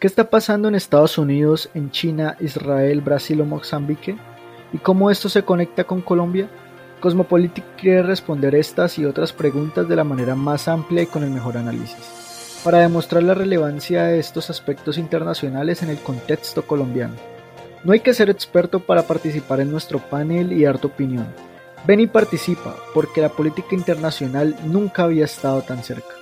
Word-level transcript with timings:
¿Qué 0.00 0.06
está 0.06 0.30
pasando 0.30 0.66
en 0.66 0.74
Estados 0.74 1.18
Unidos, 1.18 1.68
en 1.74 1.90
China, 1.90 2.34
Israel, 2.40 3.02
Brasil 3.02 3.38
o 3.42 3.44
Mozambique? 3.44 4.16
¿Y 4.72 4.78
cómo 4.78 5.10
esto 5.10 5.28
se 5.28 5.42
conecta 5.42 5.84
con 5.84 6.00
Colombia? 6.00 6.48
Cosmopolitic 7.00 7.76
quiere 7.76 8.02
responder 8.02 8.54
estas 8.54 8.98
y 8.98 9.04
otras 9.04 9.34
preguntas 9.34 9.86
de 9.86 9.96
la 9.96 10.04
manera 10.04 10.34
más 10.34 10.68
amplia 10.68 11.02
y 11.02 11.06
con 11.06 11.22
el 11.22 11.28
mejor 11.28 11.58
análisis, 11.58 12.62
para 12.64 12.78
demostrar 12.78 13.24
la 13.24 13.34
relevancia 13.34 14.04
de 14.04 14.18
estos 14.18 14.48
aspectos 14.48 14.96
internacionales 14.96 15.82
en 15.82 15.90
el 15.90 15.98
contexto 15.98 16.66
colombiano. 16.66 17.16
No 17.84 17.92
hay 17.92 18.00
que 18.00 18.14
ser 18.14 18.30
experto 18.30 18.80
para 18.80 19.02
participar 19.02 19.60
en 19.60 19.70
nuestro 19.70 19.98
panel 19.98 20.50
y 20.52 20.62
dar 20.62 20.78
tu 20.78 20.88
opinión. 20.88 21.26
Ven 21.86 22.00
y 22.00 22.06
participa, 22.06 22.74
porque 22.94 23.20
la 23.20 23.28
política 23.28 23.74
internacional 23.74 24.56
nunca 24.64 25.02
había 25.02 25.26
estado 25.26 25.60
tan 25.60 25.82
cerca. 25.82 26.19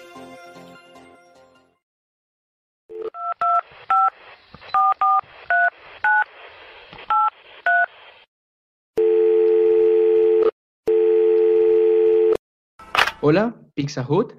Hola, 13.31 13.55
Pizza 13.75 14.07
Hut. 14.09 14.32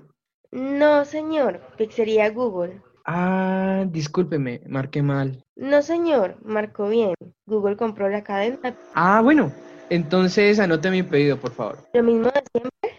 No, 0.52 1.05
señor, 1.05 1.61
pizzería 1.77 2.31
Google. 2.31 2.81
Ah, 3.05 3.85
discúlpeme, 3.88 4.61
marqué 4.66 5.03
mal. 5.03 5.43
No, 5.55 5.84
señor, 5.84 6.38
marcó 6.43 6.89
bien. 6.89 7.13
Google 7.45 7.77
compró 7.77 8.09
la 8.09 8.23
cadena. 8.23 8.75
Ah, 8.95 9.21
bueno, 9.21 9.52
entonces 9.91 10.59
anote 10.59 10.89
mi 10.89 11.03
pedido, 11.03 11.38
por 11.38 11.52
favor. 11.52 11.77
Lo 11.94 12.02
mismo 12.02 12.31
de 12.31 12.44
siempre. 12.52 12.89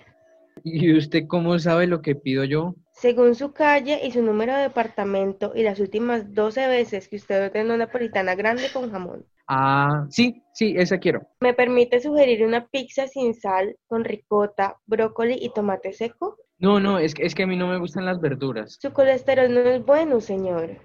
¿Y 0.62 0.96
usted 0.96 1.26
cómo 1.26 1.58
sabe 1.58 1.88
lo 1.88 2.02
que 2.02 2.14
pido 2.14 2.44
yo? 2.44 2.76
Según 2.92 3.34
su 3.34 3.52
calle 3.52 3.98
y 4.06 4.12
su 4.12 4.22
número 4.22 4.54
de 4.54 4.62
departamento 4.62 5.50
y 5.56 5.64
las 5.64 5.80
últimas 5.80 6.32
12 6.32 6.68
veces 6.68 7.08
que 7.08 7.16
usted 7.16 7.46
ordenó 7.46 7.74
una 7.74 7.86
napolitana 7.86 8.36
grande 8.36 8.68
con 8.72 8.92
jamón. 8.92 9.26
Ah, 9.52 10.06
sí, 10.10 10.44
sí, 10.52 10.76
esa 10.78 10.98
quiero. 10.98 11.26
¿Me 11.40 11.54
permite 11.54 11.98
sugerir 11.98 12.46
una 12.46 12.68
pizza 12.68 13.08
sin 13.08 13.34
sal, 13.34 13.76
con 13.88 14.04
ricota, 14.04 14.76
brócoli 14.86 15.36
y 15.40 15.52
tomate 15.52 15.92
seco? 15.92 16.36
No, 16.58 16.78
no, 16.78 17.00
es 17.00 17.14
que, 17.14 17.26
es 17.26 17.34
que 17.34 17.42
a 17.42 17.46
mí 17.48 17.56
no 17.56 17.66
me 17.66 17.78
gustan 17.78 18.06
las 18.06 18.20
verduras. 18.20 18.78
Su 18.80 18.92
colesterol 18.92 19.52
no 19.52 19.58
es 19.58 19.84
bueno, 19.84 20.20
señor. 20.20 20.76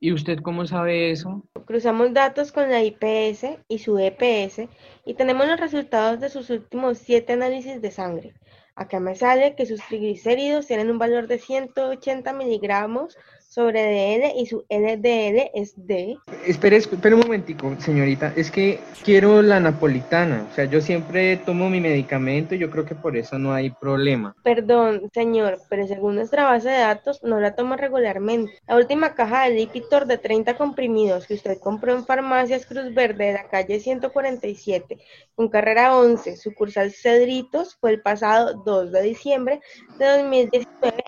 ¿Y 0.00 0.12
usted 0.12 0.38
cómo 0.38 0.64
sabe 0.66 1.10
eso? 1.10 1.46
Cruzamos 1.66 2.14
datos 2.14 2.52
con 2.52 2.70
la 2.70 2.82
IPS 2.82 3.58
y 3.68 3.78
su 3.78 3.98
EPS 3.98 4.66
y 5.04 5.12
tenemos 5.12 5.46
los 5.46 5.60
resultados 5.60 6.20
de 6.20 6.30
sus 6.30 6.48
últimos 6.48 6.96
siete 6.96 7.34
análisis 7.34 7.82
de 7.82 7.90
sangre. 7.90 8.34
Acá 8.76 8.98
me 8.98 9.14
sale 9.14 9.54
que 9.56 9.66
sus 9.66 9.82
triglicéridos 9.86 10.66
tienen 10.66 10.90
un 10.90 10.98
valor 10.98 11.26
de 11.26 11.38
180 11.38 12.32
miligramos 12.32 13.18
sobre 13.54 13.84
DL 13.84 14.32
y 14.36 14.46
su 14.46 14.64
LDL 14.68 15.50
es 15.54 15.74
D. 15.76 16.18
Espere, 16.44 16.76
espere 16.76 17.14
un 17.14 17.20
momentico, 17.20 17.72
señorita. 17.78 18.32
Es 18.34 18.50
que 18.50 18.80
quiero 19.04 19.42
la 19.42 19.60
napolitana. 19.60 20.48
O 20.50 20.54
sea, 20.54 20.64
yo 20.64 20.80
siempre 20.80 21.36
tomo 21.36 21.70
mi 21.70 21.80
medicamento 21.80 22.56
y 22.56 22.58
yo 22.58 22.68
creo 22.68 22.84
que 22.84 22.96
por 22.96 23.16
eso 23.16 23.38
no 23.38 23.52
hay 23.52 23.70
problema. 23.70 24.34
Perdón, 24.42 25.08
señor, 25.14 25.60
pero 25.70 25.86
según 25.86 26.16
nuestra 26.16 26.44
base 26.44 26.68
de 26.68 26.78
datos 26.78 27.22
no 27.22 27.38
la 27.38 27.54
tomo 27.54 27.76
regularmente. 27.76 28.58
La 28.66 28.74
última 28.74 29.14
caja 29.14 29.44
de 29.44 29.54
Lipitor 29.54 30.06
de 30.06 30.18
30 30.18 30.56
comprimidos 30.56 31.28
que 31.28 31.34
usted 31.34 31.58
compró 31.60 31.94
en 31.94 32.04
Farmacias 32.04 32.66
Cruz 32.66 32.92
Verde 32.92 33.26
de 33.26 33.32
la 33.34 33.48
calle 33.48 33.78
147 33.78 34.98
con 35.36 35.48
carrera 35.48 35.96
11, 35.96 36.36
sucursal 36.36 36.90
Cedritos, 36.90 37.76
fue 37.76 37.92
el 37.92 38.02
pasado 38.02 38.62
2 38.64 38.90
de 38.90 39.02
diciembre 39.02 39.60
de 39.98 40.06
2019 40.06 41.03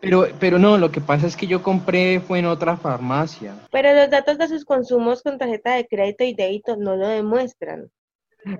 pero, 0.00 0.26
pero 0.38 0.58
no, 0.58 0.78
lo 0.78 0.90
que 0.90 1.00
pasa 1.00 1.26
es 1.26 1.36
que 1.36 1.46
yo 1.46 1.62
compré 1.62 2.20
fue 2.20 2.38
en 2.38 2.46
otra 2.46 2.76
farmacia. 2.76 3.54
Pero 3.70 3.92
los 3.94 4.10
datos 4.10 4.38
de 4.38 4.48
sus 4.48 4.64
consumos 4.64 5.22
con 5.22 5.38
tarjeta 5.38 5.74
de 5.74 5.86
crédito 5.86 6.24
y 6.24 6.34
débito 6.34 6.76
no 6.76 6.96
lo 6.96 7.08
demuestran. 7.08 7.90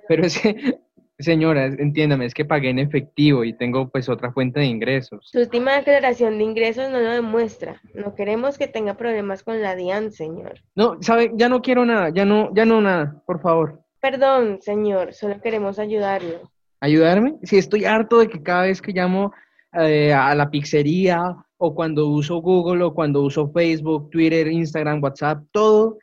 Pero 0.08 0.27
es 0.27 0.38
que, 0.38 0.80
señora, 1.19 1.66
entiéndame, 1.66 2.26
es 2.26 2.34
que 2.34 2.44
pagué 2.44 2.70
en 2.70 2.81
efectivo 2.81 3.44
y 3.44 3.53
tengo 3.53 3.88
pues 3.88 4.09
otra 4.09 4.32
fuente 4.32 4.60
de 4.60 4.66
ingresos. 4.66 5.28
Su 5.31 5.38
última 5.38 5.76
declaración 5.76 6.38
de 6.38 6.44
ingresos 6.44 6.91
no 6.91 6.98
lo 6.98 7.10
demuestra. 7.10 7.81
No 7.94 8.15
queremos 8.15 8.59
que 8.59 8.66
tenga 8.66 8.94
problemas 8.94 9.42
con 9.44 9.62
la 9.62 9.76
DIAN, 9.76 10.10
señor. 10.10 10.60
No, 10.75 11.00
sabe, 11.00 11.31
ya 11.34 11.48
no 11.48 11.62
quiero 11.62 11.84
nada, 11.84 12.10
ya 12.10 12.25
no, 12.25 12.53
ya 12.54 12.65
no 12.65 12.81
nada, 12.81 13.22
por 13.26 13.41
favor. 13.41 13.81
Perdón, 14.00 14.59
señor, 14.60 15.12
solo 15.12 15.41
queremos 15.41 15.78
ayudarlo. 15.78 16.50
¿Ayudarme? 16.81 17.37
Sí, 17.42 17.59
estoy 17.59 17.84
harto 17.84 18.19
de 18.19 18.28
que 18.28 18.42
cada 18.42 18.62
vez 18.62 18.81
que 18.81 18.92
llamo 18.92 19.32
eh, 19.72 20.12
a 20.12 20.34
la 20.34 20.50
pizzería 20.50 21.36
o 21.58 21.74
cuando 21.74 22.08
uso 22.08 22.36
Google 22.40 22.84
o 22.84 22.94
cuando 22.94 23.22
uso 23.22 23.50
Facebook, 23.50 24.10
Twitter, 24.10 24.48
Instagram, 24.48 25.02
WhatsApp, 25.02 25.44
todo. 25.52 25.98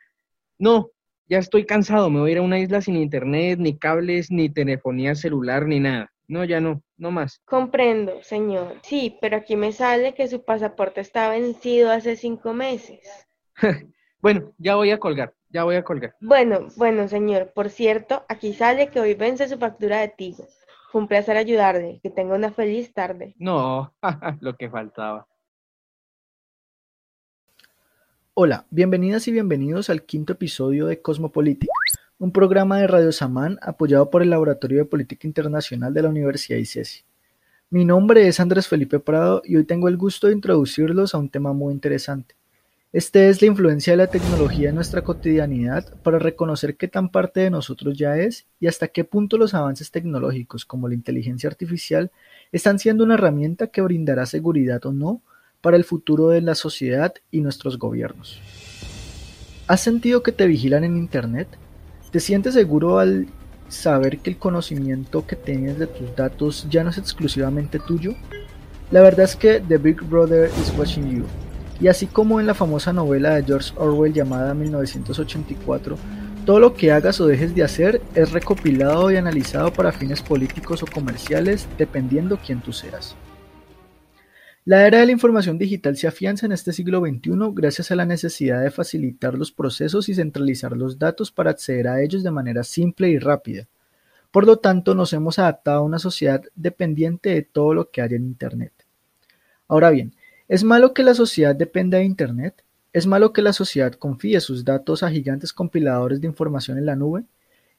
No, 0.58 0.90
ya 1.28 1.38
estoy 1.38 1.66
cansado, 1.66 2.08
me 2.10 2.20
voy 2.20 2.30
a 2.30 2.32
ir 2.32 2.38
a 2.38 2.42
una 2.42 2.58
isla 2.58 2.80
sin 2.80 2.96
internet, 2.96 3.58
ni 3.58 3.76
cables, 3.76 4.30
ni 4.30 4.48
telefonía 4.48 5.14
celular, 5.14 5.66
ni 5.66 5.80
nada. 5.80 6.12
No, 6.28 6.44
ya 6.44 6.60
no, 6.60 6.82
no 6.96 7.10
más. 7.10 7.40
Comprendo, 7.44 8.22
señor. 8.22 8.80
Sí, 8.82 9.16
pero 9.20 9.36
aquí 9.36 9.56
me 9.56 9.72
sale 9.72 10.14
que 10.14 10.28
su 10.28 10.44
pasaporte 10.44 11.00
está 11.00 11.30
vencido 11.30 11.90
hace 11.90 12.16
cinco 12.16 12.52
meses. 12.52 13.00
bueno, 14.20 14.52
ya 14.58 14.74
voy 14.74 14.90
a 14.90 14.98
colgar, 14.98 15.34
ya 15.50 15.64
voy 15.64 15.76
a 15.76 15.84
colgar. 15.84 16.16
Bueno, 16.20 16.68
bueno, 16.76 17.06
señor. 17.08 17.52
Por 17.54 17.70
cierto, 17.70 18.24
aquí 18.28 18.54
sale 18.54 18.88
que 18.88 19.00
hoy 19.00 19.14
vence 19.14 19.48
su 19.48 19.58
factura 19.58 20.00
de 20.00 20.08
Tigo. 20.08 20.46
Fue 20.96 21.02
un 21.02 21.08
placer 21.08 21.36
ayudarle. 21.36 22.00
Que 22.02 22.08
tenga 22.08 22.34
una 22.34 22.50
feliz 22.50 22.94
tarde. 22.94 23.34
No, 23.38 23.92
lo 24.40 24.56
que 24.56 24.70
faltaba. 24.70 25.28
Hola, 28.32 28.64
bienvenidas 28.70 29.28
y 29.28 29.32
bienvenidos 29.32 29.90
al 29.90 30.04
quinto 30.04 30.32
episodio 30.32 30.86
de 30.86 31.02
Cosmopolitica, 31.02 31.70
un 32.16 32.32
programa 32.32 32.78
de 32.78 32.86
Radio 32.86 33.12
Samán 33.12 33.58
apoyado 33.60 34.08
por 34.08 34.22
el 34.22 34.30
Laboratorio 34.30 34.78
de 34.78 34.84
Política 34.86 35.26
Internacional 35.26 35.92
de 35.92 36.00
la 36.00 36.08
Universidad 36.08 36.60
ICESI. 36.60 37.04
Mi 37.68 37.84
nombre 37.84 38.26
es 38.26 38.40
Andrés 38.40 38.66
Felipe 38.66 38.98
Prado 38.98 39.42
y 39.44 39.56
hoy 39.56 39.64
tengo 39.64 39.88
el 39.88 39.98
gusto 39.98 40.28
de 40.28 40.32
introducirlos 40.32 41.14
a 41.14 41.18
un 41.18 41.28
tema 41.28 41.52
muy 41.52 41.74
interesante, 41.74 42.36
este 42.92 43.28
es 43.28 43.42
la 43.42 43.48
influencia 43.48 43.92
de 43.92 43.96
la 43.96 44.06
tecnología 44.06 44.68
en 44.68 44.76
nuestra 44.76 45.02
cotidianidad 45.02 46.00
para 46.02 46.20
reconocer 46.20 46.76
qué 46.76 46.86
tan 46.86 47.10
parte 47.10 47.40
de 47.40 47.50
nosotros 47.50 47.98
ya 47.98 48.16
es 48.16 48.46
y 48.60 48.68
hasta 48.68 48.88
qué 48.88 49.02
punto 49.02 49.38
los 49.38 49.54
avances 49.54 49.90
tecnológicos 49.90 50.64
como 50.64 50.88
la 50.88 50.94
inteligencia 50.94 51.50
artificial 51.50 52.12
están 52.52 52.78
siendo 52.78 53.02
una 53.02 53.14
herramienta 53.14 53.66
que 53.66 53.80
brindará 53.80 54.24
seguridad 54.24 54.86
o 54.86 54.92
no 54.92 55.20
para 55.60 55.76
el 55.76 55.84
futuro 55.84 56.28
de 56.28 56.40
la 56.42 56.54
sociedad 56.54 57.12
y 57.32 57.40
nuestros 57.40 57.76
gobiernos. 57.76 58.40
¿Has 59.66 59.80
sentido 59.80 60.22
que 60.22 60.30
te 60.32 60.46
vigilan 60.46 60.84
en 60.84 60.96
Internet? 60.96 61.48
¿Te 62.12 62.20
sientes 62.20 62.54
seguro 62.54 63.00
al 63.00 63.26
saber 63.68 64.18
que 64.18 64.30
el 64.30 64.38
conocimiento 64.38 65.26
que 65.26 65.34
tienes 65.34 65.80
de 65.80 65.88
tus 65.88 66.14
datos 66.14 66.68
ya 66.70 66.84
no 66.84 66.90
es 66.90 66.98
exclusivamente 66.98 67.80
tuyo? 67.80 68.14
La 68.92 69.02
verdad 69.02 69.24
es 69.24 69.34
que 69.34 69.60
The 69.60 69.76
Big 69.76 70.00
Brother 70.02 70.48
is 70.62 70.72
watching 70.78 71.10
you 71.10 71.26
y 71.80 71.88
así 71.88 72.06
como 72.06 72.40
en 72.40 72.46
la 72.46 72.54
famosa 72.54 72.92
novela 72.92 73.34
de 73.34 73.44
George 73.44 73.72
Orwell 73.76 74.12
llamada 74.12 74.54
1984, 74.54 75.96
todo 76.44 76.60
lo 76.60 76.74
que 76.74 76.92
hagas 76.92 77.20
o 77.20 77.26
dejes 77.26 77.54
de 77.54 77.64
hacer 77.64 78.00
es 78.14 78.32
recopilado 78.32 79.10
y 79.10 79.16
analizado 79.16 79.72
para 79.72 79.92
fines 79.92 80.22
políticos 80.22 80.82
o 80.82 80.86
comerciales, 80.86 81.68
dependiendo 81.76 82.38
quién 82.38 82.60
tú 82.60 82.72
seas. 82.72 83.16
La 84.64 84.86
era 84.86 84.98
de 84.98 85.06
la 85.06 85.12
información 85.12 85.58
digital 85.58 85.96
se 85.96 86.08
afianza 86.08 86.46
en 86.46 86.52
este 86.52 86.72
siglo 86.72 87.00
XXI 87.00 87.30
gracias 87.52 87.90
a 87.90 87.96
la 87.96 88.04
necesidad 88.04 88.62
de 88.62 88.70
facilitar 88.70 89.34
los 89.34 89.52
procesos 89.52 90.08
y 90.08 90.14
centralizar 90.14 90.76
los 90.76 90.98
datos 90.98 91.30
para 91.30 91.50
acceder 91.50 91.86
a 91.86 92.02
ellos 92.02 92.24
de 92.24 92.32
manera 92.32 92.64
simple 92.64 93.08
y 93.08 93.18
rápida. 93.18 93.68
Por 94.32 94.44
lo 94.44 94.58
tanto, 94.58 94.94
nos 94.94 95.12
hemos 95.12 95.38
adaptado 95.38 95.78
a 95.78 95.84
una 95.84 95.98
sociedad 95.98 96.42
dependiente 96.54 97.30
de 97.30 97.42
todo 97.42 97.74
lo 97.74 97.90
que 97.90 98.02
haya 98.02 98.16
en 98.16 98.24
Internet. 98.24 98.72
Ahora 99.68 99.90
bien, 99.90 100.14
¿Es 100.48 100.62
malo 100.62 100.94
que 100.94 101.02
la 101.02 101.14
sociedad 101.14 101.56
dependa 101.56 101.98
de 101.98 102.04
Internet? 102.04 102.62
¿Es 102.92 103.04
malo 103.04 103.32
que 103.32 103.42
la 103.42 103.52
sociedad 103.52 103.92
confíe 103.94 104.40
sus 104.40 104.64
datos 104.64 105.02
a 105.02 105.10
gigantes 105.10 105.52
compiladores 105.52 106.20
de 106.20 106.28
información 106.28 106.78
en 106.78 106.86
la 106.86 106.94
nube? 106.94 107.24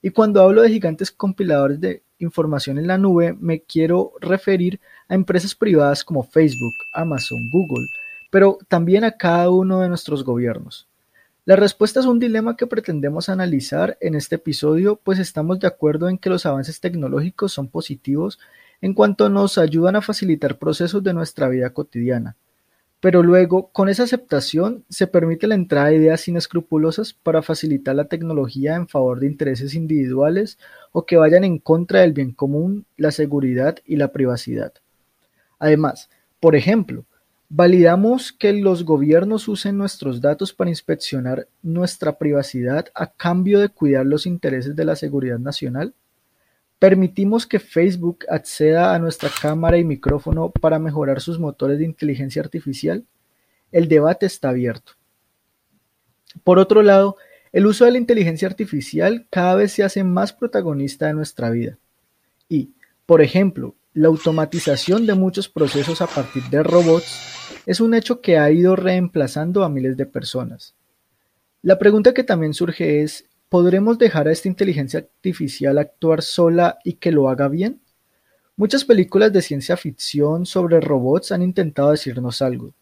Y 0.01 0.09
cuando 0.09 0.41
hablo 0.41 0.61
de 0.61 0.69
gigantes 0.69 1.09
compiladores 1.09 1.79
de 1.79 2.03
información 2.19 2.77
en 2.77 2.87
la 2.87 2.97
nube, 2.97 3.31
me 3.39 3.61
quiero 3.61 4.11
referir 4.19 4.81
a 5.07 5.15
empresas 5.15 5.55
privadas 5.55 6.03
como 6.03 6.23
Facebook, 6.23 6.73
Amazon, 6.93 7.39
Google, 7.53 7.87
pero 8.31 8.57
también 8.67 9.05
a 9.05 9.11
cada 9.11 9.49
uno 9.49 9.79
de 9.79 9.87
nuestros 9.87 10.25
gobiernos. 10.25 10.89
La 11.45 11.55
respuesta 11.55 12.01
es 12.01 12.05
un 12.05 12.19
dilema 12.19 12.57
que 12.57 12.67
pretendemos 12.67 13.29
analizar 13.29 13.97
en 14.01 14.13
este 14.13 14.35
episodio, 14.35 14.99
pues 15.01 15.19
estamos 15.19 15.61
de 15.61 15.67
acuerdo 15.67 16.09
en 16.09 16.17
que 16.17 16.29
los 16.29 16.45
avances 16.45 16.81
tecnológicos 16.81 17.53
son 17.53 17.69
positivos 17.69 18.39
en 18.81 18.93
cuanto 18.93 19.29
nos 19.29 19.57
ayudan 19.57 19.95
a 19.95 20.01
facilitar 20.01 20.57
procesos 20.57 21.01
de 21.01 21.13
nuestra 21.13 21.47
vida 21.47 21.69
cotidiana 21.69 22.35
pero 23.07 23.23
luego, 23.23 23.69
con 23.69 23.87
esa 23.87 24.03
aceptación, 24.03 24.83
se 24.89 25.07
permite 25.07 25.47
la 25.47 25.55
entrada 25.55 25.87
de 25.87 25.95
ideas 25.95 26.27
inescrupulosas 26.27 27.13
para 27.13 27.41
facilitar 27.41 27.95
la 27.95 28.09
tecnología 28.09 28.75
en 28.75 28.89
favor 28.89 29.21
de 29.21 29.27
intereses 29.27 29.75
individuales 29.75 30.59
o 30.91 31.05
que 31.05 31.15
vayan 31.15 31.45
en 31.45 31.57
contra 31.57 32.01
del 32.01 32.11
bien 32.11 32.33
común, 32.33 32.85
la 32.97 33.11
seguridad 33.11 33.77
y 33.85 33.95
la 33.95 34.11
privacidad. 34.11 34.73
Además, 35.57 36.09
por 36.41 36.57
ejemplo, 36.57 37.05
¿Validamos 37.47 38.33
que 38.33 38.51
los 38.51 38.83
gobiernos 38.83 39.47
usen 39.47 39.77
nuestros 39.77 40.19
datos 40.19 40.51
para 40.51 40.69
inspeccionar 40.69 41.47
nuestra 41.61 42.17
privacidad 42.17 42.87
a 42.93 43.07
cambio 43.07 43.61
de 43.61 43.69
cuidar 43.69 44.05
los 44.05 44.25
intereses 44.25 44.75
de 44.75 44.83
la 44.83 44.97
seguridad 44.97 45.39
nacional? 45.39 45.93
¿Permitimos 46.79 47.47
que 47.47 47.59
Facebook 47.59 48.25
acceda 48.29 48.93
a 48.93 48.99
nuestra 48.99 49.29
cámara 49.29 49.79
y 49.79 49.83
micrófono 49.83 50.51
para 50.51 50.77
mejorar 50.77 51.21
sus 51.21 51.39
motores 51.39 51.79
de 51.79 51.85
inteligencia 51.85 52.41
artificial? 52.41 53.03
El 53.71 53.87
debate 53.87 54.27
está 54.27 54.49
abierto. 54.49 54.93
Por 56.43 56.59
otro 56.59 56.83
lado, 56.83 57.17
el 57.51 57.65
uso 57.65 57.85
de 57.85 57.91
la 57.91 57.97
inteligencia 57.97 58.47
artificial 58.47 59.25
cada 59.31 59.55
vez 59.55 59.71
se 59.71 59.83
hace 59.83 60.03
más 60.03 60.33
protagonista 60.33 61.07
de 61.07 61.13
nuestra 61.13 61.49
vida. 61.49 61.79
Y, 62.47 62.73
por 63.07 63.21
ejemplo, 63.21 63.75
la 63.93 64.09
automatización 64.09 65.07
de 65.07 65.15
muchos 65.15 65.49
procesos 65.49 66.01
a 66.01 66.07
partir 66.07 66.43
de 66.43 66.61
robots 66.61 67.63
es 67.65 67.79
un 67.79 67.95
hecho 67.95 68.21
que 68.21 68.37
ha 68.37 68.51
ido 68.51 68.75
reemplazando 68.75 69.63
a 69.63 69.69
miles 69.69 69.97
de 69.97 70.05
personas. 70.05 70.75
La 71.63 71.79
pregunta 71.79 72.13
que 72.13 72.23
también 72.23 72.53
surge 72.53 73.01
es, 73.01 73.26
¿podremos 73.49 73.97
dejar 73.97 74.27
a 74.27 74.31
esta 74.31 74.47
inteligencia 74.47 74.99
artificial 74.99 75.77
actuar 75.77 76.21
sola 76.21 76.79
y 76.83 76.93
que 76.93 77.11
lo 77.11 77.29
haga 77.29 77.47
bien? 77.47 77.81
Muchas 78.57 78.83
películas 78.83 79.31
de 79.31 79.41
ciencia 79.41 79.77
ficción 79.77 80.45
sobre 80.45 80.81
robots 80.81 81.31
han 81.31 81.41
intentado 81.41 81.91
decirnos 81.91 82.41
algo. 82.41 82.73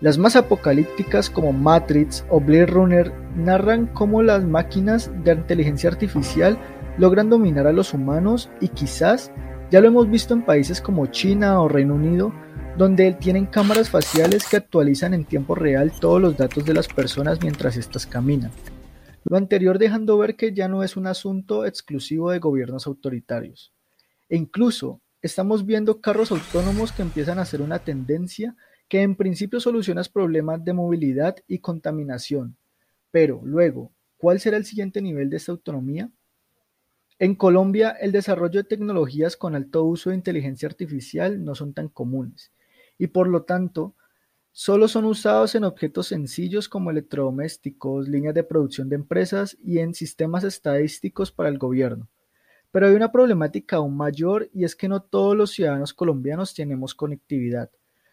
Las 0.00 0.18
más 0.18 0.36
apocalípticas 0.36 1.30
como 1.30 1.52
Matrix 1.52 2.24
o 2.28 2.40
Blade 2.40 2.66
Runner 2.66 3.12
narran 3.36 3.86
cómo 3.86 4.22
las 4.22 4.44
máquinas 4.44 5.10
de 5.24 5.32
inteligencia 5.32 5.90
artificial 5.90 6.58
logran 6.98 7.30
dominar 7.30 7.66
a 7.66 7.72
los 7.72 7.94
humanos 7.94 8.50
y 8.60 8.68
quizás 8.68 9.32
ya 9.70 9.80
lo 9.80 9.88
hemos 9.88 10.10
visto 10.10 10.34
en 10.34 10.42
países 10.42 10.80
como 10.80 11.06
China 11.06 11.60
o 11.60 11.68
Reino 11.68 11.94
Unido, 11.94 12.32
donde 12.76 13.12
tienen 13.14 13.46
cámaras 13.46 13.88
faciales 13.88 14.46
que 14.46 14.58
actualizan 14.58 15.14
en 15.14 15.24
tiempo 15.24 15.54
real 15.54 15.90
todos 15.98 16.20
los 16.20 16.36
datos 16.36 16.64
de 16.64 16.74
las 16.74 16.86
personas 16.86 17.40
mientras 17.40 17.76
éstas 17.76 18.06
caminan. 18.06 18.50
Lo 19.24 19.36
anterior 19.36 19.78
dejando 19.78 20.18
ver 20.18 20.36
que 20.36 20.52
ya 20.52 20.68
no 20.68 20.82
es 20.82 20.96
un 20.96 21.06
asunto 21.06 21.64
exclusivo 21.64 22.30
de 22.30 22.38
gobiernos 22.38 22.86
autoritarios. 22.86 23.72
E 24.28 24.36
incluso 24.36 25.00
estamos 25.22 25.64
viendo 25.64 26.00
carros 26.00 26.30
autónomos 26.30 26.92
que 26.92 27.02
empiezan 27.02 27.38
a 27.38 27.46
ser 27.46 27.62
una 27.62 27.78
tendencia 27.78 28.54
que 28.88 29.00
en 29.00 29.16
principio 29.16 29.60
soluciona 29.60 30.02
problemas 30.12 30.62
de 30.62 30.74
movilidad 30.74 31.36
y 31.48 31.58
contaminación. 31.58 32.56
Pero 33.10 33.40
luego, 33.44 33.92
¿cuál 34.18 34.40
será 34.40 34.58
el 34.58 34.66
siguiente 34.66 35.00
nivel 35.00 35.30
de 35.30 35.38
esta 35.38 35.52
autonomía? 35.52 36.10
En 37.18 37.34
Colombia, 37.34 37.90
el 37.90 38.12
desarrollo 38.12 38.62
de 38.62 38.68
tecnologías 38.68 39.36
con 39.36 39.54
alto 39.54 39.84
uso 39.84 40.10
de 40.10 40.16
inteligencia 40.16 40.68
artificial 40.68 41.42
no 41.44 41.54
son 41.54 41.72
tan 41.72 41.88
comunes 41.88 42.52
y 42.98 43.08
por 43.08 43.28
lo 43.28 43.42
tanto 43.42 43.94
solo 44.56 44.86
son 44.86 45.04
usados 45.04 45.56
en 45.56 45.64
objetos 45.64 46.06
sencillos 46.06 46.68
como 46.68 46.92
electrodomésticos, 46.92 48.08
líneas 48.08 48.34
de 48.34 48.44
producción 48.44 48.88
de 48.88 48.94
empresas 48.94 49.58
y 49.64 49.80
en 49.80 49.94
sistemas 49.94 50.44
estadísticos 50.44 51.32
para 51.32 51.48
el 51.48 51.58
gobierno. 51.58 52.08
Pero 52.70 52.86
hay 52.86 52.94
una 52.94 53.10
problemática 53.10 53.76
aún 53.76 53.96
mayor 53.96 54.48
y 54.54 54.62
es 54.62 54.76
que 54.76 54.86
no 54.86 55.02
todos 55.02 55.36
los 55.36 55.50
ciudadanos 55.50 55.92
colombianos 55.92 56.54
tenemos 56.54 56.94
conectividad, 56.94 57.68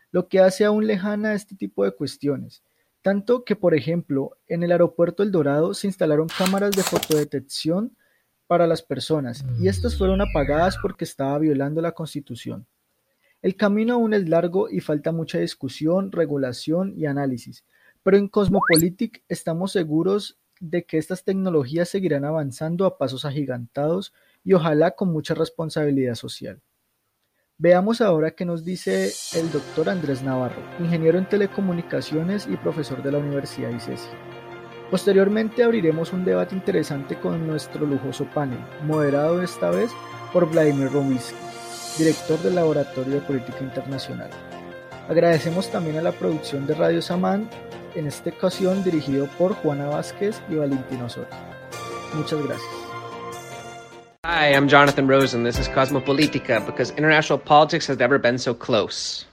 lo 0.09 0.27
que 0.27 0.39
hace 0.39 0.65
aún 0.65 0.88
lejana 0.88 1.35
este 1.35 1.55
tipo 1.55 1.85
de 1.85 1.91
cuestiones. 1.91 2.63
Tanto 3.03 3.45
que, 3.45 3.55
por 3.55 3.75
ejemplo, 3.75 4.35
en 4.47 4.63
el 4.63 4.71
aeropuerto 4.71 5.21
El 5.21 5.31
Dorado 5.31 5.75
se 5.75 5.85
instalaron 5.85 6.27
cámaras 6.27 6.71
de 6.71 6.81
fotodetección 6.81 7.95
para 8.47 8.65
las 8.65 8.81
personas 8.81 9.45
y 9.59 9.67
estas 9.67 9.95
fueron 9.95 10.21
apagadas 10.21 10.75
porque 10.81 11.05
estaba 11.05 11.37
violando 11.37 11.81
la 11.81 11.91
Constitución. 11.91 12.65
El 13.41 13.55
camino 13.55 13.95
aún 13.95 14.13
es 14.13 14.29
largo 14.29 14.69
y 14.69 14.81
falta 14.81 15.11
mucha 15.11 15.39
discusión, 15.39 16.11
regulación 16.11 16.93
y 16.95 17.07
análisis, 17.07 17.65
pero 18.03 18.17
en 18.17 18.27
Cosmopolitic 18.27 19.23
estamos 19.27 19.71
seguros 19.71 20.39
de 20.59 20.85
que 20.85 20.99
estas 20.99 21.23
tecnologías 21.23 21.89
seguirán 21.89 22.23
avanzando 22.23 22.85
a 22.85 22.99
pasos 22.99 23.25
agigantados 23.25 24.13
y 24.43 24.53
ojalá 24.53 24.91
con 24.91 25.11
mucha 25.11 25.33
responsabilidad 25.33 26.13
social. 26.13 26.61
Veamos 27.57 27.99
ahora 28.01 28.31
qué 28.31 28.45
nos 28.45 28.63
dice 28.63 29.11
el 29.33 29.51
doctor 29.51 29.89
Andrés 29.89 30.21
Navarro, 30.21 30.61
ingeniero 30.79 31.17
en 31.17 31.27
telecomunicaciones 31.27 32.47
y 32.47 32.57
profesor 32.57 33.01
de 33.01 33.11
la 33.11 33.17
Universidad 33.17 33.71
ICESI. 33.71 34.09
Posteriormente 34.91 35.63
abriremos 35.63 36.13
un 36.13 36.25
debate 36.25 36.53
interesante 36.53 37.19
con 37.19 37.47
nuestro 37.47 37.87
lujoso 37.87 38.25
panel, 38.35 38.59
moderado 38.85 39.41
esta 39.41 39.71
vez 39.71 39.91
por 40.31 40.49
Vladimir 40.51 40.91
Romisky 40.91 41.50
director 41.97 42.39
del 42.39 42.55
Laboratorio 42.55 43.15
de 43.15 43.21
Política 43.21 43.59
Internacional. 43.61 44.29
Agradecemos 45.09 45.69
también 45.69 45.97
a 45.97 46.01
la 46.01 46.11
producción 46.11 46.65
de 46.67 46.73
Radio 46.75 47.01
Samán, 47.01 47.49
en 47.95 48.07
esta 48.07 48.29
ocasión 48.29 48.83
dirigido 48.83 49.27
por 49.38 49.53
Juana 49.55 49.88
Vázquez 49.88 50.41
y 50.49 50.55
Valentino 50.55 51.09
Soto. 51.09 51.35
Muchas 52.13 52.41
gracias. 52.43 52.69
Hi, 54.23 54.53
I'm 54.53 54.67
Jonathan 54.67 55.07
Rose, 55.07 55.35
and 55.35 55.45
this 55.45 55.59
is 55.59 55.67
Cosmopolitica, 55.67 56.65
because 56.65 56.91
international 56.91 57.39
politics 57.39 57.88
has 57.89 57.97
never 57.97 58.19
been 58.19 58.37
so 58.37 58.53
close. 58.53 59.25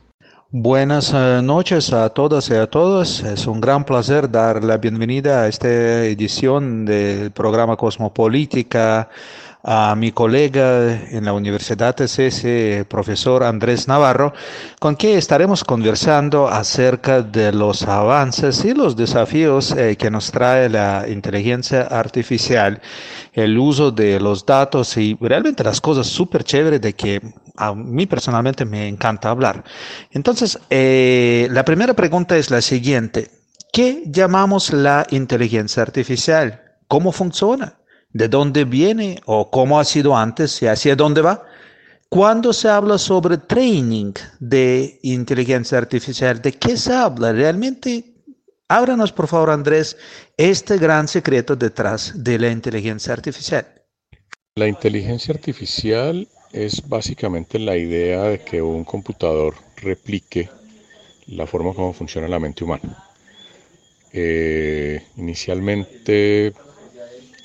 Buenas 0.50 1.12
eh, 1.12 1.42
noches 1.42 1.92
a 1.92 2.08
todas 2.08 2.48
y 2.48 2.54
a 2.54 2.66
todos. 2.66 3.20
Es 3.20 3.46
un 3.46 3.60
gran 3.60 3.84
placer 3.84 4.30
dar 4.30 4.64
la 4.64 4.78
bienvenida 4.78 5.42
a 5.42 5.48
esta 5.48 5.68
edición 6.06 6.86
del 6.86 7.32
programa 7.32 7.76
Cosmopolítica 7.76 9.10
a 9.62 9.94
mi 9.96 10.12
colega 10.12 11.08
en 11.10 11.24
la 11.24 11.32
Universidad 11.32 12.00
ese 12.00 12.86
profesor 12.88 13.42
Andrés 13.42 13.88
Navarro, 13.88 14.32
con 14.78 14.94
quien 14.94 15.18
estaremos 15.18 15.64
conversando 15.64 16.48
acerca 16.48 17.22
de 17.22 17.52
los 17.52 17.82
avances 17.82 18.64
y 18.64 18.72
los 18.72 18.96
desafíos 18.96 19.72
eh, 19.72 19.96
que 19.96 20.10
nos 20.10 20.30
trae 20.30 20.68
la 20.68 21.06
inteligencia 21.08 21.82
artificial, 21.82 22.80
el 23.32 23.58
uso 23.58 23.90
de 23.90 24.20
los 24.20 24.46
datos 24.46 24.96
y 24.96 25.16
realmente 25.20 25.64
las 25.64 25.80
cosas 25.80 26.06
súper 26.06 26.44
chéveres 26.44 26.80
de 26.80 26.94
que 26.94 27.20
a 27.56 27.74
mí 27.74 28.06
personalmente 28.06 28.64
me 28.64 28.86
encanta 28.86 29.30
hablar. 29.30 29.64
Entonces, 30.12 30.58
eh, 30.70 31.48
la 31.50 31.64
primera 31.64 31.94
pregunta 31.94 32.36
es 32.36 32.50
la 32.50 32.62
siguiente. 32.62 33.30
¿Qué 33.72 34.04
llamamos 34.06 34.72
la 34.72 35.06
inteligencia 35.10 35.82
artificial? 35.82 36.62
¿Cómo 36.86 37.12
funciona? 37.12 37.77
De 38.18 38.28
dónde 38.28 38.64
viene 38.64 39.20
o 39.26 39.48
cómo 39.48 39.78
ha 39.78 39.84
sido 39.84 40.16
antes 40.16 40.60
y 40.60 40.66
hacia 40.66 40.96
dónde 40.96 41.20
va. 41.22 41.44
Cuando 42.08 42.52
se 42.52 42.68
habla 42.68 42.98
sobre 42.98 43.38
training 43.38 44.12
de 44.40 44.98
inteligencia 45.02 45.78
artificial, 45.78 46.42
¿de 46.42 46.52
qué 46.52 46.76
se 46.76 46.92
habla? 46.92 47.32
Realmente, 47.32 48.04
ábranos 48.66 49.12
por 49.12 49.28
favor, 49.28 49.50
Andrés, 49.50 49.96
este 50.36 50.78
gran 50.78 51.06
secreto 51.06 51.54
detrás 51.54 52.12
de 52.16 52.40
la 52.40 52.50
inteligencia 52.50 53.12
artificial. 53.12 53.66
La 54.56 54.66
inteligencia 54.66 55.32
artificial 55.32 56.26
es 56.52 56.88
básicamente 56.88 57.60
la 57.60 57.76
idea 57.76 58.24
de 58.24 58.40
que 58.40 58.60
un 58.60 58.82
computador 58.84 59.54
replique 59.76 60.48
la 61.28 61.46
forma 61.46 61.72
como 61.72 61.92
funciona 61.92 62.26
la 62.26 62.40
mente 62.40 62.64
humana. 62.64 63.04
Eh, 64.12 65.04
inicialmente 65.18 66.52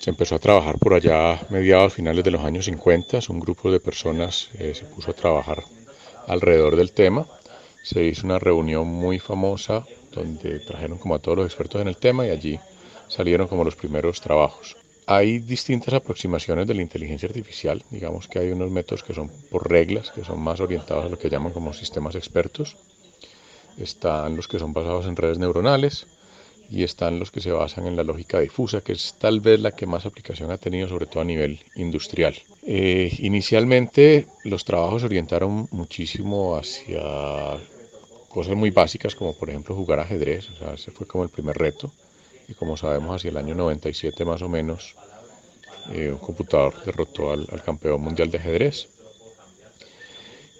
se 0.04 0.10
empezó 0.10 0.36
a 0.36 0.40
trabajar 0.40 0.78
por 0.80 0.94
allá 0.94 1.40
mediados, 1.50 1.94
finales 1.94 2.26
de 2.26 2.32
los 2.32 2.44
años 2.44 2.66
50. 2.66 3.20
Un 3.30 3.40
grupo 3.40 3.72
de 3.72 3.80
personas 3.80 4.50
eh, 4.60 4.74
se 4.76 4.84
puso 4.84 5.12
a 5.12 5.14
trabajar 5.14 5.64
alrededor 6.28 6.76
del 6.76 6.92
tema. 6.92 7.26
Se 7.84 8.04
hizo 8.04 8.26
una 8.26 8.38
reunión 8.38 8.86
muy 8.86 9.18
famosa 9.18 9.86
donde 10.12 10.60
trajeron 10.60 10.98
como 10.98 11.16
a 11.16 11.20
todos 11.20 11.38
los 11.38 11.46
expertos 11.46 11.82
en 11.82 11.88
el 11.88 11.96
tema 11.96 12.28
y 12.28 12.32
allí 12.32 12.60
salieron 13.08 13.48
como 13.48 13.64
los 13.64 13.78
primeros 13.78 14.20
trabajos. 14.20 14.76
Hay 15.08 15.40
distintas 15.40 15.94
aproximaciones 15.94 16.68
de 16.68 16.74
la 16.74 16.82
inteligencia 16.82 17.30
artificial. 17.30 17.82
Digamos 17.90 18.28
que 18.28 18.40
hay 18.40 18.52
unos 18.52 18.72
métodos 18.72 19.04
que 19.04 19.14
son 19.14 19.32
por 19.50 19.72
reglas, 19.72 20.12
que 20.12 20.26
son 20.26 20.42
más 20.42 20.60
orientados 20.60 21.06
a 21.06 21.10
lo 21.10 21.18
que 21.18 21.30
llaman 21.30 21.54
como 21.54 21.72
sistemas 21.72 22.16
expertos. 22.16 22.76
Están 23.78 24.36
los 24.36 24.50
que 24.50 24.60
son 24.60 24.74
basados 24.74 25.06
en 25.06 25.16
redes 25.16 25.38
neuronales, 25.38 26.08
y 26.74 26.84
están 26.84 27.20
los 27.20 27.30
que 27.30 27.40
se 27.40 27.52
basan 27.52 27.86
en 27.86 27.96
la 27.96 28.04
lógica 28.04 28.40
difusa, 28.40 28.82
que 28.82 28.94
es 28.94 29.14
tal 29.20 29.42
vez 29.42 29.60
la 29.60 29.72
que 29.72 29.86
más 29.86 30.08
aplicación 30.08 30.50
ha 30.50 30.58
tenido, 30.58 30.90
sobre 30.90 31.06
todo 31.06 31.22
a 31.22 31.26
nivel 31.26 31.60
industrial. 31.76 32.36
Eh, 32.66 33.16
inicialmente 33.20 34.26
los 34.44 34.66
trabajos 34.66 35.02
se 35.02 35.06
orientaron 35.06 35.68
muchísimo 35.70 36.56
hacia 36.56 37.00
cosas 38.28 38.56
muy 38.56 38.72
básicas, 38.72 39.14
como 39.14 39.38
por 39.38 39.52
ejemplo 39.52 39.76
jugar 39.76 40.00
ajedrez, 40.00 40.50
o 40.50 40.56
sea, 40.56 40.74
ese 40.74 40.90
fue 40.90 41.06
como 41.06 41.24
el 41.24 41.30
primer 41.30 41.56
reto, 41.56 41.92
y 42.48 42.56
como 42.56 42.76
sabemos, 42.76 43.16
hacia 43.18 43.30
el 43.30 43.38
año 43.38 43.54
97 43.54 44.26
más 44.26 44.42
o 44.42 44.50
menos, 44.50 44.96
eh, 45.92 46.10
un 46.12 46.18
computador 46.18 46.74
derrotó 46.84 47.32
al, 47.32 47.48
al 47.52 47.62
campeón 47.62 48.02
mundial 48.02 48.32
de 48.32 48.40
ajedrez. 48.40 48.88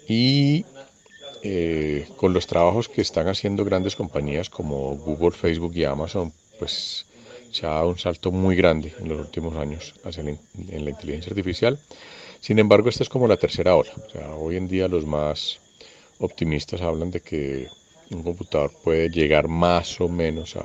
Y 0.06 0.64
eh, 1.44 2.08
con 2.16 2.32
los 2.32 2.46
trabajos 2.46 2.88
que 2.88 3.02
están 3.02 3.28
haciendo 3.28 3.64
grandes 3.64 3.96
compañías 3.96 4.48
como 4.48 4.96
Google, 4.96 5.32
Facebook 5.32 5.76
y 5.76 5.84
Amazon, 5.84 6.32
pues 6.58 7.04
se 7.52 7.66
ha 7.66 7.70
dado 7.70 7.90
un 7.90 7.98
salto 7.98 8.32
muy 8.32 8.56
grande 8.56 8.94
en 8.98 9.10
los 9.10 9.20
últimos 9.20 9.54
años 9.56 9.94
hacia 10.04 10.22
la, 10.22 10.30
en 10.30 10.84
la 10.84 10.90
inteligencia 10.90 11.30
artificial. 11.30 11.78
Sin 12.40 12.58
embargo, 12.58 12.88
esta 12.88 13.02
es 13.02 13.08
como 13.08 13.28
la 13.28 13.36
tercera 13.36 13.76
ola. 13.76 13.92
O 14.06 14.10
sea, 14.10 14.34
hoy 14.34 14.56
en 14.56 14.68
día 14.68 14.88
los 14.88 15.06
más 15.06 15.60
optimistas 16.18 16.80
hablan 16.80 17.10
de 17.10 17.20
que 17.20 17.68
un 18.10 18.22
computador 18.22 18.72
puede 18.82 19.10
llegar 19.10 19.46
más 19.46 20.00
o 20.00 20.08
menos 20.08 20.56
a 20.56 20.64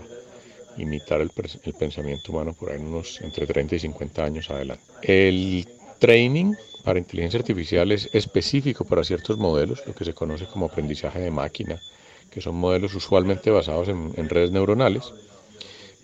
imitar 0.77 1.19
el, 1.21 1.29
pensamiento 1.77 2.31
humano 2.31 2.53
por 2.53 2.71
ahí 2.71 2.79
unos 2.79 3.19
entre 3.21 3.45
30 3.45 3.75
y 3.75 3.79
50 3.79 4.24
años 4.24 4.50
adelante. 4.50 4.83
El 5.01 5.67
training 6.00 6.53
para 6.83 7.00
inteligencia 7.00 7.39
artificial 7.39 7.91
es 7.91 8.09
específico 8.13 8.86
para 8.86 9.03
ciertos 9.03 9.38
modelos, 9.38 9.83
lo 9.86 9.93
que 9.93 10.05
se 10.05 10.13
conoce 10.13 10.45
como 10.45 10.65
aprendizaje 10.65 11.19
de 11.19 11.31
máquina, 11.31 11.79
que 12.29 12.41
son 12.41 12.55
modelos 12.55 12.93
usualmente 12.95 13.50
basados 13.51 13.88
en, 13.89 14.29
redes 14.29 14.51
neuronales 14.51 15.13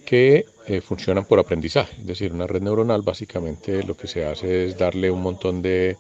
que 0.06 0.46
eh, 0.68 0.82
funcionan 0.82 1.26
por 1.26 1.40
aprendizaje. 1.40 1.96
Es 2.00 2.06
decir, 2.06 2.32
una 2.32 2.48
red 2.48 2.62
neuronal 2.62 3.02
básicamente 3.02 3.84
lo 3.84 3.96
que 3.98 4.08
se 4.08 4.26
hace 4.26 4.66
es 4.66 4.78
darle 4.78 5.10
un 5.10 5.22
montón 5.22 5.62
de 5.62 5.98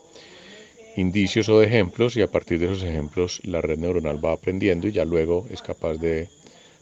indicios 0.95 1.49
o 1.49 1.59
de 1.59 1.67
ejemplos 1.67 2.15
y 2.15 2.21
a 2.21 2.27
partir 2.27 2.59
de 2.59 2.65
esos 2.65 2.83
ejemplos 2.83 3.41
la 3.43 3.61
red 3.61 3.77
neuronal 3.77 4.23
va 4.23 4.33
aprendiendo 4.33 4.87
y 4.87 4.91
ya 4.91 5.05
luego 5.05 5.45
es 5.49 5.61
capaz 5.61 5.95
de 5.95 6.29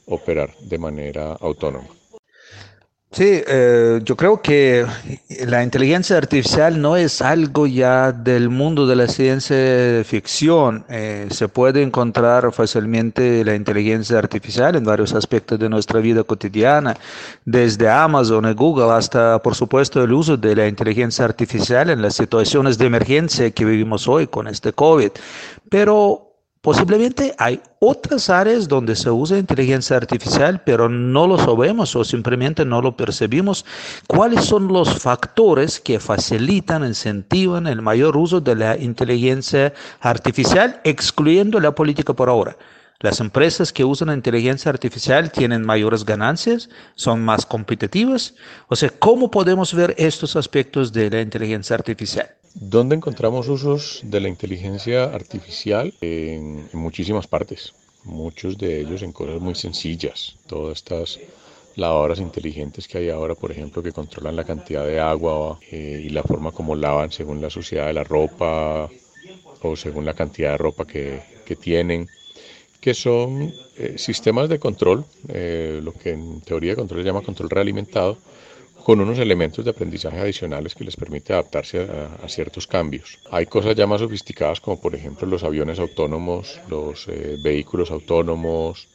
operar 0.06 0.56
de 0.60 0.78
manera 0.78 1.34
autónoma. 1.34 2.03
Sí, 3.14 3.44
eh, 3.46 4.00
yo 4.04 4.18
creo 4.18 4.42
que 4.42 4.88
la 5.46 5.64
inteligencia 5.64 6.18
artificial 6.18 6.82
no 6.82 6.98
es 6.98 7.22
algo 7.22 7.68
ya 7.68 8.12
del 8.12 8.50
mundo 8.50 8.88
de 8.88 8.96
la 8.96 9.08
ciencia 9.08 10.04
ficción. 10.04 10.84
Eh, 10.90 11.28
se 11.30 11.48
puede 11.48 11.84
encontrar 11.84 12.52
fácilmente 12.52 13.46
la 13.46 13.54
inteligencia 13.54 14.18
artificial 14.18 14.76
en 14.76 14.84
varios 14.84 15.14
aspectos 15.14 15.60
de 15.60 15.70
nuestra 15.70 16.00
vida 16.00 16.24
cotidiana, 16.24 16.98
desde 17.46 17.88
Amazon 17.88 18.50
y 18.50 18.54
Google 18.56 18.92
hasta, 18.92 19.38
por 19.44 19.54
supuesto, 19.54 20.04
el 20.04 20.12
uso 20.12 20.36
de 20.36 20.56
la 20.56 20.68
inteligencia 20.68 21.24
artificial 21.24 21.92
en 21.92 22.02
las 22.02 22.16
situaciones 22.16 22.80
de 22.80 22.88
emergencia 22.88 23.52
que 23.52 23.64
vivimos 23.64 24.08
hoy 24.08 24.26
con 24.26 24.48
este 24.48 24.74
COVID. 24.74 25.12
Pero 25.70 26.33
Posiblemente 26.64 27.36
hay 27.40 27.60
otras 27.80 28.30
áreas 28.30 28.70
donde 28.70 28.96
se 28.96 29.12
usa 29.12 29.38
inteligencia 29.38 29.98
artificial, 29.98 30.62
pero 30.64 30.88
no 30.88 31.28
lo 31.28 31.38
sabemos 31.38 31.94
o 31.94 32.06
simplemente 32.06 32.64
no 32.64 32.82
lo 32.82 32.96
percibimos. 32.96 33.66
¿Cuáles 34.08 34.46
son 34.46 34.70
los 34.70 34.98
factores 34.98 35.82
que 35.82 36.00
facilitan, 36.00 36.86
incentivan 36.86 37.68
el 37.68 37.82
mayor 37.82 38.16
uso 38.16 38.40
de 38.40 38.56
la 38.56 38.78
inteligencia 38.78 39.74
artificial, 40.00 40.80
excluyendo 40.86 41.60
la 41.60 41.76
política 41.76 42.14
por 42.14 42.30
ahora? 42.30 42.56
Las 43.02 43.20
empresas 43.20 43.74
que 43.74 43.84
usan 43.84 44.14
inteligencia 44.14 44.72
artificial 44.72 45.34
tienen 45.34 45.66
mayores 45.66 46.06
ganancias, 46.06 46.70
son 46.96 47.26
más 47.26 47.46
competitivas. 47.46 48.36
O 48.70 48.78
sea, 48.78 48.90
¿cómo 48.90 49.30
podemos 49.30 49.74
ver 49.74 49.96
estos 49.98 50.38
aspectos 50.38 50.94
de 50.94 51.10
la 51.10 51.20
inteligencia 51.20 51.76
artificial? 51.76 52.34
¿Dónde 52.56 52.96
encontramos 52.96 53.48
usos 53.48 54.02
de 54.04 54.22
la 54.22 54.30
inteligencia 54.30 55.06
artificial? 55.06 55.94
En, 56.02 56.70
muchísimas 56.74 57.26
partes, 57.26 57.74
muchos 58.04 58.58
de 58.60 58.80
ellos 58.80 59.02
en 59.02 59.12
cosas 59.12 59.42
muy 59.42 59.56
sencillas. 59.56 60.38
Todas 60.46 60.78
estas 60.78 61.20
lavadoras 61.76 62.20
inteligentes 62.20 62.88
que 62.88 63.00
hay 63.00 63.10
ahora, 63.10 63.34
por 63.34 63.52
ejemplo, 63.52 63.82
que 63.82 63.92
controlan 63.92 64.36
la 64.36 64.44
cantidad 64.44 64.86
de 64.86 65.00
agua 65.00 65.60
eh, 65.72 66.04
y 66.06 66.10
la 66.10 66.22
forma 66.22 66.52
como 66.52 66.76
lavan 66.76 67.12
según 67.12 67.42
la 67.42 67.50
suciedad 67.50 67.88
de 67.88 67.94
la 67.94 68.04
ropa 68.04 68.88
o 69.62 69.76
según 69.76 70.06
la 70.06 70.14
cantidad 70.14 70.52
de 70.52 70.58
ropa 70.58 70.86
que, 70.86 71.24
que 71.46 71.56
tienen, 71.56 72.08
que 72.80 72.94
son 72.94 73.52
eh, 73.78 73.96
sistemas 73.98 74.50
de 74.50 74.60
control, 74.60 75.06
eh, 75.30 75.80
lo 75.82 75.94
que 75.94 76.12
en 76.12 76.42
teoría 76.42 76.72
de 76.72 76.78
control 76.78 77.02
se 77.02 77.08
llama 77.08 77.22
control 77.22 77.50
realimentado, 77.50 78.18
con 78.84 79.00
unos 79.00 79.18
elementos 79.18 79.64
de 79.64 79.72
aprendizaje 79.72 80.20
adicionales 80.20 80.76
que 80.76 80.84
les 80.84 80.98
permite 80.98 81.34
adaptarse 81.34 81.88
a, 82.22 82.28
ciertos 82.28 82.68
cambios. 82.68 83.18
Hay 83.32 83.46
cosas 83.46 83.76
ya 83.76 83.88
más 83.88 84.02
sofisticadas 84.02 84.60
como 84.60 84.80
por 84.80 84.94
ejemplo 84.94 85.28
los 85.28 85.44
aviones 85.44 85.80
autónomos, 85.80 86.60
los 86.70 87.08
eh, 87.08 87.38
vehículos 87.42 87.92
autónomos 87.92 88.88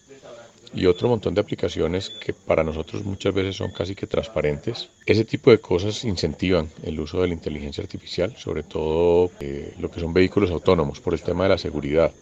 y 0.74 0.84
otro 0.84 1.08
montón 1.08 1.34
de 1.34 1.40
aplicaciones 1.40 2.10
que 2.10 2.34
para 2.34 2.62
nosotros 2.62 3.02
muchas 3.04 3.32
veces 3.32 3.56
son 3.56 3.70
casi 3.70 3.94
que 3.94 4.06
transparentes. 4.06 4.90
Ese 5.06 5.24
tipo 5.24 5.50
de 5.50 5.58
cosas 5.58 6.04
incentivan 6.04 6.68
el 6.82 7.00
uso 7.00 7.22
de 7.22 7.28
la 7.28 7.34
inteligencia 7.34 7.82
artificial, 7.82 8.36
sobre 8.36 8.64
todo 8.64 9.30
eh, 9.40 9.72
lo 9.80 9.90
que 9.90 10.00
son 10.00 10.12
vehículos 10.12 10.50
autónomos 10.50 11.00
por 11.00 11.14
el 11.14 11.22
tema 11.22 11.44
de 11.44 11.50
la 11.50 11.58
seguridad. 11.58 12.12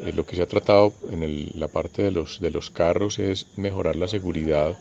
Eh, 0.00 0.12
lo 0.14 0.24
que 0.24 0.36
se 0.36 0.42
ha 0.42 0.46
tratado 0.46 0.92
en 1.10 1.50
la 1.54 1.66
parte 1.66 2.02
de 2.02 2.12
los, 2.12 2.40
de 2.40 2.50
los 2.50 2.70
carros 2.70 3.18
es 3.18 3.48
mejorar 3.56 3.96
la 3.96 4.06
seguridad 4.06 4.78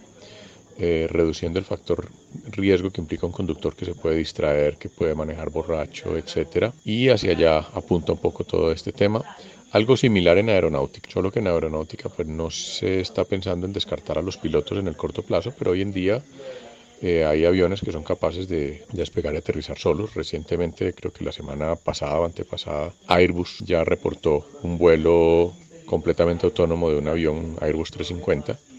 eh, 0.84 1.06
reduciendo 1.08 1.60
el 1.60 1.66
factor 1.66 2.10
riesgo 2.50 2.90
que 2.90 3.02
implica 3.02 3.28
un 3.28 3.32
conductor 3.32 3.76
que 3.76 3.86
se 3.86 3.94
puede 3.94 4.16
distraer, 4.16 4.78
que 4.78 4.90
puede 4.90 5.14
manejar 5.14 5.52
borracho, 5.52 6.18
etc. 6.18 6.74
Y 6.84 7.10
hacia 7.10 7.34
allá 7.34 7.60
apunta 7.76 8.14
un 8.14 8.18
poco 8.18 8.44
todo 8.46 8.72
este 8.72 8.92
tema. 8.92 9.24
Algo 9.74 9.96
similar 9.96 10.40
en 10.40 10.50
aeronáutica, 10.50 11.12
solo 11.12 11.32
que 11.32 11.38
en 11.38 11.50
aeronáutica 11.50 12.10
pues 12.10 12.28
no 12.28 12.50
se 12.50 13.00
está 13.00 13.26
pensando 13.26 13.68
en 13.68 13.74
descartar 13.74 14.18
a 14.18 14.24
los 14.24 14.38
pilotos 14.38 14.80
en 14.80 14.88
el 14.88 14.96
corto 14.96 15.22
plazo, 15.22 15.54
pero 15.56 15.70
hoy 15.70 15.84
en 15.84 15.94
día 15.94 16.24
eh, 17.00 17.26
hay 17.26 17.46
aviones 17.46 17.82
que 17.82 17.92
son 17.92 18.02
capaces 18.02 18.48
de, 18.48 18.84
despegar 18.92 19.36
y 19.36 19.38
aterrizar 19.38 19.78
solos. 19.78 20.16
Recientemente, 20.16 20.94
creo 20.94 21.14
que 21.14 21.24
la 21.24 21.32
semana 21.32 21.76
pasada 21.76 22.20
o 22.20 22.26
antepasada, 22.26 22.92
Airbus 23.06 23.60
ya 23.60 23.84
reportó 23.84 24.48
un 24.64 24.80
vuelo 24.80 25.54
completamente 25.86 26.48
autónomo 26.48 26.90
de 26.90 26.98
un 26.98 27.08
avión 27.08 27.56
Airbus 27.62 27.92
350 27.92 28.71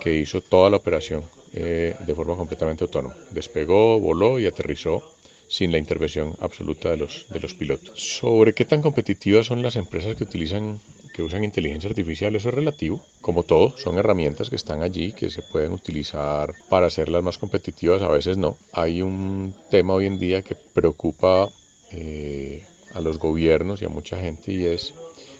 que 0.00 0.16
hizo 0.16 0.40
toda 0.40 0.70
la 0.70 0.78
operación 0.78 1.22
eh, 1.52 1.94
de 2.06 2.14
forma 2.14 2.36
completamente 2.36 2.84
autónoma. 2.84 3.16
Despegó, 3.30 4.00
voló 4.00 4.38
y 4.38 4.46
aterrizó 4.46 5.02
sin 5.48 5.72
la 5.72 5.78
intervención 5.78 6.34
absoluta 6.40 6.90
de 6.90 6.96
los, 6.96 7.26
de 7.28 7.40
los 7.40 7.54
pilotos. 7.54 8.00
Sobre 8.00 8.54
qué 8.54 8.64
tan 8.64 8.82
competitivas 8.82 9.46
son 9.46 9.62
las 9.62 9.76
empresas 9.76 10.14
que 10.16 10.24
utilizan 10.24 10.80
que 11.12 11.22
usan 11.24 11.42
inteligencia 11.42 11.90
artificial, 11.90 12.36
eso 12.36 12.50
es 12.50 12.54
relativo. 12.54 13.04
Como 13.20 13.42
todo, 13.42 13.76
son 13.76 13.98
herramientas 13.98 14.48
que 14.48 14.56
están 14.56 14.82
allí, 14.82 15.12
que 15.12 15.28
se 15.28 15.42
pueden 15.42 15.72
utilizar 15.72 16.54
para 16.68 16.86
hacerlas 16.86 17.22
más 17.22 17.36
competitivas, 17.36 18.02
a 18.02 18.08
veces 18.08 18.36
no. 18.36 18.56
Hay 18.72 19.02
un 19.02 19.54
tema 19.70 19.94
hoy 19.94 20.06
en 20.06 20.18
día 20.18 20.42
que 20.42 20.54
preocupa 20.54 21.48
eh, 21.90 22.64
a 22.94 23.00
los 23.00 23.18
gobiernos 23.18 23.82
y 23.82 23.86
a 23.86 23.88
mucha 23.88 24.18
gente 24.18 24.52
y 24.52 24.66
es 24.66 24.94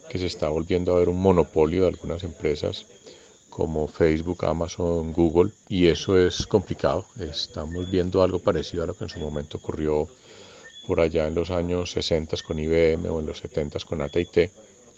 que 0.08 0.18
se 0.18 0.26
está 0.26 0.48
volviendo 0.48 0.92
a 0.92 0.98
ver 0.98 1.08
un 1.08 1.20
monopolio 1.20 1.82
de 1.82 1.88
algunas 1.88 2.24
empresas 2.24 2.84
como 3.60 3.86
Facebook, 3.86 4.46
Amazon, 4.46 5.12
Google, 5.12 5.50
y 5.68 5.88
eso 5.88 6.16
es 6.16 6.46
complicado. 6.46 7.04
Estamos 7.20 7.90
viendo 7.90 8.22
algo 8.22 8.38
parecido 8.38 8.84
a 8.84 8.86
lo 8.86 8.94
que 8.94 9.04
en 9.04 9.10
su 9.10 9.20
momento 9.20 9.58
ocurrió 9.58 10.08
por 10.86 10.98
allá 10.98 11.26
en 11.26 11.34
los 11.34 11.50
años 11.50 11.92
60 11.92 12.38
con 12.46 12.58
IBM 12.58 13.06
o 13.10 13.20
en 13.20 13.26
los 13.26 13.36
70 13.40 13.78
con 13.80 14.00
AT&T 14.00 14.50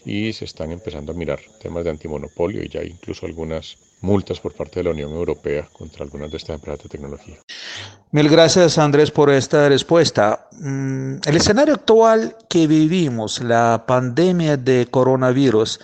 y 0.04 0.32
se 0.32 0.44
están 0.44 0.70
empezando 0.70 1.10
a 1.10 1.16
mirar 1.16 1.40
temas 1.60 1.82
de 1.82 1.90
antimonopolio 1.90 2.62
y 2.62 2.68
ya 2.68 2.82
hay 2.82 2.90
incluso 2.90 3.26
algunas 3.26 3.76
multas 4.00 4.38
por 4.38 4.52
parte 4.52 4.78
de 4.78 4.84
la 4.84 4.90
Unión 4.90 5.10
Europea 5.10 5.68
contra 5.72 6.04
algunas 6.04 6.30
de 6.30 6.36
estas 6.36 6.54
empresas 6.54 6.84
de 6.84 6.88
tecnología. 6.88 7.38
Mil 8.12 8.28
gracias 8.28 8.78
Andrés 8.78 9.10
por 9.10 9.28
esta 9.28 9.68
respuesta. 9.68 10.48
Mm, 10.52 11.16
el 11.26 11.36
escenario 11.36 11.74
actual 11.74 12.36
que 12.48 12.68
vivimos, 12.68 13.42
la 13.42 13.84
pandemia 13.88 14.56
de 14.56 14.86
coronavirus, 14.88 15.80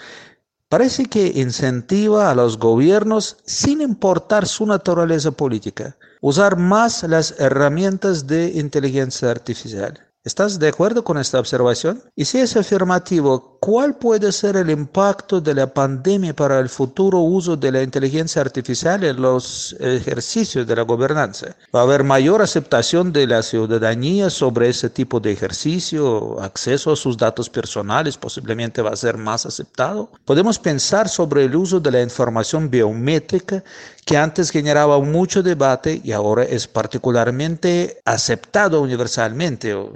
parece 0.69 1.07
que 1.07 1.33
incentiva 1.35 2.31
a 2.31 2.35
los 2.35 2.59
gobiernos, 2.59 3.37
sin 3.45 3.81
importar 3.81 4.47
su 4.47 4.67
naturaleza 4.67 5.31
política, 5.33 5.97
usar 6.21 6.57
más 6.57 7.03
las 7.05 7.35
herramientas 7.39 8.27
de 8.27 8.49
inteligencia 8.55 9.31
artificial. 9.31 10.08
¿Estás 10.29 10.59
de 10.59 10.69
acuerdo 10.69 11.03
con 11.03 11.17
esta 11.17 11.41
observación? 11.41 12.03
Y 12.15 12.27
si 12.27 12.37
es 12.37 12.55
afirmativo, 12.55 13.57
¿cuál 13.61 13.97
puede 13.97 14.31
ser 14.31 14.57
el 14.57 14.69
impacto 14.69 15.41
de 15.41 15.55
la 15.55 15.73
pandemia 15.73 16.37
para 16.37 16.59
el 16.59 16.69
futuro 16.69 17.21
uso 17.21 17.57
de 17.57 17.73
la 17.73 17.83
inteligencia 17.83 18.43
artificial 18.43 19.05
en 19.05 19.23
los 19.23 19.75
ejercicios 19.81 20.67
de 20.67 20.77
la 20.77 20.83
gobernanza? 20.83 21.57
¿Va 21.75 21.81
a 21.81 21.85
haber 21.85 22.05
mayor 22.05 22.43
aceptación 22.43 23.11
de 23.11 23.27
la 23.27 23.43
ciudadanía 23.43 24.29
sobre 24.29 24.69
ese 24.69 24.91
tipo 24.91 25.19
de 25.19 25.33
ejercicio? 25.33 26.39
¿Acceso 26.43 26.93
a 26.93 26.97
sus 26.97 27.17
datos 27.17 27.49
personales 27.49 28.19
posiblemente 28.19 28.83
va 28.83 28.91
a 28.91 28.97
ser 28.97 29.17
más 29.17 29.47
aceptado? 29.47 30.11
Podemos 30.27 30.59
pensar 30.59 31.09
sobre 31.09 31.47
el 31.47 31.57
uso 31.57 31.81
de 31.81 31.91
la 31.91 32.03
información 32.03 32.69
biométrica 32.69 33.65
que 34.09 34.17
antes 34.17 34.51
generaba 34.51 34.99
mucho 35.01 35.43
debate 35.43 36.01
y 36.03 36.13
ahora 36.13 36.43
es 36.43 36.67
particularmente 36.67 37.99
aceptado 38.07 38.81
universalmente. 38.81 39.75
O 39.75 39.93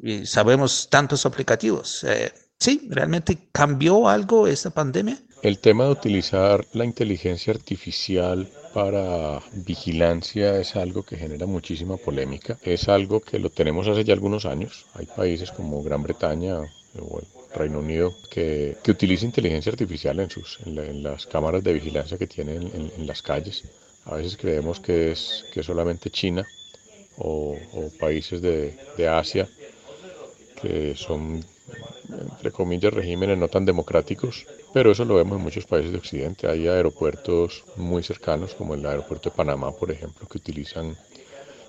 y 0.00 0.24
sabemos 0.26 0.86
tantos 0.88 1.26
aplicativos. 1.26 2.04
Eh, 2.04 2.30
sí, 2.60 2.86
realmente 2.88 3.48
cambió 3.50 4.08
algo 4.08 4.46
esta 4.46 4.70
pandemia. 4.70 5.18
El 5.42 5.58
tema 5.58 5.86
de 5.86 5.90
utilizar 5.90 6.64
la 6.72 6.84
inteligencia 6.84 7.52
artificial 7.52 8.48
para 8.72 9.40
vigilancia 9.52 10.60
es 10.60 10.76
algo 10.76 11.02
que 11.02 11.16
genera 11.16 11.46
muchísima 11.46 11.96
polémica. 11.96 12.58
Es 12.62 12.88
algo 12.88 13.18
que 13.18 13.40
lo 13.40 13.50
tenemos 13.50 13.88
hace 13.88 14.04
ya 14.04 14.14
algunos 14.14 14.46
años. 14.46 14.86
Hay 14.94 15.06
países 15.06 15.50
como 15.50 15.82
Gran 15.82 16.04
Bretaña 16.04 16.60
o 16.96 17.20
Reino 17.54 17.78
Unido 17.80 18.14
que, 18.30 18.76
que 18.82 18.90
utiliza 18.90 19.24
inteligencia 19.24 19.70
artificial 19.70 20.18
en, 20.20 20.30
sus, 20.30 20.58
en, 20.64 21.02
las 21.02 21.26
cámaras 21.26 21.62
de 21.62 21.72
vigilancia 21.72 22.18
que 22.18 22.26
tienen 22.26 22.90
en, 22.96 23.06
las 23.06 23.22
calles. 23.22 23.64
A 24.04 24.16
veces 24.16 24.36
creemos 24.36 24.80
que 24.80 25.12
es, 25.12 25.44
que 25.52 25.62
solamente 25.62 26.10
China 26.10 26.46
o, 27.18 27.56
países 28.00 28.40
de, 28.40 28.74
de 28.96 29.08
Asia 29.08 29.48
que 30.60 30.94
son, 30.96 31.44
entre 32.08 32.52
comillas, 32.52 32.94
regímenes 32.94 33.36
no 33.36 33.48
tan 33.48 33.64
democráticos 33.64 34.46
pero 34.72 34.90
eso 34.90 35.04
lo 35.04 35.16
vemos 35.16 35.36
en 35.36 35.44
muchos 35.44 35.66
países 35.66 35.92
de 35.92 35.98
Occidente. 35.98 36.48
Hay 36.48 36.66
aeropuertos 36.66 37.64
muy 37.76 38.02
cercanos, 38.02 38.54
como 38.54 38.74
el 38.74 38.84
aeropuerto 38.86 39.28
de 39.28 39.36
Panamá, 39.36 39.70
por 39.72 39.90
ejemplo, 39.90 40.26
que 40.26 40.38
utilizan 40.38 40.96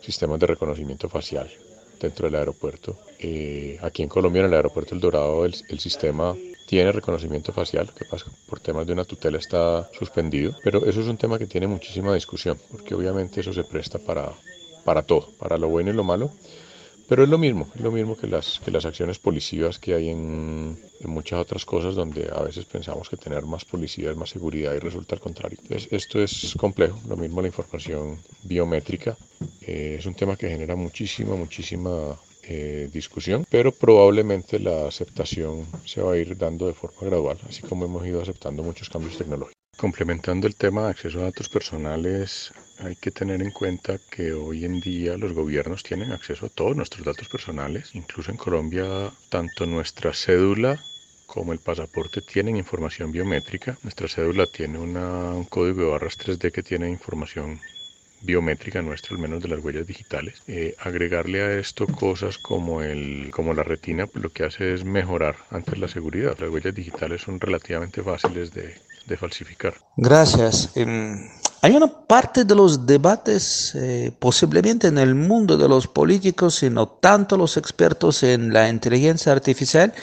sistemas 0.02 0.40
de 0.40 0.48
reconocimiento 0.48 1.10
facial 1.10 1.52
dentro 2.00 2.28
del 2.28 2.36
aeropuerto. 2.36 2.98
Eh, 3.20 3.78
aquí 3.82 4.04
en 4.04 4.10
Colombia, 4.10 4.42
en 4.42 4.48
el 4.48 4.54
aeropuerto 4.54 4.96
El 4.96 5.02
Dorado, 5.02 5.46
el, 5.46 5.56
el 5.70 5.80
sistema 5.80 6.36
tiene 6.66 6.92
reconocimiento 6.92 7.52
facial, 7.54 7.92
que 7.94 8.06
pasa 8.06 8.26
por 8.48 8.60
temas 8.60 8.88
de 8.88 8.94
una 8.94 9.06
tutela 9.06 9.38
está 9.38 9.90
suspendido, 9.98 10.56
pero 10.64 10.86
eso 10.86 11.02
es 11.02 11.08
un 11.08 11.18
tema 11.18 11.38
que 11.38 11.46
tiene 11.46 11.68
muchísima 11.68 12.14
discusión, 12.14 12.58
porque 12.72 12.96
obviamente 12.96 13.42
eso 13.42 13.54
se 13.54 13.64
presta 13.64 14.00
para, 14.00 14.32
para 14.84 15.04
todo, 15.04 15.30
para 15.38 15.58
lo 15.58 15.70
bueno 15.70 15.92
y 15.92 15.94
lo 15.94 16.04
malo, 16.04 16.32
pero 17.08 17.24
es 17.24 17.30
lo 17.30 17.38
mismo, 17.38 17.70
es 17.76 17.82
lo 17.82 17.92
mismo 17.92 18.16
que 18.18 18.28
las, 18.28 18.62
que 18.64 18.72
las 18.72 18.86
acciones 18.86 19.20
policías 19.20 19.78
que 19.78 19.94
hay 19.94 20.10
en, 20.10 20.80
en, 21.02 21.10
muchas 21.10 21.40
otras 21.40 21.66
cosas 21.66 21.96
donde 21.96 22.30
a 22.34 22.42
veces 22.42 22.66
pensamos 22.66 23.10
que 23.10 23.18
tener 23.18 23.44
más 23.44 23.66
policía 23.66 24.10
es 24.10 24.18
más 24.18 24.30
seguridad 24.30 24.74
y 24.74 24.80
resulta 24.80 25.16
al 25.16 25.22
contrario. 25.22 25.58
Entonces, 25.62 25.90
esto 25.92 26.20
es 26.22 26.56
complejo, 26.58 27.00
lo 27.08 27.18
mismo 27.18 27.42
la 27.42 27.48
información 27.48 28.20
biométrica, 28.44 29.18
eh, 29.67 29.98
es 30.00 30.05
un 30.05 30.15
tema 30.15 30.36
que 30.36 30.50
genera 30.50 30.75
muchísima, 30.75 31.36
muchísima 31.36 32.17
eh, 32.43 32.89
discusión, 32.91 33.46
pero 33.50 33.72
probablemente 33.72 34.60
la 34.60 34.88
aceptación 34.88 35.65
se 35.86 36.01
va 36.01 36.13
a 36.13 36.17
ir 36.17 36.38
dando 36.38 36.67
de 36.67 36.74
forma 36.74 37.01
gradual, 37.01 37.38
así 37.48 37.62
como 37.62 37.86
hemos 37.86 38.05
ido 38.05 38.22
aceptando 38.22 38.63
muchos 38.63 38.89
cambios 38.89 39.17
tecnológicos. 39.17 39.53
Complementando 39.77 40.46
el 40.46 40.55
tema 40.55 40.84
de 40.84 40.89
acceso 40.91 41.20
a 41.20 41.24
datos 41.24 41.50
personales, 41.50 42.51
hay 42.79 42.96
que 42.96 43.12
tener 43.12 43.41
en 43.41 43.51
cuenta 43.51 43.98
que 44.12 44.34
hoy 44.34 44.65
en 44.65 44.79
día 44.82 45.17
los 45.17 45.34
gobiernos 45.34 45.84
tienen 45.84 46.12
acceso 46.12 46.46
a 46.46 46.50
todos 46.50 46.75
nuestros 46.75 47.05
datos 47.05 47.27
personales. 47.27 47.96
Incluso 47.96 48.29
en 48.29 48.38
Colombia, 48.38 49.12
tanto 49.29 49.65
nuestra 49.65 50.13
cédula 50.13 50.79
como 51.25 51.53
el 51.53 51.60
pasaporte 51.60 52.22
tienen 52.22 52.58
información 52.58 53.12
biométrica. 53.12 53.77
Nuestra 53.82 54.08
cédula 54.08 54.46
tiene 54.46 54.77
una, 54.77 55.32
un 55.32 55.46
código 55.46 55.82
de 55.82 55.91
barras 55.91 56.20
3D 56.20 56.51
que 56.51 56.62
tiene 56.62 56.89
información 56.89 57.60
biométrica 58.24 58.82
nuestra, 58.82 59.15
al 59.15 59.22
menos 59.22 59.42
de 59.44 59.50
las 59.50 59.63
huellas 59.63 59.86
digitales. 59.86 60.42
Eh, 60.48 60.75
agregarle 60.80 61.42
a 61.42 61.60
esto 61.60 61.88
cosas 61.88 62.38
como, 62.38 62.82
el, 62.82 63.30
como 63.32 63.53
la 63.53 63.63
retina, 63.63 64.08
pues 64.08 64.24
lo 64.24 64.32
que 64.32 64.46
hace 64.46 64.74
es 64.74 64.84
mejorar 64.84 65.36
antes 65.51 65.77
la 65.77 65.88
seguridad. 65.88 66.38
Las 66.39 66.50
huellas 66.50 66.74
digitales 66.74 67.22
son 67.22 67.39
relativamente 67.39 68.01
fáciles 68.01 68.53
de, 68.53 68.75
de 69.06 69.18
falsificar. 69.18 69.75
Gracias. 69.98 70.72
Hay 71.62 71.75
una 71.75 71.88
parte 71.88 72.44
de 72.44 72.56
los 72.56 72.86
debates, 72.86 73.74
eh, 73.75 74.12
posiblemente 74.20 74.88
en 74.88 74.98
el 74.98 75.15
mundo 75.15 75.58
de 75.58 75.70
los 75.70 75.88
políticos 75.88 76.62
y 76.63 76.70
no 76.70 76.88
tanto 76.88 77.38
los 77.38 77.56
expertos 77.56 78.24
en 78.24 78.51
la 78.51 78.68
inteligencia 78.68 79.32
artificial, 79.32 79.94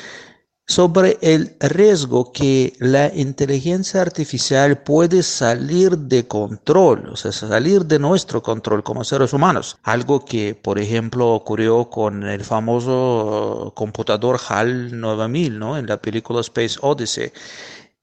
sobre 0.70 1.18
el 1.20 1.56
riesgo 1.58 2.32
que 2.32 2.74
la 2.78 3.12
inteligencia 3.12 4.02
artificial 4.02 4.78
puede 4.84 5.24
salir 5.24 5.98
de 5.98 6.28
control, 6.28 7.08
o 7.10 7.16
sea, 7.16 7.32
salir 7.32 7.86
de 7.86 7.98
nuestro 7.98 8.40
control 8.40 8.84
como 8.84 9.02
seres 9.02 9.32
humanos. 9.32 9.78
Algo 9.82 10.24
que, 10.24 10.54
por 10.54 10.78
ejemplo, 10.78 11.34
ocurrió 11.34 11.90
con 11.90 12.22
el 12.22 12.44
famoso 12.44 13.72
computador 13.74 14.38
HAL 14.48 15.00
9000, 15.00 15.58
¿no? 15.58 15.76
En 15.76 15.86
la 15.86 16.00
película 16.00 16.40
Space 16.40 16.78
Odyssey. 16.80 17.32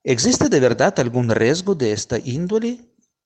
¿Existe 0.04 0.50
de 0.50 0.60
verdad 0.60 0.94
algún 1.00 1.30
riesgo 1.30 1.74
de 1.74 1.94
esta 1.94 2.20
índole? 2.20 2.80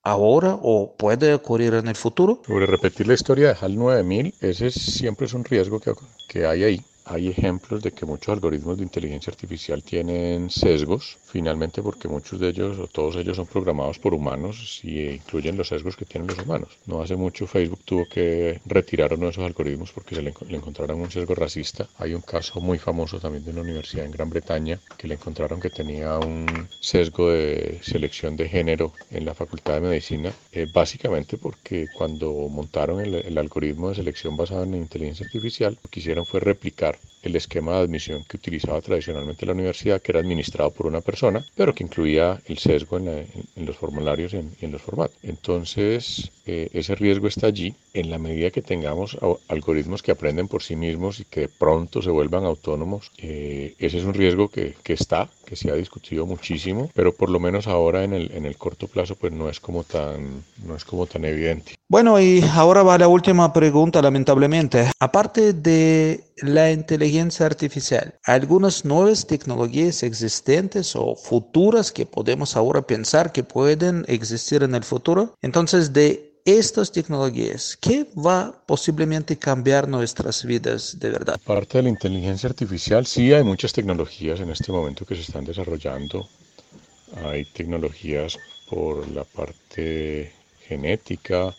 ahora 0.03 0.57
o 0.59 0.95
puede 0.97 1.31
ocurrir 1.31 1.75
en 1.75 1.87
el 1.87 1.95
futuro? 1.95 2.41
Sobre 2.47 2.65
repetir 2.65 3.07
la 3.07 3.13
historia 3.13 3.49
de 3.49 3.57
HAL 3.61 3.75
9000, 3.75 4.33
ese 4.41 4.71
siempre 4.71 5.27
es 5.27 5.33
un 5.33 5.43
riesgo 5.43 5.79
que, 5.79 5.93
que 6.27 6.47
hay 6.47 6.63
ahí 6.63 6.85
hay 7.05 7.29
ejemplos 7.29 7.81
de 7.81 7.91
que 7.91 8.05
muchos 8.05 8.33
algoritmos 8.33 8.77
de 8.77 8.83
inteligencia 8.83 9.31
artificial 9.31 9.83
tienen 9.83 10.49
sesgos, 10.49 11.17
finalmente 11.23 11.81
porque 11.81 12.07
muchos 12.07 12.39
de 12.39 12.49
ellos 12.49 12.77
o 12.79 12.87
todos 12.87 13.15
ellos 13.15 13.37
son 13.37 13.47
programados 13.47 13.99
por 13.99 14.13
humanos 14.13 14.81
y 14.83 15.07
incluyen 15.09 15.57
los 15.57 15.69
sesgos 15.69 15.95
que 15.95 16.05
tienen 16.05 16.27
los 16.27 16.39
humanos. 16.39 16.77
No 16.85 17.01
hace 17.01 17.15
mucho 17.15 17.47
Facebook 17.47 17.81
tuvo 17.85 18.05
que 18.05 18.61
retirar 18.65 19.13
uno 19.13 19.25
de 19.25 19.31
esos 19.31 19.45
algoritmos 19.45 19.91
porque 19.91 20.15
se 20.15 20.21
le, 20.21 20.33
le 20.47 20.57
encontraron 20.57 21.01
un 21.01 21.11
sesgo 21.11 21.35
racista. 21.35 21.87
Hay 21.97 22.13
un 22.13 22.21
caso 22.21 22.59
muy 22.61 22.77
famoso 22.77 23.19
también 23.19 23.43
de 23.43 23.51
una 23.51 23.61
universidad 23.61 24.05
en 24.05 24.11
Gran 24.11 24.29
Bretaña 24.29 24.79
que 24.97 25.07
le 25.07 25.15
encontraron 25.15 25.59
que 25.59 25.69
tenía 25.69 26.17
un 26.19 26.67
sesgo 26.79 27.29
de 27.29 27.79
selección 27.81 28.35
de 28.35 28.47
género 28.47 28.93
en 29.09 29.25
la 29.25 29.33
Facultad 29.33 29.75
de 29.75 29.81
Medicina, 29.81 30.31
eh, 30.51 30.67
básicamente 30.71 31.37
porque 31.37 31.87
cuando 31.91 32.31
montaron 32.49 33.01
el, 33.01 33.15
el 33.15 33.37
algoritmo 33.37 33.89
de 33.89 33.95
selección 33.95 34.37
basado 34.37 34.63
en 34.63 34.75
inteligencia 34.75 35.25
artificial, 35.25 35.77
lo 35.81 35.89
que 35.89 35.99
hicieron 35.99 36.25
fue 36.25 36.39
replicar 36.39 36.90
besar 36.91 37.20
el 37.21 37.35
esquema 37.35 37.73
de 37.73 37.83
admisión 37.83 38.23
que 38.27 38.37
utilizaba 38.37 38.81
tradicionalmente 38.81 39.45
la 39.45 39.53
universidad, 39.53 40.01
que 40.01 40.11
era 40.11 40.21
administrado 40.21 40.71
por 40.71 40.87
una 40.87 41.01
persona, 41.01 41.45
pero 41.55 41.73
que 41.73 41.83
incluía 41.83 42.41
el 42.45 42.57
sesgo 42.57 42.97
en, 42.97 43.05
la, 43.05 43.17
en, 43.17 43.45
en 43.55 43.65
los 43.65 43.77
formularios 43.77 44.33
y 44.33 44.37
en, 44.37 44.51
en, 44.61 44.71
los 44.71 44.81
formatos. 44.81 45.17
Entonces, 45.23 46.31
eh, 46.45 46.69
ese 46.73 46.95
riesgo 46.95 47.27
está 47.27 47.47
allí 47.47 47.75
en 47.93 48.09
la 48.09 48.17
medida 48.17 48.49
que 48.49 48.61
tengamos 48.61 49.17
algoritmos 49.47 50.01
que 50.01 50.11
aprenden 50.11 50.47
por 50.47 50.63
sí 50.63 50.75
mismos 50.75 51.19
y 51.19 51.25
que 51.25 51.41
de 51.41 51.47
pronto 51.49 52.01
se 52.01 52.09
vuelvan 52.09 52.45
autónomos. 52.45 53.11
Eh, 53.17 53.75
ese 53.77 53.99
es 53.99 54.03
un 54.03 54.13
riesgo 54.13 54.47
que, 54.47 54.75
que, 54.83 54.93
está, 54.93 55.29
que 55.45 55.55
se 55.55 55.69
ha 55.69 55.75
discutido 55.75 56.25
muchísimo, 56.25 56.89
pero 56.93 57.13
por 57.13 57.29
lo 57.29 57.39
menos 57.39 57.67
ahora 57.67 58.03
en 58.03 58.13
el, 58.13 58.31
en 58.31 58.45
el 58.45 58.57
corto 58.57 58.87
plazo 58.87 59.15
pues 59.15 59.31
no 59.33 59.49
es 59.49 59.59
como 59.59 59.83
tan, 59.83 60.43
no 60.65 60.75
es 60.75 60.85
como 60.85 61.05
tan 61.05 61.25
evidente. 61.25 61.75
Bueno, 61.87 62.19
y 62.21 62.41
ahora 62.53 62.83
va 62.83 62.97
la 62.97 63.09
última 63.09 63.51
pregunta, 63.51 64.01
lamentablemente. 64.01 64.89
Aparte 64.97 65.51
de 65.51 66.23
la 66.37 66.71
inteligencia 66.71 67.10
artificial, 67.19 68.15
¿algunas 68.23 68.85
nuevas 68.85 69.25
tecnologías 69.27 70.03
existentes 70.03 70.95
o 70.95 71.15
futuras 71.15 71.91
que 71.91 72.05
podemos 72.05 72.55
ahora 72.55 72.81
pensar 72.81 73.31
que 73.31 73.43
pueden 73.43 74.05
existir 74.07 74.63
en 74.63 74.75
el 74.75 74.83
futuro? 74.83 75.35
Entonces, 75.41 75.91
de 75.91 76.41
estas 76.45 76.91
tecnologías, 76.91 77.77
¿qué 77.79 78.07
va 78.15 78.63
posiblemente 78.65 79.37
cambiar 79.37 79.87
nuestras 79.87 80.45
vidas 80.45 80.97
de 80.99 81.09
verdad? 81.09 81.39
Parte 81.45 81.77
de 81.77 81.83
la 81.83 81.89
inteligencia 81.89 82.49
artificial, 82.49 83.05
sí 83.05 83.33
hay 83.33 83.43
muchas 83.43 83.73
tecnologías 83.73 84.39
en 84.39 84.49
este 84.49 84.71
momento 84.71 85.05
que 85.05 85.15
se 85.15 85.21
están 85.21 85.43
desarrollando. 85.45 86.27
Hay 87.25 87.45
tecnologías 87.45 88.37
por 88.69 89.07
la 89.09 89.25
parte 89.25 90.31
genética, 90.67 91.53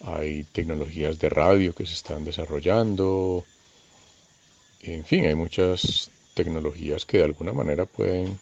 hay 0.00 0.44
tecnologías 0.44 1.18
de 1.18 1.28
radio 1.28 1.74
que 1.74 1.84
se 1.86 1.92
están 1.92 2.24
desarrollando, 2.24 3.44
en 4.82 5.04
fin, 5.04 5.26
hay 5.26 5.34
muchas 5.34 6.10
tecnologías 6.34 7.04
que 7.04 7.18
de 7.18 7.24
alguna 7.24 7.52
manera 7.52 7.84
pueden 7.84 8.38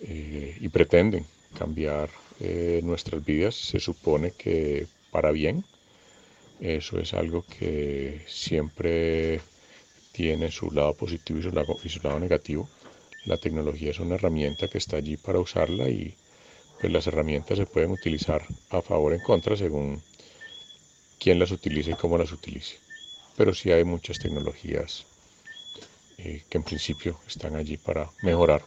eh, 0.00 0.56
y 0.60 0.68
pretenden 0.68 1.24
cambiar 1.56 2.10
eh, 2.40 2.80
nuestras 2.82 3.24
vidas, 3.24 3.54
se 3.54 3.78
supone 3.78 4.32
que 4.32 4.86
para 5.10 5.30
bien. 5.30 5.64
Eso 6.60 6.98
es 6.98 7.14
algo 7.14 7.44
que 7.58 8.22
siempre 8.26 9.40
tiene 10.12 10.50
su 10.50 10.70
lado 10.70 10.94
positivo 10.94 11.38
y 11.38 11.42
su 11.42 12.00
lado, 12.02 12.20
negativo. 12.20 12.68
La 13.24 13.36
tecnología 13.36 13.90
es 13.90 14.00
una 14.00 14.16
herramienta 14.16 14.68
que 14.68 14.78
está 14.78 14.96
allí 14.96 15.16
para 15.16 15.38
usarla 15.38 15.88
y 15.88 16.14
pues 16.80 16.92
las 16.92 17.06
herramientas 17.06 17.58
se 17.58 17.66
pueden 17.66 17.92
utilizar 17.92 18.42
a 18.70 18.82
favor 18.82 19.12
o 19.12 19.14
en 19.14 19.22
contra 19.22 19.56
según 19.56 20.02
quién 21.20 21.38
las 21.38 21.52
utilice 21.52 21.92
y 21.92 21.94
cómo 21.94 22.18
las 22.18 22.32
utilice. 22.32 22.78
Pero 23.36 23.54
sí 23.54 23.70
hay 23.70 23.84
muchas 23.84 24.18
tecnologías 24.18 25.06
eh, 26.24 26.44
que 26.48 26.58
en 26.58 26.64
principio 26.64 27.18
están 27.26 27.56
allí 27.56 27.76
para 27.76 28.10
mejorar, 28.22 28.62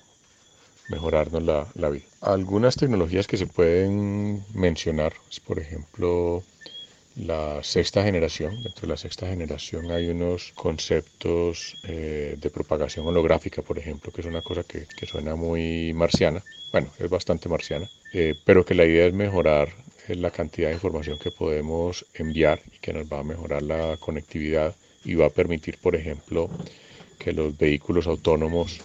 mejorarnos 0.90 1.44
la, 1.44 1.68
la, 1.76 1.90
vida. 1.90 2.06
Algunas 2.22 2.76
tecnologías 2.76 3.28
que 3.28 3.38
se 3.38 3.48
pueden 3.48 4.44
mencionar, 4.54 5.14
es, 5.30 5.40
por 5.40 5.60
ejemplo, 5.60 6.44
la 7.16 7.64
sexta 7.64 8.04
generación. 8.04 8.62
Dentro 8.62 8.82
de 8.82 8.88
la 8.88 8.98
sexta 8.98 9.28
generación 9.28 9.92
hay 9.92 10.10
unos 10.10 10.52
conceptos 10.54 11.76
eh, 11.88 12.36
de 12.40 12.50
propagación 12.50 13.08
holográfica, 13.08 13.62
por 13.62 13.80
ejemplo, 13.80 14.12
que 14.12 14.22
es 14.22 14.28
una 14.28 14.42
cosa 14.42 14.64
que, 14.64 14.86
que 14.98 15.06
suena 15.06 15.36
muy 15.36 15.94
marciana. 15.94 16.44
Bueno, 16.72 16.90
es 17.00 17.10
bastante 17.10 17.48
marciana, 17.48 17.90
eh, 18.14 18.36
pero 18.44 18.66
que 18.66 18.76
la 18.76 18.86
idea 18.86 19.06
es 19.06 19.14
mejorar 19.14 19.70
eh, 20.08 20.16
la 20.16 20.32
cantidad 20.32 20.68
de 20.68 20.76
información 20.76 21.18
que 21.18 21.32
podemos 21.32 22.06
enviar 22.14 22.62
y 22.74 22.80
que 22.80 22.94
nos 22.94 23.06
va 23.06 23.20
a 23.20 23.24
mejorar 23.24 23.64
la 23.64 23.98
conectividad 23.98 24.76
y 25.06 25.16
va 25.16 25.28
a 25.28 25.30
permitir, 25.30 25.78
por 25.78 25.96
ejemplo, 25.96 26.50
que 27.18 27.34
los 27.34 27.58
vehículos 27.58 28.08
autónomos 28.08 28.82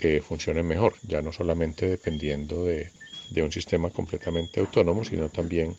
eh, 0.00 0.20
funcionen 0.20 0.66
mejor, 0.66 0.94
ya 1.02 1.22
no 1.22 1.32
solamente 1.32 1.88
dependiendo 1.88 2.64
de, 2.64 2.90
de, 3.30 3.42
un 3.42 3.52
sistema 3.52 3.90
completamente 3.90 4.60
autónomo, 4.60 5.04
sino 5.04 5.28
también 5.28 5.76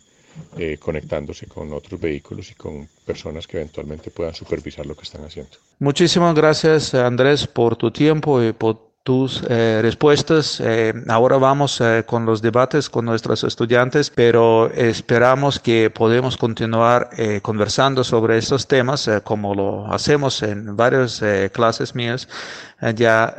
eh, 0.58 0.78
conectándose 0.80 1.46
con 1.46 1.72
otros 1.74 2.00
vehículos 2.00 2.52
y 2.52 2.56
con 2.56 2.88
personas 3.06 3.46
que 3.48 3.58
eventualmente 3.58 4.12
puedan 4.12 4.34
supervisar 4.34 4.86
lo 4.86 4.96
que 4.96 5.04
están 5.04 5.24
haciendo. 5.24 5.58
Muchísimas 5.80 6.34
gracias 6.34 6.94
Andrés 6.96 7.48
por 7.48 7.76
tu 7.76 7.92
tiempo 7.92 8.42
y 8.42 8.52
por 8.52 8.83
tus 9.04 9.44
eh, 9.50 9.80
respuestas. 9.82 10.62
Eh, 10.62 10.94
ahora 11.10 11.38
vamos 11.38 11.80
eh, 11.82 12.04
con 12.06 12.26
los 12.26 12.42
debates 12.42 12.90
con 12.90 13.06
nuestros 13.06 13.44
estudiantes, 13.44 14.10
pero 14.10 14.72
esperamos 14.72 15.60
que 15.60 15.90
podamos 15.90 16.38
continuar 16.38 17.10
conversando 17.42 18.04
sobre 18.04 18.38
estos 18.38 18.68
temas 18.68 19.10
como 19.24 19.54
lo 19.54 19.94
hacemos 19.94 20.42
en 20.44 20.76
varias 20.76 21.22
clases 21.52 21.96
mías, 21.96 22.28
ya 22.96 23.36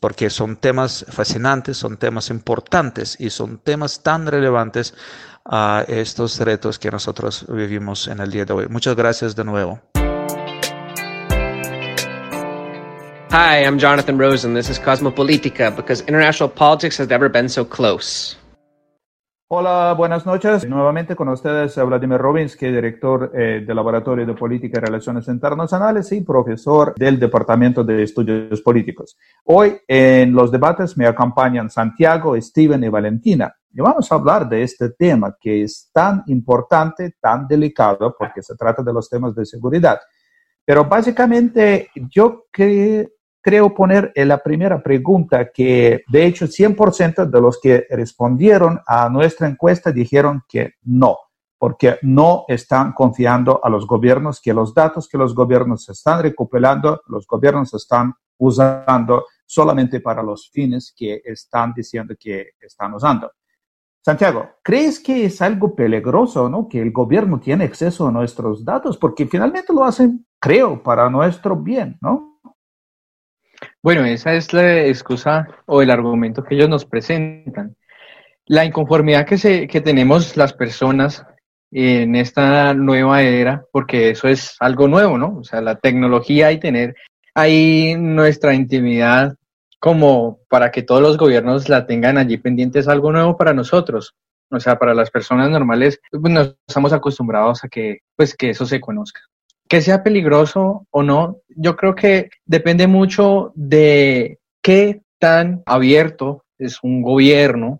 porque 0.00 0.30
son 0.30 0.56
temas 0.56 1.04
fascinantes, 1.08 1.76
son 1.76 1.96
temas 1.96 2.30
importantes 2.30 3.16
y 3.18 3.30
son 3.30 3.58
temas 3.58 4.02
tan 4.02 4.26
relevantes 4.26 4.94
a 5.44 5.84
estos 5.88 6.38
retos 6.40 6.78
que 6.78 6.90
nosotros 6.90 7.46
vivimos 7.48 8.08
en 8.08 8.20
el 8.20 8.30
día 8.30 8.44
de 8.44 8.52
hoy. 8.52 8.66
Muchas 8.68 8.96
gracias 8.96 9.34
de 9.36 9.44
nuevo. 9.44 9.80
Hi, 13.32 13.64
I'm 13.64 13.78
Jonathan 13.78 14.18
this 14.54 14.68
is 14.68 14.80
Cosmopolitica 14.80 15.70
because 15.76 16.02
international 16.08 16.48
politics 16.48 16.98
has 16.98 17.08
never 17.08 17.28
been 17.28 17.48
so 17.48 17.64
close. 17.64 18.36
Hola, 19.46 19.94
buenas 19.96 20.26
noches. 20.26 20.66
Nuevamente 20.66 21.14
con 21.14 21.28
ustedes 21.28 21.76
Vladimir 21.76 22.18
Robinsky, 22.18 22.66
director 22.66 23.30
eh, 23.32 23.62
del 23.64 23.76
Laboratorio 23.76 24.26
de 24.26 24.34
Política 24.34 24.78
y 24.78 24.80
Relaciones 24.80 25.28
Internacionales 25.28 26.10
y 26.10 26.22
profesor 26.22 26.92
del 26.96 27.20
Departamento 27.20 27.84
de 27.84 28.02
Estudios 28.02 28.60
Políticos. 28.62 29.16
Hoy 29.44 29.78
en 29.86 30.32
los 30.32 30.50
debates 30.50 30.96
me 30.96 31.06
acompañan 31.06 31.70
Santiago, 31.70 32.34
Steven 32.40 32.82
y 32.82 32.88
Valentina. 32.88 33.54
Y 33.72 33.80
vamos 33.80 34.10
a 34.10 34.16
hablar 34.16 34.48
de 34.48 34.64
este 34.64 34.90
tema 34.90 35.36
que 35.40 35.62
es 35.62 35.88
tan 35.92 36.24
importante, 36.26 37.14
tan 37.20 37.46
delicado, 37.46 38.12
porque 38.18 38.42
se 38.42 38.56
trata 38.56 38.82
de 38.82 38.92
los 38.92 39.08
temas 39.08 39.36
de 39.36 39.46
seguridad. 39.46 40.00
Pero 40.64 40.84
básicamente 40.84 41.90
yo 41.94 42.46
que 42.52 43.19
creo 43.40 43.74
poner 43.74 44.12
en 44.14 44.28
la 44.28 44.38
primera 44.38 44.82
pregunta 44.82 45.50
que 45.50 46.02
de 46.08 46.26
hecho 46.26 46.46
100% 46.46 47.26
de 47.26 47.40
los 47.40 47.60
que 47.60 47.86
respondieron 47.90 48.80
a 48.86 49.08
nuestra 49.08 49.48
encuesta 49.48 49.92
dijeron 49.92 50.42
que 50.48 50.74
no, 50.82 51.16
porque 51.58 51.98
no 52.02 52.44
están 52.48 52.92
confiando 52.92 53.60
a 53.62 53.68
los 53.68 53.86
gobiernos, 53.86 54.40
que 54.40 54.54
los 54.54 54.74
datos 54.74 55.08
que 55.08 55.18
los 55.18 55.34
gobiernos 55.34 55.88
están 55.88 56.22
recuperando, 56.22 57.02
los 57.06 57.26
gobiernos 57.26 57.74
están 57.74 58.14
usando 58.38 59.26
solamente 59.44 60.00
para 60.00 60.22
los 60.22 60.50
fines 60.50 60.94
que 60.96 61.20
están 61.24 61.72
diciendo 61.74 62.14
que 62.18 62.50
están 62.60 62.94
usando. 62.94 63.30
Santiago, 64.02 64.48
¿crees 64.62 64.98
que 64.98 65.26
es 65.26 65.42
algo 65.42 65.74
peligroso, 65.74 66.48
¿no? 66.48 66.66
Que 66.68 66.80
el 66.80 66.90
gobierno 66.90 67.38
tiene 67.38 67.64
acceso 67.64 68.08
a 68.08 68.12
nuestros 68.12 68.64
datos, 68.64 68.96
porque 68.96 69.26
finalmente 69.26 69.74
lo 69.74 69.84
hacen, 69.84 70.26
creo, 70.38 70.82
para 70.82 71.10
nuestro 71.10 71.54
bien, 71.56 71.98
¿no? 72.00 72.29
Bueno, 73.82 74.04
esa 74.04 74.34
es 74.34 74.52
la 74.52 74.84
excusa 74.84 75.48
o 75.64 75.80
el 75.80 75.90
argumento 75.90 76.44
que 76.44 76.54
ellos 76.54 76.68
nos 76.68 76.84
presentan. 76.84 77.76
La 78.46 78.64
inconformidad 78.66 79.26
que, 79.26 79.38
se, 79.38 79.68
que 79.68 79.80
tenemos 79.80 80.36
las 80.36 80.52
personas 80.52 81.24
en 81.70 82.14
esta 82.14 82.74
nueva 82.74 83.22
era, 83.22 83.64
porque 83.72 84.10
eso 84.10 84.28
es 84.28 84.56
algo 84.60 84.86
nuevo, 84.86 85.16
¿no? 85.16 85.38
O 85.38 85.44
sea, 85.44 85.62
la 85.62 85.76
tecnología 85.76 86.52
y 86.52 86.60
tener 86.60 86.94
ahí 87.34 87.94
nuestra 87.96 88.54
intimidad 88.54 89.36
como 89.78 90.40
para 90.50 90.70
que 90.70 90.82
todos 90.82 91.00
los 91.00 91.16
gobiernos 91.16 91.70
la 91.70 91.86
tengan 91.86 92.18
allí 92.18 92.36
pendiente 92.36 92.80
es 92.80 92.88
algo 92.88 93.12
nuevo 93.12 93.38
para 93.38 93.54
nosotros. 93.54 94.14
O 94.50 94.60
sea, 94.60 94.78
para 94.78 94.94
las 94.94 95.10
personas 95.10 95.48
normales, 95.48 96.00
pues 96.10 96.32
nos 96.34 96.56
estamos 96.68 96.92
acostumbrados 96.92 97.64
a 97.64 97.68
que, 97.68 98.00
pues, 98.16 98.34
que 98.36 98.50
eso 98.50 98.66
se 98.66 98.80
conozca 98.80 99.20
que 99.70 99.80
sea 99.80 100.02
peligroso 100.02 100.88
o 100.90 101.02
no, 101.04 101.42
yo 101.48 101.76
creo 101.76 101.94
que 101.94 102.28
depende 102.44 102.88
mucho 102.88 103.52
de 103.54 104.40
qué 104.60 105.02
tan 105.20 105.62
abierto 105.64 106.44
es 106.58 106.80
un 106.82 107.02
gobierno 107.02 107.78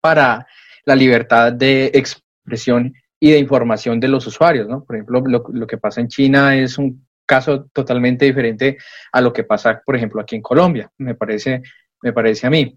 para 0.00 0.48
la 0.84 0.96
libertad 0.96 1.52
de 1.52 1.92
expresión 1.94 2.92
y 3.20 3.30
de 3.30 3.38
información 3.38 4.00
de 4.00 4.08
los 4.08 4.26
usuarios, 4.26 4.66
¿no? 4.66 4.82
Por 4.82 4.96
ejemplo, 4.96 5.22
lo, 5.48 5.66
que 5.68 5.78
pasa 5.78 6.00
en 6.00 6.08
China 6.08 6.56
es 6.56 6.76
un 6.76 7.06
caso 7.24 7.66
totalmente 7.72 8.24
diferente 8.24 8.76
a 9.12 9.20
lo 9.20 9.32
que 9.32 9.44
pasa, 9.44 9.80
por 9.86 9.94
ejemplo, 9.94 10.20
aquí 10.20 10.34
en 10.34 10.42
Colombia, 10.42 10.90
me 10.98 11.14
parece, 11.14 11.62
me 12.02 12.12
parece 12.12 12.48
a 12.48 12.50
mí. 12.50 12.76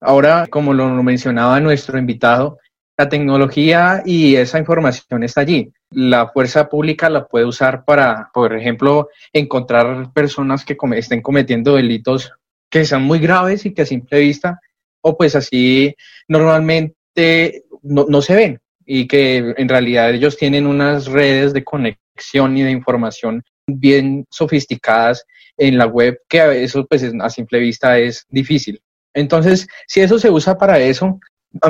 Ahora, 0.00 0.46
como 0.48 0.72
lo 0.72 1.02
mencionaba 1.02 1.60
nuestro 1.60 1.98
invitado, 1.98 2.58
la 2.96 3.10
tecnología 3.10 4.02
y 4.06 4.36
esa 4.36 4.58
información 4.58 5.22
está 5.22 5.42
allí 5.42 5.70
la 5.94 6.28
fuerza 6.28 6.68
pública 6.68 7.08
la 7.08 7.26
puede 7.26 7.44
usar 7.44 7.84
para, 7.84 8.30
por 8.32 8.54
ejemplo, 8.54 9.08
encontrar 9.32 10.12
personas 10.12 10.64
que 10.64 10.76
estén 10.96 11.22
cometiendo 11.22 11.76
delitos 11.76 12.32
que 12.70 12.84
sean 12.84 13.02
muy 13.02 13.20
graves 13.20 13.64
y 13.66 13.72
que 13.72 13.82
a 13.82 13.86
simple 13.86 14.18
vista, 14.18 14.60
o 15.00 15.16
pues 15.16 15.36
así 15.36 15.94
normalmente 16.26 17.64
no, 17.82 18.22
se 18.22 18.34
ven 18.34 18.60
y 18.84 19.06
que 19.06 19.54
en 19.56 19.68
realidad 19.68 20.12
ellos 20.12 20.36
tienen 20.36 20.66
unas 20.66 21.06
redes 21.06 21.52
de 21.52 21.62
conexión 21.62 22.56
y 22.56 22.62
de 22.62 22.70
información 22.70 23.42
bien 23.66 24.26
sofisticadas 24.30 25.24
en 25.56 25.78
la 25.78 25.86
web 25.86 26.18
que 26.28 26.40
a 26.40 26.52
eso 26.52 26.84
pues 26.86 27.04
a 27.04 27.30
simple 27.30 27.60
vista 27.60 27.98
es 27.98 28.26
difícil. 28.28 28.80
Entonces, 29.14 29.68
si 29.86 30.00
eso 30.00 30.18
se 30.18 30.30
usa 30.30 30.58
para 30.58 30.80
eso, 30.80 31.20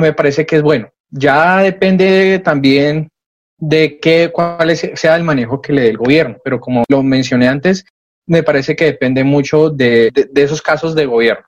me 0.01 0.13
parece 0.13 0.45
que 0.45 0.55
es 0.55 0.61
bueno. 0.63 0.89
Ya 1.11 1.61
depende 1.61 2.39
también 2.39 3.09
de 3.57 3.99
qué, 3.99 4.31
cuál 4.33 4.75
sea 4.75 5.15
el 5.15 5.23
manejo 5.23 5.61
que 5.61 5.73
le 5.73 5.83
dé 5.83 5.89
el 5.89 5.97
gobierno. 5.97 6.37
Pero 6.43 6.59
como 6.59 6.83
lo 6.89 7.03
mencioné 7.03 7.47
antes, 7.47 7.85
me 8.27 8.43
parece 8.43 8.75
que 8.75 8.85
depende 8.85 9.23
mucho 9.23 9.69
de, 9.69 10.11
esos 10.35 10.61
casos 10.61 10.95
de 10.95 11.05
gobierno. 11.05 11.45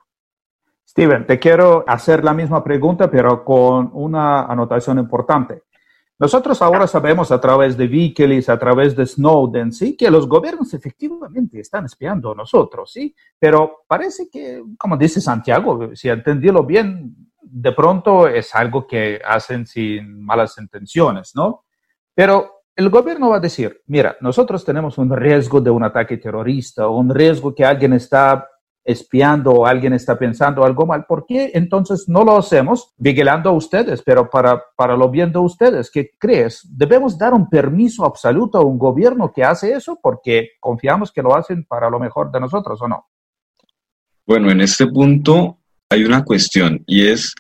Steven, 0.88 1.26
te 1.26 1.40
quiero 1.40 1.84
hacer 1.88 2.24
la 2.24 2.34
misma 2.34 2.64
pregunta, 2.64 3.10
pero 3.10 3.44
con 3.44 3.90
una 3.94 4.46
anotación 4.46 5.00
importante. 5.00 5.64
Nosotros 6.20 6.60
ahora 6.64 6.88
sabemos 6.88 7.32
a 7.32 7.40
través 7.40 7.78
de 7.78 7.86
Wikileaks, 7.86 8.50
a 8.50 8.58
través 8.58 8.96
de 8.96 9.06
Snowden, 9.06 9.72
sí, 9.72 9.96
que 9.96 10.10
los 10.10 10.28
gobiernos 10.28 10.74
efectivamente 10.74 11.60
están 11.60 11.86
espiando 11.86 12.32
a 12.32 12.36
nosotros, 12.36 12.92
sí, 12.92 13.14
pero 13.38 13.84
parece 13.88 14.28
que, 14.28 14.64
como 14.80 14.98
dice 14.98 15.22
Santiago, 15.22 15.96
si 15.96 16.10
lo 16.10 16.64
bien, 16.64 17.16
de 17.40 17.72
pronto 17.72 18.28
es 18.28 18.56
algo 18.56 18.88
que 18.88 19.22
hacen 19.24 19.68
sin 19.68 20.26
malas 20.26 20.58
intenciones, 20.58 21.34
¿no? 21.36 21.67
Pero 22.18 22.64
el 22.76 22.90
gobierno 22.90 23.30
va 23.30 23.38
a 23.38 23.40
decir, 23.40 23.84
mira, 23.86 24.18
nosotros 24.22 24.66
tenemos 24.66 24.98
un 24.98 25.16
riesgo 25.16 25.62
de 25.62 25.70
un 25.70 25.84
ataque 25.84 26.18
terrorista, 26.18 26.88
un 26.88 27.14
riesgo 27.14 27.54
que 27.54 27.64
alguien 27.64 27.94
está 27.94 28.50
espiando 28.84 29.52
o 29.52 29.66
alguien 29.68 29.94
está 29.94 30.18
pensando 30.18 30.66
algo 30.66 30.88
mal, 30.88 31.06
¿por 31.06 31.28
qué 31.28 31.52
entonces 31.54 32.06
no 32.08 32.24
lo 32.24 32.38
hacemos 32.38 32.92
vigilando 32.98 33.52
a 33.52 33.54
ustedes, 33.54 34.02
pero 34.02 34.32
para, 34.32 34.64
para 34.76 34.98
lo 34.98 35.12
bien 35.12 35.32
de 35.32 35.38
ustedes? 35.38 35.92
¿Qué 35.92 36.10
crees? 36.18 36.68
¿Debemos 36.68 37.20
dar 37.20 37.36
un 37.36 37.48
permiso 37.52 38.04
absoluto 38.04 38.58
a 38.58 38.66
un 38.66 38.80
gobierno 38.80 39.32
que 39.32 39.44
hace 39.44 39.74
eso 39.74 40.00
porque 40.02 40.54
confiamos 40.60 41.12
que 41.12 41.22
lo 41.22 41.36
hacen 41.36 41.66
para 41.66 41.88
lo 41.88 42.00
mejor 42.00 42.32
de 42.32 42.40
nosotros 42.40 42.82
o 42.82 42.88
no? 42.88 43.06
Bueno, 44.26 44.50
en 44.50 44.62
este 44.62 44.88
punto 44.88 45.60
hay 45.88 46.04
una 46.04 46.26
cuestión 46.26 46.84
y 46.88 47.10
es 47.10 47.36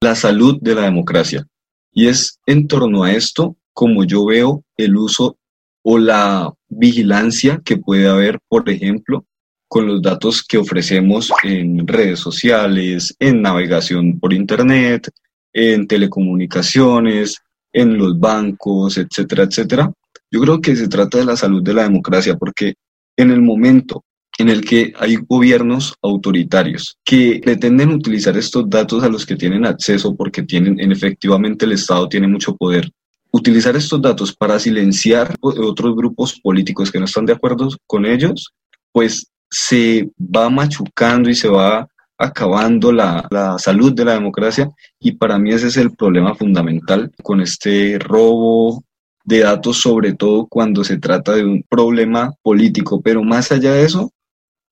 la 0.00 0.14
salud 0.14 0.56
de 0.62 0.74
la 0.74 0.82
democracia. 0.84 1.46
Y 1.92 2.08
es 2.08 2.40
en 2.46 2.66
torno 2.66 3.04
a 3.04 3.12
esto 3.12 3.56
como 3.72 4.04
yo 4.04 4.24
veo 4.26 4.64
el 4.76 4.96
uso 4.96 5.36
o 5.82 5.98
la 5.98 6.52
vigilancia 6.68 7.60
que 7.64 7.76
puede 7.76 8.08
haber, 8.08 8.38
por 8.48 8.68
ejemplo, 8.68 9.24
con 9.68 9.86
los 9.86 10.02
datos 10.02 10.42
que 10.42 10.58
ofrecemos 10.58 11.32
en 11.42 11.86
redes 11.86 12.20
sociales, 12.20 13.14
en 13.18 13.42
navegación 13.42 14.20
por 14.20 14.32
Internet, 14.32 15.08
en 15.52 15.86
telecomunicaciones, 15.86 17.38
en 17.72 17.96
los 17.96 18.18
bancos, 18.18 18.98
etcétera, 18.98 19.44
etcétera. 19.44 19.92
Yo 20.30 20.40
creo 20.40 20.60
que 20.60 20.76
se 20.76 20.88
trata 20.88 21.18
de 21.18 21.24
la 21.24 21.36
salud 21.36 21.62
de 21.62 21.74
la 21.74 21.84
democracia 21.84 22.36
porque 22.36 22.74
en 23.16 23.30
el 23.30 23.40
momento 23.40 24.04
en 24.38 24.48
el 24.48 24.62
que 24.64 24.92
hay 24.98 25.16
gobiernos 25.16 25.94
autoritarios 26.02 26.96
que 27.04 27.40
pretenden 27.42 27.90
utilizar 27.90 28.36
estos 28.36 28.68
datos 28.68 29.02
a 29.02 29.08
los 29.08 29.26
que 29.26 29.36
tienen 29.36 29.66
acceso 29.66 30.14
porque 30.14 30.42
tienen, 30.42 30.80
en 30.80 30.92
efectivamente 30.92 31.64
el 31.64 31.72
Estado 31.72 32.08
tiene 32.08 32.28
mucho 32.28 32.56
poder 32.56 32.90
utilizar 33.32 33.74
estos 33.74 34.00
datos 34.00 34.34
para 34.36 34.58
silenciar 34.58 35.34
otros 35.40 35.96
grupos 35.96 36.38
políticos 36.40 36.92
que 36.92 36.98
no 36.98 37.06
están 37.06 37.26
de 37.26 37.32
acuerdo 37.32 37.68
con 37.86 38.04
ellos, 38.04 38.52
pues 38.92 39.26
se 39.50 40.10
va 40.18 40.50
machucando 40.50 41.30
y 41.30 41.34
se 41.34 41.48
va 41.48 41.88
acabando 42.18 42.92
la, 42.92 43.26
la, 43.30 43.58
salud 43.58 43.92
de 43.94 44.04
la 44.04 44.12
democracia. 44.12 44.70
Y 45.00 45.12
para 45.12 45.38
mí 45.38 45.50
ese 45.50 45.68
es 45.68 45.76
el 45.76 45.94
problema 45.96 46.34
fundamental 46.34 47.10
con 47.22 47.40
este 47.40 47.98
robo 47.98 48.84
de 49.24 49.40
datos, 49.40 49.78
sobre 49.78 50.14
todo 50.14 50.46
cuando 50.46 50.84
se 50.84 50.98
trata 50.98 51.32
de 51.32 51.44
un 51.44 51.64
problema 51.68 52.32
político, 52.42 53.00
pero 53.00 53.22
más 53.22 53.50
allá 53.50 53.72
de 53.72 53.84
eso, 53.84 54.12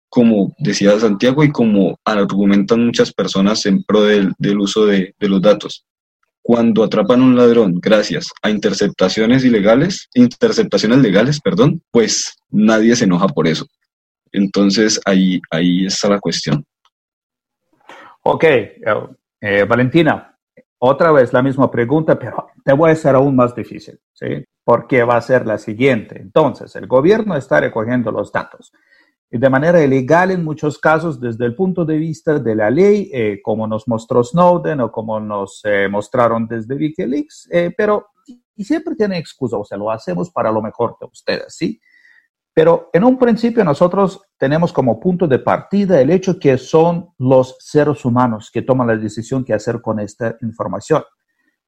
como 0.09 0.55
decía 0.59 0.99
Santiago 0.99 1.45
y 1.45 1.53
como 1.53 1.99
argumentan 2.05 2.87
muchas 2.87 3.13
personas 3.13 3.67
en 3.67 3.83
pro 3.85 4.03
del, 4.03 4.33
del 4.39 4.59
uso 4.59 4.87
de, 4.87 5.15
de 5.19 5.29
los 5.29 5.43
datos, 5.43 5.85
cuando 6.49 6.83
atrapan 6.83 7.21
a 7.21 7.25
un 7.25 7.37
ladrón 7.37 7.75
gracias 7.79 8.29
a 8.41 8.49
interceptaciones 8.49 9.45
ilegales, 9.45 10.09
interceptaciones 10.15 10.97
legales, 11.01 11.43
perdón, 11.43 11.83
pues 11.91 12.39
nadie 12.49 12.97
se 12.97 13.05
enoja 13.05 13.29
por 13.29 13.47
eso. 13.47 13.67
Entonces 14.33 14.99
ahí, 15.05 15.43
ahí 15.51 15.85
está 15.85 16.09
la 16.09 16.19
cuestión. 16.19 16.65
Ok, 18.23 18.45
eh, 18.45 18.81
eh, 19.43 19.65
Valentina, 19.65 20.39
otra 20.79 21.13
vez 21.13 21.35
la 21.35 21.43
misma 21.43 21.71
pregunta, 21.71 22.19
pero 22.19 22.47
te 22.65 22.73
voy 22.73 22.89
a 22.89 22.93
hacer 22.95 23.15
aún 23.15 23.37
más 23.37 23.55
difícil, 23.55 24.01
¿sí? 24.15 24.43
Porque 24.65 25.03
va 25.03 25.17
a 25.17 25.21
ser 25.21 25.47
la 25.47 25.59
siguiente. 25.59 26.19
Entonces, 26.19 26.75
el 26.77 26.87
gobierno 26.87 27.37
está 27.37 27.61
recogiendo 27.61 28.11
los 28.11 28.33
datos 28.33 28.73
de 29.31 29.51
manera 29.51 29.83
ilegal 29.83 30.31
en 30.31 30.43
muchos 30.43 30.79
casos 30.79 31.21
desde 31.21 31.45
el 31.45 31.55
punto 31.55 31.85
de 31.85 31.99
vista 31.99 32.39
de 32.39 32.55
la 32.55 32.71
ley, 32.71 33.11
eh, 33.13 33.41
como 33.43 33.67
nos 33.67 33.87
mostró 33.87 34.25
Snowden 34.25 34.81
o 34.81 34.91
como 34.91 35.21
nos 35.21 35.61
eh, 35.65 35.89
mostraron 35.89 36.47
desde 36.47 36.75
Wikileaks, 36.75 37.49
eh, 37.51 37.75
pero 37.77 38.07
y 38.57 38.65
siempre 38.65 38.97
tiene 38.97 39.19
excusa, 39.19 39.57
o 39.57 39.65
sea, 39.65 39.79
lo 39.79 39.91
hacemos 39.91 40.31
para 40.31 40.51
lo 40.51 40.61
mejor 40.61 40.97
de 41.01 41.07
ustedes, 41.07 41.55
¿sí? 41.55 41.81
Pero 42.53 42.91
en 42.93 43.05
un 43.05 43.17
principio 43.17 43.63
nosotros 43.63 44.21
tenemos 44.37 44.73
como 44.73 44.99
punto 44.99 45.29
de 45.29 45.39
partida 45.39 46.01
el 46.01 46.11
hecho 46.11 46.41
que 46.41 46.59
son 46.59 47.11
los 47.19 47.57
seres 47.61 48.05
humanos 48.05 48.51
que 48.53 48.63
toman 48.63 48.89
la 48.89 48.97
decisión 48.97 49.45
qué 49.45 49.55
hacer 49.55 49.81
con 49.81 50.01
esta 50.01 50.37
información. 50.43 51.05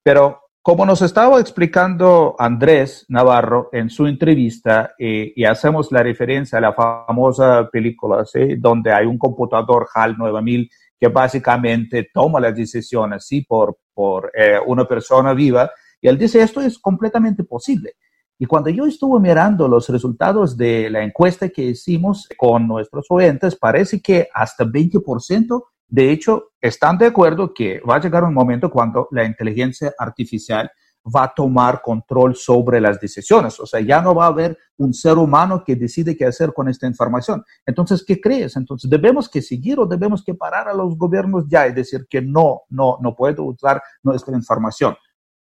Pero 0.02 0.40
como 0.62 0.84
nos 0.84 1.00
estaba 1.00 1.40
explicando 1.40 2.36
Andrés 2.38 3.06
Navarro 3.08 3.70
en 3.72 3.88
su 3.88 4.06
entrevista, 4.06 4.94
eh, 4.98 5.32
y 5.34 5.44
hacemos 5.44 5.90
la 5.90 6.02
referencia 6.02 6.58
a 6.58 6.60
la 6.60 6.74
famosa 6.74 7.68
película, 7.72 8.24
donde 8.58 8.92
hay 8.92 9.06
un 9.06 9.16
computador 9.16 9.88
HAL 9.94 10.18
9000 10.18 10.70
que 10.98 11.08
básicamente 11.08 12.10
toma 12.12 12.40
las 12.40 12.54
decisiones 12.54 13.24
¿sí? 13.26 13.40
por, 13.40 13.78
por 13.94 14.30
eh, 14.34 14.58
una 14.66 14.86
persona 14.86 15.32
viva, 15.32 15.70
y 15.98 16.08
él 16.08 16.18
dice, 16.18 16.42
esto 16.42 16.60
es 16.60 16.78
completamente 16.78 17.42
posible. 17.44 17.94
Y 18.38 18.46
cuando 18.46 18.70
yo 18.70 18.86
estuve 18.86 19.20
mirando 19.20 19.68
los 19.68 19.88
resultados 19.88 20.56
de 20.56 20.88
la 20.90 21.02
encuesta 21.02 21.48
que 21.48 21.62
hicimos 21.62 22.28
con 22.36 22.66
nuestros 22.66 23.06
oyentes, 23.10 23.56
parece 23.56 24.00
que 24.00 24.28
hasta 24.32 24.64
20% 24.64 25.62
de 25.90 26.12
hecho, 26.12 26.52
están 26.60 26.96
de 26.98 27.06
acuerdo 27.06 27.52
que 27.52 27.80
va 27.80 27.96
a 27.96 28.00
llegar 28.00 28.22
un 28.22 28.32
momento 28.32 28.70
cuando 28.70 29.08
la 29.10 29.24
inteligencia 29.24 29.92
artificial 29.98 30.70
va 31.04 31.24
a 31.24 31.34
tomar 31.34 31.82
control 31.82 32.36
sobre 32.36 32.80
las 32.80 33.00
decisiones. 33.00 33.58
O 33.58 33.66
sea, 33.66 33.80
ya 33.80 34.00
no 34.00 34.14
va 34.14 34.26
a 34.26 34.28
haber 34.28 34.56
un 34.76 34.94
ser 34.94 35.18
humano 35.18 35.64
que 35.64 35.74
decide 35.74 36.16
qué 36.16 36.26
hacer 36.26 36.52
con 36.52 36.68
esta 36.68 36.86
información. 36.86 37.42
Entonces, 37.66 38.04
¿qué 38.06 38.20
crees? 38.20 38.56
Entonces, 38.56 38.88
¿debemos 38.88 39.28
que 39.28 39.42
seguir 39.42 39.80
o 39.80 39.86
debemos 39.86 40.22
que 40.22 40.34
parar 40.34 40.68
a 40.68 40.74
los 40.74 40.96
gobiernos 40.96 41.46
ya 41.48 41.66
y 41.66 41.72
decir 41.72 42.06
que 42.08 42.22
no, 42.22 42.62
no, 42.68 42.98
no 43.00 43.16
puedo 43.16 43.44
usar 43.44 43.82
nuestra 44.04 44.36
información? 44.36 44.94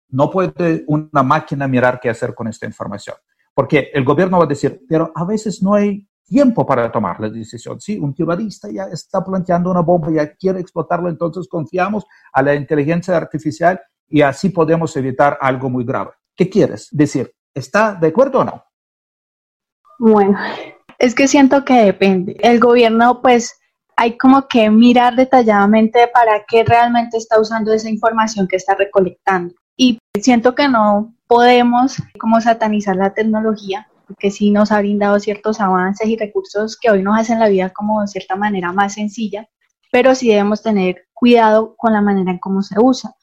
No 0.09 0.29
puede 0.29 0.85
una 0.89 1.23
máquina 1.23 1.69
mirar 1.69 2.01
qué 2.01 2.11
hacer 2.11 2.35
con 2.35 2.49
esta 2.49 2.67
información. 2.67 3.17
Porque 3.55 3.91
el 3.95 4.05
gobierno 4.05 4.39
va 4.39 4.45
a 4.45 4.49
decir, 4.49 4.83
pero 4.89 5.13
a 5.15 5.25
veces 5.25 5.63
no 5.63 5.75
hay 5.75 6.09
tiempo 6.33 6.65
para 6.65 6.91
tomar 6.91 7.21
la 7.21 7.29
decisión. 7.29 7.79
Sí, 7.79 7.99
un 7.99 8.15
terrorista 8.15 8.69
ya 8.73 8.85
está 8.85 9.23
planteando 9.23 9.71
una 9.71 9.83
bomba, 9.83 10.11
ya 10.11 10.35
quiere 10.35 10.61
explotarlo, 10.61 11.11
entonces 11.11 11.47
confiamos 11.47 12.07
a 12.33 12.43
la 12.43 12.55
inteligencia 12.55 13.15
artificial 13.15 13.79
y 14.09 14.23
así 14.23 14.49
podemos 14.49 14.97
evitar 14.97 15.37
algo 15.39 15.69
muy 15.69 15.85
grave. 15.85 16.13
¿Qué 16.35 16.49
quieres 16.49 16.89
decir? 16.91 17.31
¿Está 17.55 17.95
de 17.95 18.09
acuerdo 18.09 18.41
o 18.41 18.45
no? 18.45 18.65
Bueno, 19.99 20.39
es 20.99 21.15
que 21.15 21.29
siento 21.29 21.67
que 21.67 21.75
depende. 21.85 22.39
El 22.41 22.59
gobierno, 22.59 23.21
pues, 23.21 23.61
hay 23.95 24.17
como 24.17 24.49
que 24.49 24.71
mirar 24.71 25.15
detalladamente 25.15 26.09
para 26.09 26.45
qué 26.49 26.65
realmente 26.65 27.19
está 27.19 27.39
usando 27.39 27.75
esa 27.75 27.91
información 27.91 28.49
que 28.49 28.57
está 28.57 28.75
recolectando. 28.75 29.55
Y 29.77 29.99
siento 30.19 30.55
que 30.55 30.67
no 30.67 31.15
podemos 31.27 32.03
como 32.19 32.41
satanizar 32.41 32.97
la 32.97 33.13
tecnología 33.13 33.87
que 34.19 34.31
sí 34.31 34.51
nos 34.51 34.73
ha 34.73 34.79
brindado 34.79 35.19
ciertos 35.21 35.61
avances 35.61 36.09
y 36.09 36.17
recursos 36.17 36.79
que 36.79 36.91
hoy 36.91 37.03
nos 37.03 37.19
hacen 37.19 37.39
la 37.39 37.49
vida 37.49 37.71
como 37.71 38.01
de 38.01 38.09
cierta 38.09 38.37
manera 38.37 38.73
más 38.73 38.95
sencilla, 38.95 39.49
pero 39.91 40.15
sí 40.15 40.29
debemos 40.29 40.63
tener 40.63 41.07
cuidado 41.13 41.75
con 41.77 41.93
la 41.93 42.01
manera 42.01 42.31
en 42.31 42.39
cómo 42.39 42.63
se 42.63 42.75
usa. 42.81 43.15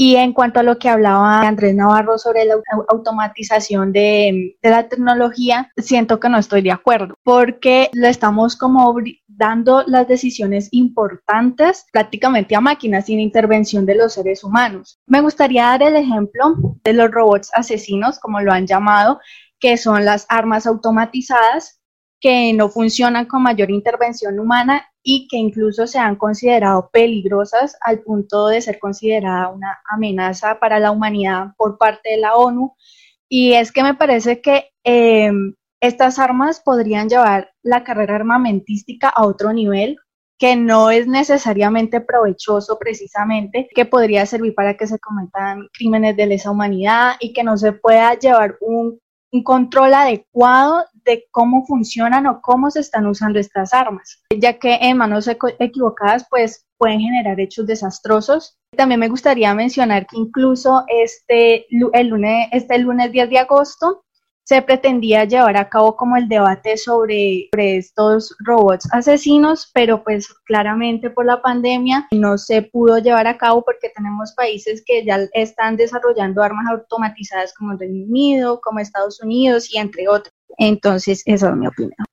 Y 0.00 0.14
en 0.14 0.32
cuanto 0.32 0.60
a 0.60 0.62
lo 0.62 0.78
que 0.78 0.88
hablaba 0.88 1.40
Andrés 1.40 1.74
Navarro 1.74 2.18
sobre 2.18 2.44
la 2.44 2.54
automatización 2.88 3.92
de, 3.92 4.56
la 4.62 4.88
tecnología, 4.88 5.72
siento 5.76 6.20
que 6.20 6.28
no 6.28 6.38
estoy 6.38 6.62
de 6.62 6.70
acuerdo, 6.70 7.14
porque 7.24 7.90
le 7.92 8.08
estamos 8.08 8.54
como 8.54 8.94
dando 9.26 9.82
las 9.88 10.06
decisiones 10.06 10.68
importantes 10.70 11.84
prácticamente 11.92 12.54
a 12.54 12.60
máquinas 12.60 13.06
sin 13.06 13.18
intervención 13.18 13.86
de 13.86 13.96
los 13.96 14.12
seres 14.12 14.44
humanos. 14.44 15.00
Me 15.06 15.20
gustaría 15.20 15.64
dar 15.64 15.82
el 15.82 15.96
ejemplo 15.96 16.54
de 16.84 16.92
los 16.92 17.10
robots 17.10 17.50
asesinos, 17.54 18.20
como 18.20 18.40
lo 18.40 18.52
han 18.52 18.68
llamado, 18.68 19.18
que 19.60 19.76
son 19.76 20.04
las 20.04 20.26
armas 20.28 20.66
automatizadas 20.66 21.78
que 22.20 22.52
no 22.52 22.68
funcionan 22.68 23.26
con 23.26 23.42
mayor 23.42 23.70
intervención 23.70 24.38
humana 24.40 24.86
y 25.02 25.28
que 25.28 25.36
incluso 25.36 25.86
se 25.86 25.98
han 25.98 26.16
considerado 26.16 26.90
peligrosas 26.92 27.76
al 27.80 28.00
punto 28.00 28.48
de 28.48 28.60
ser 28.60 28.78
considerada 28.78 29.48
una 29.48 29.78
amenaza 29.88 30.58
para 30.58 30.80
la 30.80 30.90
humanidad 30.90 31.48
por 31.56 31.78
parte 31.78 32.10
de 32.10 32.18
la 32.18 32.34
ONU. 32.34 32.74
Y 33.28 33.52
es 33.52 33.72
que 33.72 33.82
me 33.82 33.94
parece 33.94 34.40
que 34.40 34.70
em, 34.84 35.54
estas 35.80 36.18
armas 36.18 36.60
podrían 36.60 37.08
llevar 37.08 37.50
la 37.62 37.84
carrera 37.84 38.16
armamentística 38.16 39.08
a 39.08 39.26
otro 39.26 39.52
nivel 39.52 39.96
que 40.38 40.56
no 40.56 40.90
es 40.90 41.06
necesariamente 41.08 42.00
provechoso 42.00 42.78
precisamente, 42.78 43.68
que 43.74 43.84
podría 43.84 44.24
servir 44.24 44.54
para 44.54 44.76
que 44.76 44.86
se 44.86 44.98
cometan 44.98 45.68
crímenes 45.72 46.16
de 46.16 46.26
lesa 46.26 46.50
humanidad 46.50 47.14
y 47.18 47.32
que 47.32 47.42
no 47.42 47.56
se 47.56 47.72
pueda 47.72 48.14
llevar 48.14 48.56
un 48.60 49.00
un 49.32 49.42
control 49.42 49.94
adecuado 49.94 50.84
de 51.04 51.26
cómo 51.30 51.66
funcionan 51.66 52.26
o 52.26 52.40
cómo 52.40 52.70
se 52.70 52.80
están 52.80 53.06
usando 53.06 53.38
estas 53.38 53.72
armas, 53.72 54.22
ya 54.36 54.58
que 54.58 54.74
en 54.80 54.96
manos 54.96 55.28
equivocadas 55.58 56.26
pues 56.28 56.66
pueden 56.78 57.00
generar 57.00 57.38
hechos 57.40 57.66
desastrosos. 57.66 58.56
También 58.76 59.00
me 59.00 59.08
gustaría 59.08 59.52
mencionar 59.54 60.06
que 60.06 60.16
incluso 60.16 60.84
este, 60.88 61.66
el 61.92 62.08
lunes, 62.08 62.48
este 62.52 62.78
lunes 62.78 63.10
10 63.12 63.30
de 63.30 63.38
agosto 63.38 64.04
se 64.48 64.62
pretendía 64.62 65.26
llevar 65.26 65.58
a 65.58 65.68
cabo 65.68 65.94
como 65.94 66.16
el 66.16 66.26
debate 66.26 66.78
sobre, 66.78 67.50
estos 67.52 68.34
robots 68.38 68.88
asesinos, 68.92 69.70
pero 69.74 70.02
pues 70.02 70.26
claramente 70.46 71.10
por 71.10 71.26
la 71.26 71.42
pandemia 71.42 72.08
no 72.12 72.38
se 72.38 72.62
pudo 72.62 72.96
llevar 72.96 73.26
a 73.26 73.36
cabo 73.36 73.62
porque 73.62 73.90
tenemos 73.94 74.32
países 74.32 74.82
que 74.86 75.04
ya 75.04 75.18
están 75.34 75.76
desarrollando 75.76 76.42
armas 76.42 76.64
automatizadas 76.70 77.52
como 77.58 77.72
el 77.72 77.78
Reino 77.78 78.06
Unido, 78.06 78.58
como 78.62 78.78
Estados 78.78 79.20
Unidos 79.22 79.68
y 79.70 79.76
entre 79.76 80.08
otros. 80.08 80.32
Entonces, 80.56 81.22
esa 81.26 81.50
es 81.50 81.56
mi 81.56 81.66
opinión. 81.66 82.06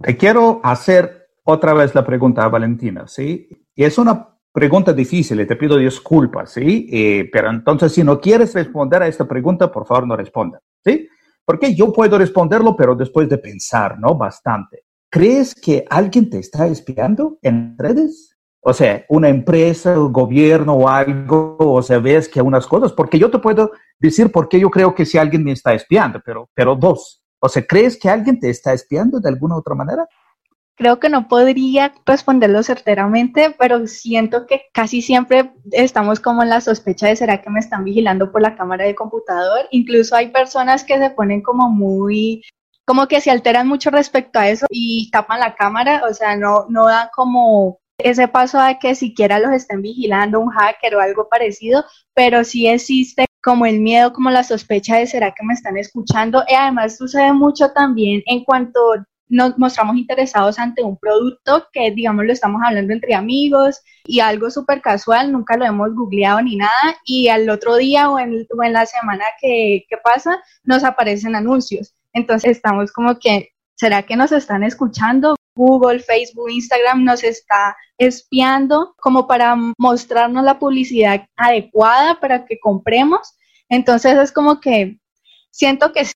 Te 0.00 0.16
quiero 0.16 0.60
hacer 0.64 1.28
otra 1.44 1.72
vez 1.72 1.94
la 1.94 2.04
pregunta 2.04 2.42
a 2.42 2.48
Valentina, 2.48 3.06
¿sí? 3.06 3.48
Y 3.76 3.84
es 3.84 3.96
una 3.96 4.26
pregunta 4.50 4.92
difícil 4.92 5.46
te 5.46 5.54
pido 5.54 5.76
disculpas, 5.76 6.50
¿sí? 6.50 6.88
Eh, 6.90 7.30
pero 7.32 7.48
entonces, 7.50 7.92
si 7.92 8.02
no 8.02 8.20
quieres 8.20 8.52
responder 8.54 9.04
a 9.04 9.06
esta 9.06 9.28
pregunta, 9.28 9.70
por 9.70 9.86
favor, 9.86 10.04
no 10.04 10.16
responda, 10.16 10.60
¿sí? 10.84 11.08
Porque 11.48 11.74
yo 11.74 11.94
puedo 11.94 12.18
responderlo, 12.18 12.76
pero 12.76 12.94
después 12.94 13.26
de 13.26 13.38
pensar, 13.38 13.98
¿no? 13.98 14.14
Bastante. 14.14 14.84
¿Crees 15.10 15.54
que 15.54 15.82
alguien 15.88 16.28
te 16.28 16.40
está 16.40 16.66
espiando 16.66 17.38
en 17.40 17.74
redes? 17.78 18.36
O 18.60 18.74
sea, 18.74 19.06
una 19.08 19.30
empresa, 19.30 19.98
un 19.98 20.12
gobierno 20.12 20.74
o 20.74 20.88
algo, 20.90 21.56
o 21.58 21.80
sea, 21.80 22.00
ves 22.00 22.28
que 22.28 22.42
unas 22.42 22.66
cosas, 22.66 22.92
porque 22.92 23.18
yo 23.18 23.30
te 23.30 23.38
puedo 23.38 23.70
decir 23.98 24.30
por 24.30 24.50
qué 24.50 24.60
yo 24.60 24.68
creo 24.68 24.94
que 24.94 25.06
si 25.06 25.16
alguien 25.16 25.42
me 25.42 25.52
está 25.52 25.72
espiando, 25.72 26.20
pero, 26.22 26.50
pero 26.52 26.76
dos. 26.76 27.22
O 27.40 27.48
sea, 27.48 27.66
¿crees 27.66 27.98
que 27.98 28.10
alguien 28.10 28.38
te 28.38 28.50
está 28.50 28.74
espiando 28.74 29.18
de 29.18 29.30
alguna 29.30 29.56
otra 29.56 29.74
manera? 29.74 30.06
Creo 30.78 31.00
que 31.00 31.08
no 31.08 31.26
podría 31.26 31.92
responderlo 32.06 32.62
certeramente, 32.62 33.52
pero 33.58 33.84
siento 33.88 34.46
que 34.46 34.66
casi 34.72 35.02
siempre 35.02 35.52
estamos 35.72 36.20
como 36.20 36.44
en 36.44 36.50
la 36.50 36.60
sospecha 36.60 37.08
de 37.08 37.16
será 37.16 37.42
que 37.42 37.50
me 37.50 37.58
están 37.58 37.82
vigilando 37.82 38.30
por 38.30 38.42
la 38.42 38.54
cámara 38.54 38.84
del 38.84 38.94
computador. 38.94 39.66
Incluso 39.72 40.14
hay 40.14 40.28
personas 40.28 40.84
que 40.84 40.96
se 40.96 41.10
ponen 41.10 41.42
como 41.42 41.68
muy, 41.68 42.42
como 42.86 43.08
que 43.08 43.20
se 43.20 43.32
alteran 43.32 43.66
mucho 43.66 43.90
respecto 43.90 44.38
a 44.38 44.48
eso 44.48 44.66
y 44.70 45.10
tapan 45.10 45.40
la 45.40 45.56
cámara, 45.56 46.02
o 46.08 46.14
sea, 46.14 46.36
no, 46.36 46.66
no 46.68 46.86
dan 46.86 47.08
como 47.12 47.80
ese 47.98 48.28
paso 48.28 48.60
a 48.60 48.78
que 48.78 48.94
siquiera 48.94 49.40
los 49.40 49.50
estén 49.50 49.82
vigilando 49.82 50.38
un 50.38 50.50
hacker 50.50 50.94
o 50.94 51.00
algo 51.00 51.28
parecido, 51.28 51.84
pero 52.14 52.44
sí 52.44 52.68
existe 52.68 53.26
como 53.42 53.66
el 53.66 53.80
miedo, 53.80 54.12
como 54.12 54.30
la 54.30 54.44
sospecha 54.44 54.96
de 54.96 55.08
será 55.08 55.32
que 55.32 55.44
me 55.44 55.54
están 55.54 55.76
escuchando. 55.76 56.44
Y 56.46 56.54
además 56.54 56.96
sucede 56.96 57.32
mucho 57.32 57.72
también 57.72 58.22
en 58.26 58.44
cuanto 58.44 58.80
nos 59.28 59.58
mostramos 59.58 59.96
interesados 59.96 60.58
ante 60.58 60.82
un 60.82 60.96
producto 60.96 61.66
que, 61.72 61.90
digamos, 61.90 62.24
lo 62.24 62.32
estamos 62.32 62.62
hablando 62.64 62.92
entre 62.92 63.14
amigos 63.14 63.80
y 64.04 64.20
algo 64.20 64.50
súper 64.50 64.80
casual, 64.80 65.32
nunca 65.32 65.56
lo 65.56 65.64
hemos 65.64 65.94
googleado 65.94 66.40
ni 66.42 66.56
nada, 66.56 66.96
y 67.04 67.28
al 67.28 67.48
otro 67.50 67.76
día 67.76 68.10
o 68.10 68.18
en, 68.18 68.46
o 68.56 68.62
en 68.62 68.72
la 68.72 68.86
semana 68.86 69.24
que, 69.40 69.84
que, 69.88 69.96
pasa, 69.98 70.42
nos 70.64 70.84
aparecen 70.84 71.34
anuncios. 71.36 71.94
Entonces 72.12 72.52
estamos 72.52 72.92
como 72.92 73.18
que, 73.18 73.50
¿será 73.76 74.02
que 74.02 74.16
nos 74.16 74.32
están 74.32 74.62
escuchando? 74.62 75.36
Google, 75.54 75.98
Facebook, 75.98 76.50
Instagram 76.50 77.04
nos 77.04 77.24
está 77.24 77.76
espiando 77.98 78.94
como 78.98 79.26
para 79.26 79.56
mostrarnos 79.76 80.44
la 80.44 80.58
publicidad 80.58 81.26
adecuada 81.36 82.20
para 82.20 82.46
que 82.46 82.60
compremos. 82.60 83.36
Entonces 83.68 84.16
es 84.16 84.32
como 84.32 84.60
que 84.60 84.98
siento 85.50 85.92
que 85.92 86.06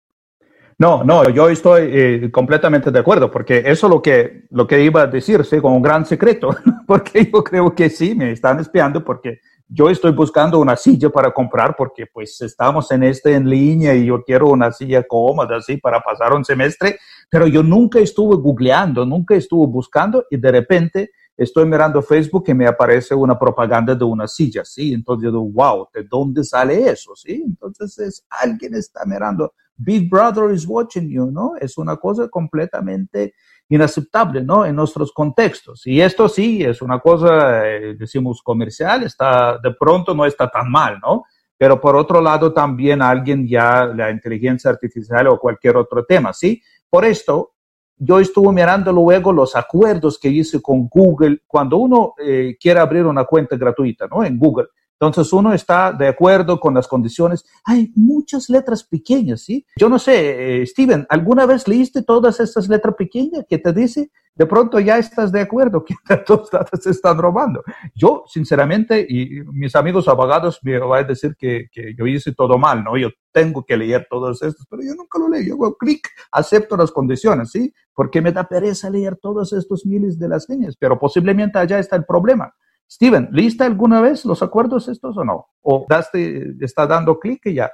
No, 0.83 1.05
no, 1.05 1.31
yo 1.31 1.49
estoy 1.49 1.83
eh, 1.92 2.31
completamente 2.33 2.90
de 2.90 2.99
acuerdo, 2.99 3.31
porque 3.31 3.59
eso 3.59 3.87
es 3.87 3.90
lo 3.92 4.03
que, 4.03 4.47
lo 4.51 4.66
que 4.66 4.83
iba 4.83 5.03
a 5.03 5.07
decir, 5.07 5.45
sí, 5.45 5.61
con 5.61 5.75
un 5.75 5.81
gran 5.81 6.05
secreto, 6.05 6.57
porque 6.88 7.31
yo 7.33 7.45
creo 7.45 7.73
que 7.73 7.88
sí, 7.88 8.16
me 8.16 8.33
están 8.33 8.59
espiando 8.59 9.05
porque 9.05 9.38
yo 9.68 9.88
estoy 9.88 10.11
buscando 10.11 10.59
una 10.59 10.75
silla 10.75 11.09
para 11.09 11.33
comprar 11.33 11.77
porque 11.77 12.07
pues 12.12 12.40
estamos 12.40 12.90
en 12.90 13.05
este 13.05 13.33
en 13.33 13.49
línea 13.49 13.95
y 13.95 14.07
yo 14.07 14.25
quiero 14.25 14.49
una 14.49 14.73
silla 14.73 15.05
cómoda 15.05 15.59
así 15.59 15.77
para 15.77 16.01
pasar 16.01 16.33
un 16.33 16.45
semestre, 16.45 16.99
pero 17.31 17.47
yo 17.47 17.62
nunca 17.62 18.01
estuve 18.01 18.35
googleando, 18.35 19.07
nunca 19.07 19.37
estuve 19.37 19.68
buscando 19.68 20.27
y 20.33 20.37
de 20.37 20.51
repente 20.51 21.11
estoy 21.42 21.66
mirando 21.66 22.02
Facebook 22.02 22.44
y 22.46 22.55
me 22.55 22.66
aparece 22.66 23.14
una 23.14 23.38
propaganda 23.38 23.94
de 23.94 24.05
una 24.05 24.28
silla, 24.28 24.64
¿sí? 24.64 24.92
Entonces 24.92 25.24
yo 25.24 25.31
digo, 25.31 25.50
wow, 25.50 25.88
¿de 25.92 26.05
dónde 26.05 26.44
sale 26.44 26.88
eso? 26.88 27.14
¿Sí? 27.16 27.42
Entonces 27.44 27.98
es, 27.98 28.26
alguien 28.28 28.74
está 28.74 29.05
mirando, 29.05 29.55
Big 29.76 30.09
Brother 30.09 30.55
is 30.55 30.66
watching 30.66 31.09
you, 31.11 31.31
¿no? 31.31 31.55
Es 31.61 31.78
una 31.78 31.96
cosa 31.96 32.28
completamente 32.28 33.35
inaceptable, 33.68 34.42
¿no? 34.42 34.64
En 34.64 34.76
nuestros 34.76 35.12
contextos. 35.12 35.87
Y 35.87 36.00
esto 36.00 36.28
sí 36.28 36.62
es 36.62 36.83
una 36.83 37.00
cosa, 37.00 37.68
eh, 37.68 37.96
decimos, 37.98 38.42
comercial, 38.42 39.02
está, 39.02 39.59
de 39.59 39.72
pronto 39.74 40.14
no 40.14 40.26
está 40.26 40.48
tan 40.48 40.70
mal, 40.70 40.98
¿no? 41.00 41.24
Pero 41.57 41.81
por 41.81 41.96
otro 41.96 42.20
lado 42.20 42.52
también 42.52 43.02
alguien 43.02 43.46
ya, 43.48 43.87
la 43.87 44.11
inteligencia 44.11 44.70
artificial 44.70 45.28
o 45.28 45.38
cualquier 45.38 45.76
otro 45.76 46.05
tema, 46.05 46.33
¿sí? 46.33 46.62
Por 46.90 47.05
esto, 47.05 47.55
yo 47.96 48.18
estuve 48.18 48.52
mirando 48.52 48.92
luego 48.92 49.33
los 49.33 49.55
acuerdos 49.55 50.18
que 50.18 50.28
hice 50.28 50.61
con 50.61 50.88
Google 50.88 51.42
cuando 51.46 51.76
uno 51.76 52.14
eh, 52.18 52.57
quiere 52.61 52.81
abrir 52.81 53.07
una 53.07 53.24
cuenta 53.24 53.57
gratuita, 53.57 54.07
¿no? 54.09 54.24
En 54.24 54.38
Google. 54.38 54.68
Entonces 55.02 55.32
uno 55.32 55.52
está 55.52 55.92
de 55.92 56.06
acuerdo 56.06 56.60
con 56.60 56.74
las 56.74 56.86
condiciones. 56.86 57.44
Hay 57.64 57.90
muchas 57.96 58.48
letras 58.48 58.84
pequeñas, 58.84 59.40
¿sí? 59.40 59.66
Yo 59.76 59.88
no 59.88 59.98
sé, 59.98 60.60
eh, 60.62 60.64
Steven, 60.66 61.06
¿alguna 61.08 61.44
vez 61.44 61.66
leíste 61.66 62.04
todas 62.04 62.38
estas 62.38 62.68
letras 62.68 62.94
pequeñas 62.96 63.44
que 63.48 63.58
te 63.58 63.72
dice 63.72 64.12
de 64.36 64.46
pronto 64.46 64.78
ya 64.78 64.98
estás 64.98 65.32
de 65.32 65.40
acuerdo 65.40 65.84
que 65.84 65.94
tus 66.26 66.48
datos 66.52 66.84
se 66.84 66.90
están 66.90 67.18
robando? 67.18 67.64
Yo, 67.96 68.22
sinceramente, 68.28 69.04
y 69.08 69.40
mis 69.52 69.74
amigos 69.74 70.06
abogados 70.06 70.60
me 70.62 70.78
van 70.78 71.04
a 71.04 71.08
decir 71.08 71.34
que, 71.36 71.66
que, 71.72 71.96
yo 71.98 72.06
hice 72.06 72.32
todo 72.32 72.56
mal, 72.56 72.84
¿no? 72.84 72.96
Yo 72.96 73.08
tengo 73.32 73.64
que 73.64 73.76
leer 73.76 74.06
todos 74.08 74.40
estos, 74.40 74.64
pero 74.70 74.84
yo 74.84 74.94
nunca 74.94 75.18
lo 75.18 75.28
leo. 75.28 75.42
Yo 75.42 75.54
hago 75.54 75.76
clic, 75.78 76.08
acepto 76.30 76.76
las 76.76 76.92
condiciones, 76.92 77.50
¿sí? 77.50 77.74
Porque 77.92 78.20
me 78.20 78.30
da 78.30 78.44
pereza 78.44 78.88
leer 78.88 79.16
todos 79.16 79.52
estos 79.52 79.84
miles 79.84 80.16
de 80.16 80.28
las 80.28 80.48
líneas, 80.48 80.76
pero 80.78 80.96
posiblemente 80.96 81.58
allá 81.58 81.80
está 81.80 81.96
el 81.96 82.04
problema 82.04 82.54
Steven, 82.92 83.31
¿lista 83.33 83.64
alguna 83.64 84.02
vez 84.02 84.26
los 84.26 84.42
acuerdos 84.42 84.87
estos 84.87 85.16
o 85.16 85.24
no? 85.24 85.46
¿O 85.62 85.87
daste, 85.88 86.55
está 86.61 86.87
dando 86.87 87.18
clic 87.18 87.40
y 87.46 87.55
ya? 87.55 87.70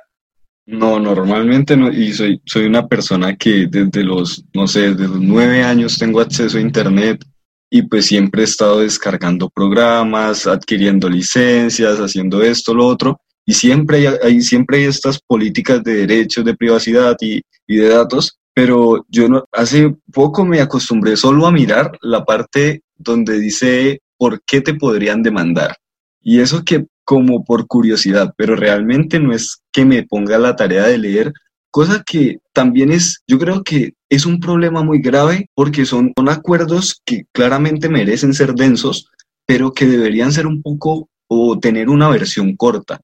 No, 0.66 1.00
normalmente 1.00 1.76
no, 1.76 1.90
y 1.90 2.12
soy, 2.12 2.40
soy 2.44 2.66
una 2.66 2.86
persona 2.86 3.34
que 3.34 3.66
desde 3.66 4.04
los, 4.04 4.44
no 4.54 4.68
sé, 4.68 4.94
desde 4.94 5.08
los 5.08 5.20
nueve 5.20 5.64
años 5.64 5.98
tengo 5.98 6.20
acceso 6.20 6.58
a 6.58 6.60
Internet 6.60 7.24
y 7.68 7.82
pues 7.82 8.06
siempre 8.06 8.42
he 8.42 8.44
estado 8.44 8.78
descargando 8.78 9.50
programas, 9.50 10.46
adquiriendo 10.46 11.08
licencias, 11.08 11.98
haciendo 11.98 12.40
esto, 12.40 12.72
lo 12.72 12.86
otro, 12.86 13.20
y 13.44 13.54
siempre 13.54 14.06
hay, 14.22 14.40
siempre 14.40 14.86
estas 14.86 15.18
políticas 15.18 15.82
de 15.82 16.06
derechos 16.06 16.44
de 16.44 16.54
privacidad 16.54 17.16
y, 17.20 17.42
de 17.66 17.88
datos, 17.88 18.38
pero 18.54 19.04
yo 19.08 19.26
hace 19.50 19.96
poco 20.12 20.44
me 20.44 20.60
acostumbré 20.60 21.16
solo 21.16 21.44
a 21.44 21.50
mirar 21.50 21.90
la 22.02 22.24
parte 22.24 22.82
donde 22.96 23.40
dice 23.40 24.00
por 24.18 24.42
qué 24.42 24.60
te 24.60 24.74
podrían 24.74 25.22
demandar. 25.22 25.76
Y 26.20 26.40
eso 26.40 26.64
que 26.64 26.86
como 27.04 27.42
por 27.42 27.66
curiosidad, 27.66 28.34
pero 28.36 28.54
realmente 28.54 29.18
no 29.18 29.32
es 29.32 29.62
que 29.72 29.86
me 29.86 30.02
ponga 30.02 30.36
la 30.36 30.56
tarea 30.56 30.86
de 30.86 30.98
leer, 30.98 31.32
cosa 31.70 32.02
que 32.04 32.40
también 32.52 32.92
es, 32.92 33.22
yo 33.26 33.38
creo 33.38 33.62
que 33.62 33.94
es 34.10 34.26
un 34.26 34.40
problema 34.40 34.82
muy 34.82 35.00
grave 35.00 35.48
porque 35.54 35.86
son, 35.86 36.12
son 36.14 36.28
acuerdos 36.28 37.00
que 37.06 37.24
claramente 37.32 37.88
merecen 37.88 38.34
ser 38.34 38.52
densos, 38.54 39.08
pero 39.46 39.72
que 39.72 39.86
deberían 39.86 40.32
ser 40.32 40.46
un 40.46 40.60
poco 40.60 41.08
o 41.28 41.58
tener 41.58 41.88
una 41.88 42.10
versión 42.10 42.56
corta 42.56 43.00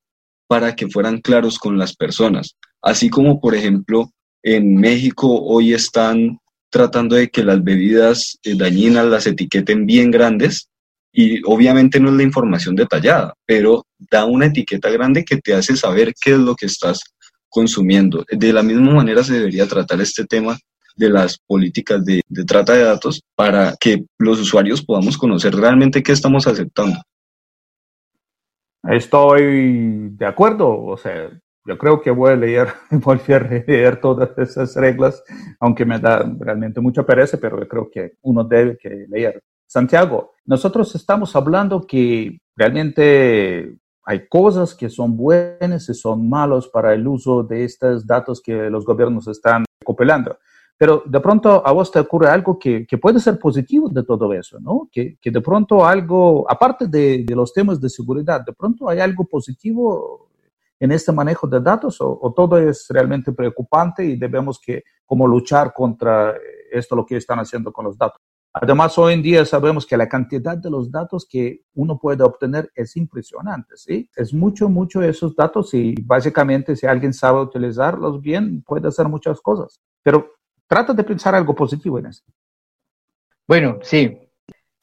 para 0.46 0.76
que 0.76 0.88
fueran 0.88 1.22
claros 1.22 1.58
con 1.58 1.78
las 1.78 1.96
personas. 1.96 2.56
Así 2.82 3.08
como, 3.08 3.40
por 3.40 3.54
ejemplo, 3.54 4.10
en 4.42 4.76
México 4.76 5.42
hoy 5.42 5.72
están 5.72 6.38
tratando 6.68 7.16
de 7.16 7.30
que 7.30 7.42
las 7.42 7.64
bebidas 7.64 8.38
eh, 8.42 8.54
dañinas 8.54 9.06
las 9.06 9.26
etiqueten 9.26 9.86
bien 9.86 10.10
grandes 10.10 10.68
y 11.16 11.40
obviamente 11.46 12.00
no 12.00 12.08
es 12.08 12.16
la 12.16 12.24
información 12.24 12.74
detallada, 12.74 13.34
pero 13.46 13.86
da 14.10 14.24
una 14.24 14.46
etiqueta 14.46 14.90
grande 14.90 15.24
que 15.24 15.36
te 15.36 15.54
hace 15.54 15.76
saber 15.76 16.12
qué 16.20 16.32
es 16.32 16.38
lo 16.38 16.56
que 16.56 16.66
estás 16.66 17.00
consumiendo. 17.48 18.24
De 18.28 18.52
la 18.52 18.64
misma 18.64 18.94
manera 18.94 19.22
se 19.22 19.34
debería 19.34 19.68
tratar 19.68 20.00
este 20.00 20.24
tema 20.24 20.58
de 20.96 21.08
las 21.08 21.38
políticas 21.38 22.04
de, 22.04 22.20
trata 22.44 22.72
de 22.72 22.82
datos 22.82 23.22
para 23.36 23.74
que 23.78 24.04
los 24.18 24.40
usuarios 24.40 24.84
podamos 24.84 25.16
conocer 25.16 25.54
realmente 25.54 26.02
qué 26.02 26.10
estamos 26.10 26.48
aceptando. 26.48 26.98
Estoy 28.82 30.08
de 30.10 30.26
acuerdo, 30.26 30.68
o 30.68 30.96
sea, 30.96 31.30
yo 31.64 31.78
creo 31.78 32.02
que 32.02 32.10
voy 32.10 32.32
a 32.32 32.36
leer, 32.36 32.68
voy 32.90 33.20
a 33.28 33.38
leer 33.38 34.00
todas 34.00 34.36
esas 34.36 34.74
reglas, 34.74 35.22
aunque 35.60 35.84
me 35.84 36.00
da 36.00 36.28
realmente 36.40 36.80
mucha 36.80 37.06
pereza, 37.06 37.38
pero 37.40 37.60
yo 37.60 37.68
creo 37.68 37.88
que 37.88 38.14
uno 38.22 38.42
debe 38.42 38.76
que 38.76 39.06
leer. 39.08 39.40
Santiago, 39.66 40.32
nosotros 40.44 40.94
estamos 40.94 41.34
hablando 41.36 41.86
que 41.86 42.38
realmente 42.56 43.78
hay 44.04 44.28
cosas 44.28 44.74
que 44.74 44.90
son 44.90 45.16
buenas 45.16 45.88
y 45.88 45.94
son 45.94 46.28
malos 46.28 46.68
para 46.68 46.92
el 46.92 47.06
uso 47.08 47.42
de 47.42 47.64
estos 47.64 48.06
datos 48.06 48.40
que 48.42 48.68
los 48.70 48.84
gobiernos 48.84 49.26
están 49.28 49.64
recopilando. 49.80 50.38
Pero 50.76 51.02
de 51.06 51.20
pronto 51.20 51.66
a 51.66 51.72
vos 51.72 51.90
te 51.90 52.00
ocurre 52.00 52.28
algo 52.28 52.58
que, 52.58 52.86
que 52.86 52.98
puede 52.98 53.20
ser 53.20 53.38
positivo 53.38 53.88
de 53.88 54.02
todo 54.02 54.32
eso, 54.34 54.58
¿no? 54.60 54.88
Que, 54.90 55.16
que 55.20 55.30
de 55.30 55.40
pronto 55.40 55.86
algo, 55.86 56.50
aparte 56.50 56.88
de, 56.88 57.24
de, 57.24 57.34
los 57.36 57.52
temas 57.52 57.80
de 57.80 57.88
seguridad, 57.88 58.44
de 58.44 58.52
pronto 58.52 58.88
hay 58.88 58.98
algo 58.98 59.24
positivo 59.24 60.30
en 60.80 60.90
este 60.90 61.12
manejo 61.12 61.46
de 61.46 61.60
datos 61.60 62.00
o, 62.00 62.18
o, 62.20 62.32
todo 62.34 62.58
es 62.58 62.86
realmente 62.90 63.32
preocupante 63.32 64.04
y 64.04 64.16
debemos 64.16 64.60
que 64.60 64.82
como 65.06 65.28
luchar 65.28 65.72
contra 65.72 66.34
esto 66.72 66.96
lo 66.96 67.06
que 67.06 67.16
están 67.16 67.38
haciendo 67.38 67.72
con 67.72 67.84
los 67.84 67.96
datos. 67.96 68.20
Además, 68.56 68.96
hoy 68.98 69.14
en 69.14 69.22
día 69.22 69.44
sabemos 69.44 69.84
que 69.84 69.96
la 69.96 70.08
cantidad 70.08 70.56
de 70.56 70.70
los 70.70 70.88
datos 70.88 71.26
que 71.28 71.62
uno 71.74 71.98
puede 71.98 72.22
obtener 72.22 72.70
es 72.76 72.96
impresionante, 72.96 73.76
¿sí? 73.76 74.08
Es 74.14 74.32
mucho, 74.32 74.68
mucho 74.68 75.02
esos 75.02 75.34
datos 75.34 75.74
y 75.74 75.96
básicamente 76.02 76.76
si 76.76 76.86
alguien 76.86 77.12
sabe 77.12 77.40
utilizarlos 77.40 78.20
bien, 78.20 78.62
puede 78.62 78.86
hacer 78.86 79.08
muchas 79.08 79.40
cosas. 79.40 79.80
Pero 80.04 80.34
trata 80.68 80.92
de 80.92 81.02
pensar 81.02 81.34
algo 81.34 81.52
positivo 81.52 81.98
en 81.98 82.06
eso. 82.06 82.22
Bueno, 83.48 83.80
sí. 83.82 84.20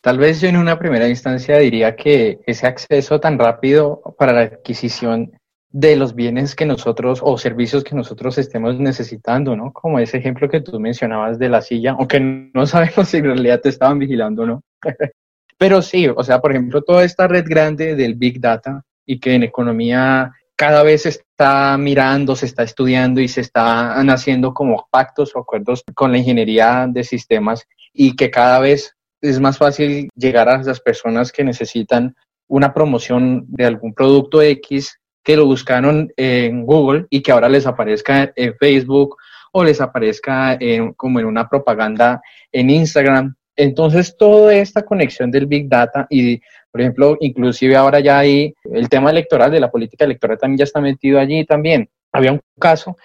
Tal 0.01 0.17
vez 0.17 0.41
yo 0.41 0.49
en 0.49 0.57
una 0.57 0.77
primera 0.77 1.07
instancia 1.07 1.57
diría 1.59 1.95
que 1.95 2.41
ese 2.45 2.67
acceso 2.67 3.21
tan 3.21 3.39
rápido 3.39 4.01
para 4.17 4.33
la 4.33 4.41
adquisición 4.41 5.31
de 5.71 5.95
los 5.95 6.15
bienes 6.15 6.55
que 6.55 6.65
nosotros 6.65 7.19
o 7.23 7.37
servicios 7.37 7.83
que 7.83 7.95
nosotros 7.95 8.37
estemos 8.37 8.77
necesitando, 8.79 9.55
¿no? 9.55 9.71
Como 9.71 9.99
ese 9.99 10.17
ejemplo 10.17 10.49
que 10.49 10.61
tú 10.61 10.79
mencionabas 10.79 11.39
de 11.39 11.49
la 11.49 11.61
silla, 11.61 11.95
aunque 11.97 12.19
no 12.19 12.65
sabemos 12.65 13.07
si 13.07 13.17
en 13.17 13.25
realidad 13.25 13.61
te 13.61 13.69
estaban 13.69 13.99
vigilando 13.99 14.43
o 14.43 14.45
no. 14.45 14.63
Pero 15.57 15.81
sí, 15.81 16.07
o 16.07 16.23
sea, 16.23 16.39
por 16.39 16.51
ejemplo, 16.51 16.81
toda 16.81 17.03
esta 17.03 17.27
red 17.27 17.45
grande 17.47 17.95
del 17.95 18.15
Big 18.15 18.41
Data 18.41 18.83
y 19.05 19.19
que 19.19 19.35
en 19.35 19.43
economía 19.43 20.31
cada 20.55 20.83
vez 20.83 21.03
se 21.03 21.09
está 21.09 21.77
mirando, 21.77 22.35
se 22.35 22.47
está 22.47 22.63
estudiando 22.63 23.21
y 23.21 23.27
se 23.27 23.41
están 23.41 24.09
haciendo 24.09 24.53
como 24.53 24.87
pactos 24.91 25.35
o 25.35 25.39
acuerdos 25.39 25.83
con 25.95 26.11
la 26.11 26.17
ingeniería 26.17 26.87
de 26.89 27.03
sistemas 27.03 27.65
y 27.93 28.15
que 28.15 28.29
cada 28.29 28.59
vez 28.59 28.95
es 29.21 29.39
más 29.39 29.57
fácil 29.57 30.09
llegar 30.15 30.49
a 30.49 30.61
esas 30.61 30.79
personas 30.79 31.31
que 31.31 31.43
necesitan 31.43 32.15
una 32.47 32.73
promoción 32.73 33.45
de 33.47 33.65
algún 33.65 33.93
producto 33.93 34.41
X 34.41 34.99
que 35.23 35.37
lo 35.37 35.45
buscaron 35.45 36.11
en 36.17 36.65
Google 36.65 37.05
y 37.09 37.21
que 37.21 37.31
ahora 37.31 37.49
les 37.49 37.67
aparezca 37.67 38.31
en 38.35 38.55
Facebook 38.55 39.17
o 39.51 39.63
les 39.63 39.81
aparezca 39.81 40.57
como 40.95 41.19
en 41.19 41.25
una 41.25 41.47
propaganda 41.47 42.21
en 42.51 42.69
Instagram. 42.69 43.35
Entonces, 43.55 44.15
toda 44.17 44.55
esta 44.55 44.83
conexión 44.83 45.29
del 45.29 45.45
Big 45.45 45.67
Data 45.67 46.07
y, 46.09 46.41
por 46.71 46.81
ejemplo, 46.81 47.17
inclusive 47.19 47.75
ahora 47.75 47.99
ya 47.99 48.19
hay 48.19 48.53
el 48.63 48.89
tema 48.89 49.11
electoral, 49.11 49.51
de 49.51 49.59
la 49.59 49.69
política 49.69 50.05
electoral 50.05 50.37
también 50.37 50.59
ya 50.59 50.63
está 50.63 50.81
metido 50.81 51.19
allí 51.19 51.45
también. 51.45 51.89
Había 52.13 52.31
un 52.31 52.41
caso 52.59 52.95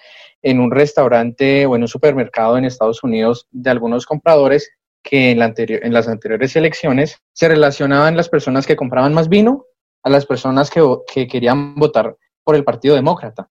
en 0.41 0.59
un 0.59 0.71
restaurante 0.71 1.65
o 1.65 1.75
en 1.75 1.81
un 1.81 1.87
supermercado 1.87 2.57
en 2.57 2.65
Estados 2.65 3.03
Unidos 3.03 3.47
de 3.51 3.69
algunos 3.69 4.05
compradores 4.05 4.71
que 5.03 5.31
en, 5.31 5.39
la 5.39 5.53
en 5.55 5.93
las 5.93 6.07
anteriores 6.07 6.55
elecciones 6.55 7.17
se 7.33 7.47
relacionaban 7.47 8.17
las 8.17 8.29
personas 8.29 8.65
que 8.65 8.75
compraban 8.75 9.13
más 9.13 9.29
vino 9.29 9.65
a 10.07 10.09
las 10.09 10.25
personas 10.25 10.69
que, 10.69 10.81
que 11.13 11.27
querían 11.27 11.75
votar 11.75 12.15
por 12.43 12.55
el 12.55 12.63
Partido 12.63 12.95
Demócrata. 12.95 13.49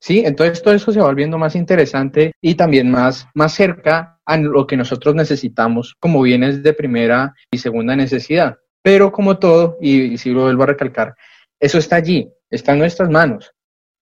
¿Sí? 0.00 0.22
Entonces 0.24 0.62
todo 0.62 0.72
eso 0.72 0.92
se 0.92 0.98
va 0.98 1.06
volviendo 1.06 1.36
más 1.36 1.54
interesante 1.54 2.32
y 2.40 2.54
también 2.54 2.90
más, 2.90 3.28
más 3.34 3.52
cerca 3.52 4.18
a 4.24 4.38
lo 4.38 4.66
que 4.66 4.78
nosotros 4.78 5.14
necesitamos 5.14 5.94
como 6.00 6.22
bienes 6.22 6.62
de 6.62 6.72
primera 6.72 7.34
y 7.50 7.58
segunda 7.58 7.94
necesidad. 7.94 8.56
Pero 8.82 9.12
como 9.12 9.38
todo, 9.38 9.76
y, 9.78 10.16
si 10.16 10.30
lo 10.30 10.44
vuelvo 10.44 10.62
a 10.62 10.68
recalcar, 10.68 11.14
eso 11.60 11.76
está 11.76 11.96
allí, 11.96 12.32
está 12.48 12.72
en 12.72 12.78
nuestras 12.78 13.10
manos. 13.10 13.52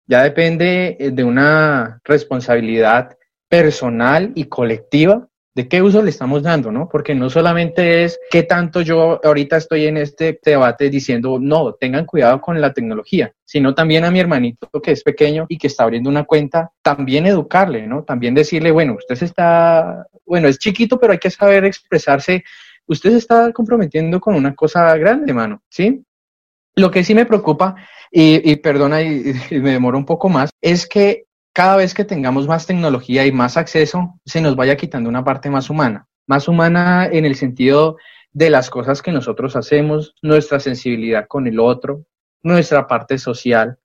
Ya 0.05 0.21
depende 0.21 0.95
eh, 0.99 1.09
de 1.09 1.23
una 1.23 1.99
responsabilidad 2.03 3.17
personal 3.47 4.31
y 4.35 4.45
colectiva 4.45 5.27
de 5.55 5.67
qué 5.67 5.81
uso 5.81 6.01
le 6.01 6.09
estamos 6.09 6.43
dando, 6.43 6.71
¿no? 6.71 6.87
Porque 6.87 7.15
no 7.15 7.29
solamente 7.29 8.03
es 8.03 8.19
qué 8.29 8.43
tanto 8.43 8.81
yo 8.81 9.19
ahorita 9.23 9.57
estoy 9.57 9.87
en 9.87 9.97
este 9.97 10.39
debate 10.43 10.89
diciendo, 10.89 11.37
no, 11.39 11.73
tengan 11.73 12.05
cuidado 12.05 12.39
con 12.39 12.61
la 12.61 12.73
tecnología, 12.73 13.33
sino 13.43 13.73
también 13.73 14.05
a 14.05 14.11
mi 14.11 14.19
hermanito 14.19 14.69
que 14.81 14.91
es 14.91 15.03
pequeño 15.03 15.45
y 15.49 15.57
que 15.57 15.67
está 15.67 15.83
abriendo 15.83 16.09
una 16.09 16.23
cuenta, 16.23 16.71
también 16.81 17.25
educarle, 17.25 17.87
¿no? 17.87 18.03
También 18.03 18.35
decirle, 18.35 18.71
bueno, 18.71 18.93
usted 18.93 19.21
está, 19.23 20.07
bueno, 20.25 20.47
es 20.47 20.59
chiquito, 20.59 20.99
pero 20.99 21.13
hay 21.13 21.19
que 21.19 21.31
saber 21.31 21.65
expresarse. 21.65 22.43
Usted 22.85 23.11
se 23.11 23.17
está 23.17 23.51
comprometiendo 23.51 24.19
con 24.19 24.35
una 24.35 24.55
cosa 24.55 24.95
grande, 24.97 25.33
mano, 25.33 25.63
¿sí? 25.69 26.03
Lo 26.75 26.91
que 26.91 27.03
sí 27.03 27.13
me 27.15 27.25
preocupa, 27.25 27.75
y, 28.11 28.55
perdona, 28.57 29.01
y 29.01 29.33
me 29.51 29.71
demoro 29.71 29.97
un 29.97 30.05
poco 30.05 30.29
más, 30.29 30.49
es 30.61 30.87
que 30.87 31.25
cada 31.59 31.75
vez 31.75 31.93
que 31.93 32.05
tengamos 32.05 32.47
más 32.47 32.65
tecnología 32.65 33.25
y 33.25 33.33
más 33.33 33.57
acceso, 33.57 34.17
se 34.23 34.39
nos 34.39 34.55
vaya 34.55 34.77
quitando 34.77 35.09
una 35.09 35.25
parte 35.25 35.49
más 35.49 35.69
humana, 35.69 36.07
más 36.25 36.47
humana 36.47 37.09
en 37.11 37.25
el 37.25 37.35
sentido 37.35 37.97
de 38.31 38.49
las 38.49 38.69
cosas 38.69 39.01
que 39.01 39.11
nosotros 39.11 39.57
hacemos, 39.57 40.15
nuestra 40.21 40.61
sensibilidad 40.61 41.27
con 41.27 41.47
el 41.47 41.59
otro, 41.59 42.05
nuestra 42.43 42.87
parte 42.87 43.17
social. 43.17 43.77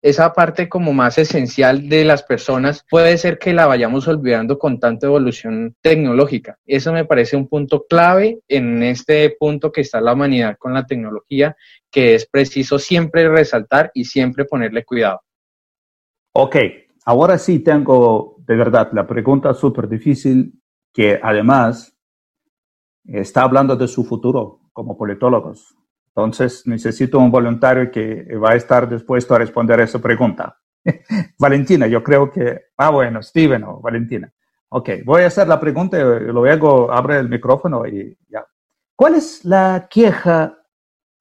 Esa 0.00 0.32
parte 0.32 0.70
como 0.70 0.94
más 0.94 1.18
esencial 1.18 1.86
de 1.90 2.06
las 2.06 2.22
personas 2.22 2.82
puede 2.88 3.18
ser 3.18 3.38
que 3.38 3.52
la 3.52 3.66
vayamos 3.66 4.08
olvidando 4.08 4.58
con 4.58 4.80
tanta 4.80 5.06
evolución 5.06 5.76
tecnológica. 5.82 6.56
Eso 6.64 6.94
me 6.94 7.04
parece 7.04 7.36
un 7.36 7.46
punto 7.46 7.84
clave 7.86 8.38
en 8.48 8.82
este 8.82 9.36
punto 9.38 9.70
que 9.70 9.82
está 9.82 10.00
la 10.00 10.14
humanidad 10.14 10.56
con 10.58 10.72
la 10.72 10.86
tecnología, 10.86 11.58
que 11.90 12.14
es 12.14 12.26
preciso 12.26 12.78
siempre 12.78 13.28
resaltar 13.28 13.90
y 13.92 14.06
siempre 14.06 14.46
ponerle 14.46 14.82
cuidado. 14.82 15.20
Ok, 16.34 16.56
ahora 17.04 17.38
sí 17.38 17.60
tengo 17.60 18.36
de 18.38 18.56
verdad 18.56 18.90
la 18.92 19.06
pregunta 19.06 19.54
súper 19.54 19.88
difícil 19.88 20.60
que 20.92 21.18
además 21.22 21.96
está 23.04 23.42
hablando 23.42 23.76
de 23.76 23.88
su 23.88 24.04
futuro 24.04 24.60
como 24.72 24.96
politólogos. 24.96 25.74
Entonces 26.08 26.66
necesito 26.66 27.18
un 27.18 27.30
voluntario 27.30 27.90
que 27.90 28.36
va 28.36 28.50
a 28.50 28.56
estar 28.56 28.88
dispuesto 28.88 29.34
a 29.34 29.38
responder 29.38 29.80
esa 29.80 29.98
pregunta. 29.98 30.58
Valentina, 31.38 31.86
yo 31.86 32.02
creo 32.02 32.30
que, 32.30 32.60
ah, 32.76 32.90
bueno, 32.90 33.22
Steven 33.22 33.64
o 33.64 33.80
Valentina. 33.80 34.32
Ok, 34.68 34.90
voy 35.04 35.22
a 35.22 35.26
hacer 35.26 35.48
la 35.48 35.60
pregunta 35.60 35.98
y 35.98 36.32
luego 36.32 36.92
abre 36.92 37.18
el 37.18 37.28
micrófono 37.28 37.86
y 37.86 38.16
ya. 38.28 38.44
¿Cuál 38.96 39.14
es 39.16 39.44
la 39.44 39.86
queja 39.90 40.58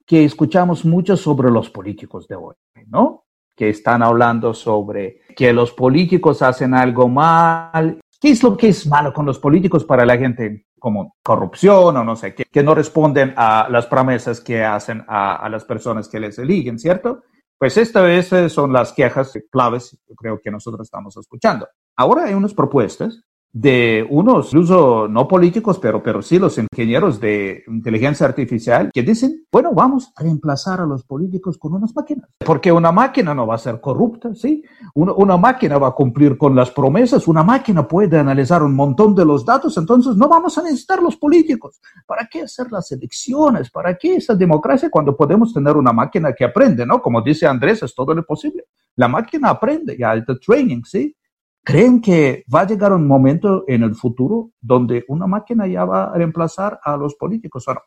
que 0.06 0.26
escuchamos 0.26 0.86
mucho 0.86 1.16
sobre 1.16 1.50
los 1.50 1.70
políticos 1.70 2.28
de 2.28 2.36
hoy? 2.36 2.56
¿No? 2.88 3.26
Que 3.62 3.70
están 3.70 4.01
hablando 4.01 4.55
sobre 4.55 5.22
que 5.36 5.53
los 5.53 5.72
políticos 5.72 6.41
hacen 6.41 6.74
algo 6.74 7.07
mal. 7.07 7.99
¿Qué 8.20 8.32
es 8.32 8.41
lo 8.41 8.57
que 8.57 8.70
es 8.70 8.88
malo 8.88 9.14
con 9.14 9.24
los 9.24 9.38
políticos 9.38 9.86
para 9.86 10.03
la 10.03 10.18
gente 10.18 10.66
como 10.80 11.18
corrupción 11.22 11.95
o 11.95 12.03
no 12.03 12.16
sé, 12.16 12.34
que, 12.34 12.45
que 12.45 12.64
no 12.64 12.74
responden 12.74 13.36
a 13.38 13.68
las 13.70 13.86
promesas 13.86 14.41
que 14.41 14.64
hacen 14.64 15.05
a, 15.07 15.47
las 15.47 15.64
personas 15.64 16.09
que 16.09 16.20
les 16.20 16.39
eligen, 16.39 16.80
¿cierto? 16.80 17.22
Pues 17.55 17.78
esta 17.78 18.01
vez 18.01 18.32
son 18.51 18.74
las 18.74 18.93
quejas 18.93 19.32
claves, 19.51 19.95
creo 20.18 20.39
que 20.43 20.49
nosotros 20.49 20.88
estamos 20.88 21.16
escuchando. 21.18 21.68
Ahora 21.95 22.24
hay 22.24 22.34
unas 22.34 22.55
propuestas 22.55 23.22
de 23.54 24.08
unos, 24.10 24.47
incluso 24.47 25.08
no 25.10 25.28
políticos, 25.28 25.78
pero, 25.80 26.02
pero 26.02 26.22
sí 26.22 26.39
los 26.39 26.58
ingenieros 26.58 27.20
de 27.20 27.64
inteligencia 27.68 28.26
artificial, 28.26 28.89
que 28.93 29.04
dicen, 29.04 29.45
bueno, 29.52 29.74
vamos 29.74 30.14
a 30.16 30.24
reemplazar 30.24 30.80
a 30.80 30.86
los 30.86 31.04
políticos 31.04 31.58
con 31.58 31.74
unas 31.74 31.93
máquinas, 31.93 32.30
porque 32.39 32.72
una 32.72 32.91
máquina 32.91 33.34
no 33.34 33.45
va 33.45 33.56
a 33.56 33.60
ser 33.60 33.82
corrupta, 33.82 34.34
¿sí? 34.36 34.64
Una, 34.93 35.38
máquina 35.38 35.78
va 35.78 35.89
a 35.89 35.91
cumplir 35.91 36.38
con 36.38 36.56
las 36.56 36.72
promesas, 36.72 37.28
una 37.28 37.43
máquina 37.43 37.88
puede 37.88 38.18
analizar 38.18 38.64
un 38.64 38.74
montón 38.74 39.14
de 39.16 39.26
los 39.26 39.45
datos, 39.45 39.78
entonces 39.78 40.16
no 40.16 40.30
vamos 40.30 40.58
a 40.58 40.64
necesitar 40.64 41.02
los 41.02 41.18
políticos. 41.18 41.82
¿Para 42.06 42.28
qué 42.28 42.43
hacer 42.43 42.72
las 42.72 42.91
elecciones? 42.91 43.70
¿Para 43.70 43.97
qué 43.97 44.16
esa 44.16 44.36
democracia 44.36 44.89
cuando 44.89 45.16
podemos 45.16 45.54
tener 45.54 45.76
una 45.76 45.91
máquina 45.91 46.34
que 46.34 46.45
aprende, 46.45 46.86
¿no? 46.86 47.02
Como 47.02 47.22
dice 47.22 47.47
Andrés, 47.47 47.84
es 47.84 47.93
todo 47.93 48.14
lo 48.14 48.24
posible. 48.24 48.66
La 48.95 49.08
máquina 49.08 49.49
aprende, 49.49 49.97
ya 49.97 50.14
el 50.14 50.26
training, 50.39 50.84
¿sí? 50.84 51.16
¿Creen 51.64 52.01
que 52.01 52.43
va 52.53 52.62
a 52.62 52.68
llegar 52.68 52.91
un 52.91 53.07
momento 53.07 53.64
en 53.68 53.84
el 53.84 53.95
futuro 53.95 54.51
donde 54.59 55.05
una 55.07 55.28
máquina 55.28 55.68
ya 55.68 55.86
va 55.86 56.05
a 56.05 56.18
reemplazar 56.18 56.80
a 56.84 56.97
los 56.97 57.16
políticos 57.16 57.68
o 57.68 57.76
no? 57.76 57.82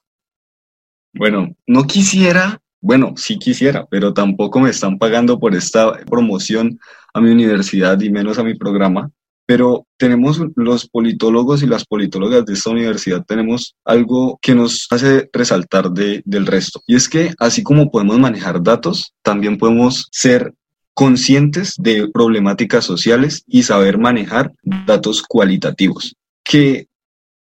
Bueno, 1.13 1.55
no 1.67 1.85
quisiera, 1.85 2.61
bueno, 2.81 3.15
sí 3.17 3.39
quisiera, 3.39 3.87
pero 3.91 4.13
tampoco 4.13 4.61
me 4.61 4.71
están 4.71 4.99
pagando 4.99 5.41
por 5.41 5.55
esta 5.55 5.93
promoción 6.05 6.79
a 7.13 7.21
mi 7.21 7.31
universidad 7.31 8.01
y 8.01 8.11
menos 8.11 8.39
a 8.39 8.45
mi 8.45 8.55
programa. 8.55 9.11
Pero 9.47 9.87
tenemos 9.99 10.41
los 10.57 10.89
politólogos 10.89 11.63
y 11.63 11.67
las 11.67 11.85
politólogas 11.85 12.47
de 12.47 12.55
esta 12.55 12.71
universidad, 12.71 13.25
tenemos 13.27 13.77
algo 13.85 14.39
que 14.41 14.55
nos 14.55 14.87
hace 14.91 15.29
resaltar 15.33 15.91
de, 15.91 16.23
del 16.25 16.47
resto. 16.47 16.81
Y 16.87 16.97
es 16.97 17.09
que 17.09 17.35
así 17.39 17.63
como 17.63 17.91
podemos 17.91 18.19
manejar 18.19 18.63
datos, 18.63 19.13
también 19.23 19.59
podemos 19.59 20.09
ser 20.13 20.55
conscientes 20.95 21.75
de 21.77 22.09
problemáticas 22.09 22.85
sociales 22.85 23.45
y 23.47 23.65
saber 23.65 23.99
manejar 23.99 24.53
datos 24.87 25.23
cualitativos, 25.23 26.17
que 26.45 26.87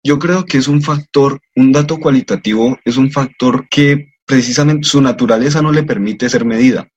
yo 0.03 0.19
creo 0.19 0.43
que 0.45 0.57
es 0.57 0.67
un 0.67 0.81
factor, 0.81 1.39
un 1.55 1.71
dato 1.71 1.97
cualitativo 1.97 2.77
es 2.83 2.97
un 2.97 3.11
factor 3.11 3.67
que 3.69 4.13
precisamente 4.25 4.87
su 4.87 5.01
naturaleza 5.01 5.61
no 5.61 5.71
le 5.71 5.83
permite 5.83 6.29
ser 6.29 6.45
medida 6.45 6.89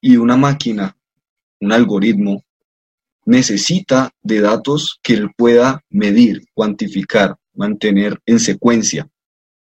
y 0.00 0.16
una 0.16 0.36
máquina, 0.36 0.96
un 1.60 1.72
algoritmo, 1.72 2.44
necesita 3.24 4.10
de 4.22 4.40
datos 4.40 5.00
que 5.02 5.14
él 5.14 5.30
pueda 5.36 5.82
medir, 5.90 6.44
cuantificar, 6.54 7.36
mantener 7.54 8.20
en 8.24 8.38
secuencia. 8.38 9.08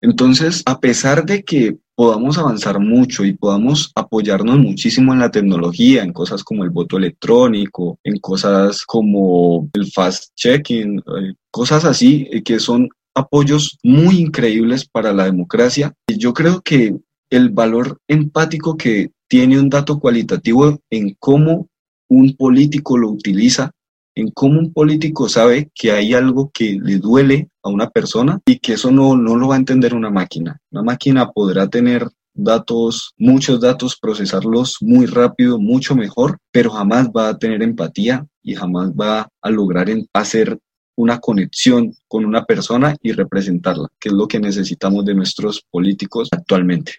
Entonces, 0.00 0.62
a 0.66 0.80
pesar 0.80 1.24
de 1.24 1.42
que 1.44 1.78
podamos 1.94 2.38
avanzar 2.38 2.80
mucho 2.80 3.24
y 3.24 3.34
podamos 3.34 3.92
apoyarnos 3.94 4.58
muchísimo 4.58 5.12
en 5.12 5.20
la 5.20 5.30
tecnología, 5.30 6.02
en 6.02 6.12
cosas 6.12 6.42
como 6.42 6.64
el 6.64 6.70
voto 6.70 6.96
electrónico, 6.96 7.98
en 8.02 8.18
cosas 8.18 8.82
como 8.84 9.68
el 9.74 9.90
fast 9.92 10.34
checking, 10.34 10.98
eh, 10.98 11.34
cosas 11.50 11.84
así 11.84 12.28
eh, 12.30 12.42
que 12.42 12.58
son 12.58 12.88
apoyos 13.14 13.78
muy 13.82 14.18
increíbles 14.18 14.88
para 14.88 15.12
la 15.12 15.24
democracia. 15.24 15.94
Yo 16.08 16.32
creo 16.34 16.60
que 16.62 16.96
el 17.30 17.50
valor 17.50 17.98
empático 18.08 18.76
que 18.76 19.10
tiene 19.28 19.58
un 19.58 19.70
dato 19.70 19.98
cualitativo 19.98 20.80
en 20.90 21.16
cómo 21.18 21.68
un 22.08 22.36
político 22.36 22.98
lo 22.98 23.10
utiliza 23.10 23.70
en 24.14 24.30
cómo 24.30 24.60
un 24.60 24.72
político 24.72 25.28
sabe 25.28 25.70
que 25.74 25.92
hay 25.92 26.14
algo 26.14 26.50
que 26.52 26.78
le 26.80 26.98
duele 26.98 27.48
a 27.62 27.68
una 27.68 27.90
persona 27.90 28.40
y 28.46 28.58
que 28.58 28.74
eso 28.74 28.90
no, 28.90 29.16
no 29.16 29.36
lo 29.36 29.48
va 29.48 29.54
a 29.54 29.58
entender 29.58 29.94
una 29.94 30.10
máquina. 30.10 30.60
Una 30.70 30.82
máquina 30.82 31.30
podrá 31.30 31.68
tener 31.68 32.08
datos, 32.34 33.14
muchos 33.16 33.60
datos, 33.60 33.96
procesarlos 34.00 34.78
muy 34.80 35.06
rápido, 35.06 35.58
mucho 35.58 35.94
mejor, 35.94 36.38
pero 36.50 36.70
jamás 36.70 37.08
va 37.08 37.28
a 37.28 37.38
tener 37.38 37.62
empatía 37.62 38.26
y 38.42 38.54
jamás 38.54 38.92
va 38.92 39.28
a 39.40 39.50
lograr 39.50 39.88
hacer 40.12 40.58
una 40.96 41.18
conexión 41.18 41.94
con 42.06 42.24
una 42.24 42.44
persona 42.44 42.96
y 43.02 43.12
representarla, 43.12 43.88
que 43.98 44.10
es 44.10 44.14
lo 44.14 44.28
que 44.28 44.38
necesitamos 44.38 45.04
de 45.04 45.14
nuestros 45.14 45.64
políticos 45.70 46.28
actualmente. 46.30 46.94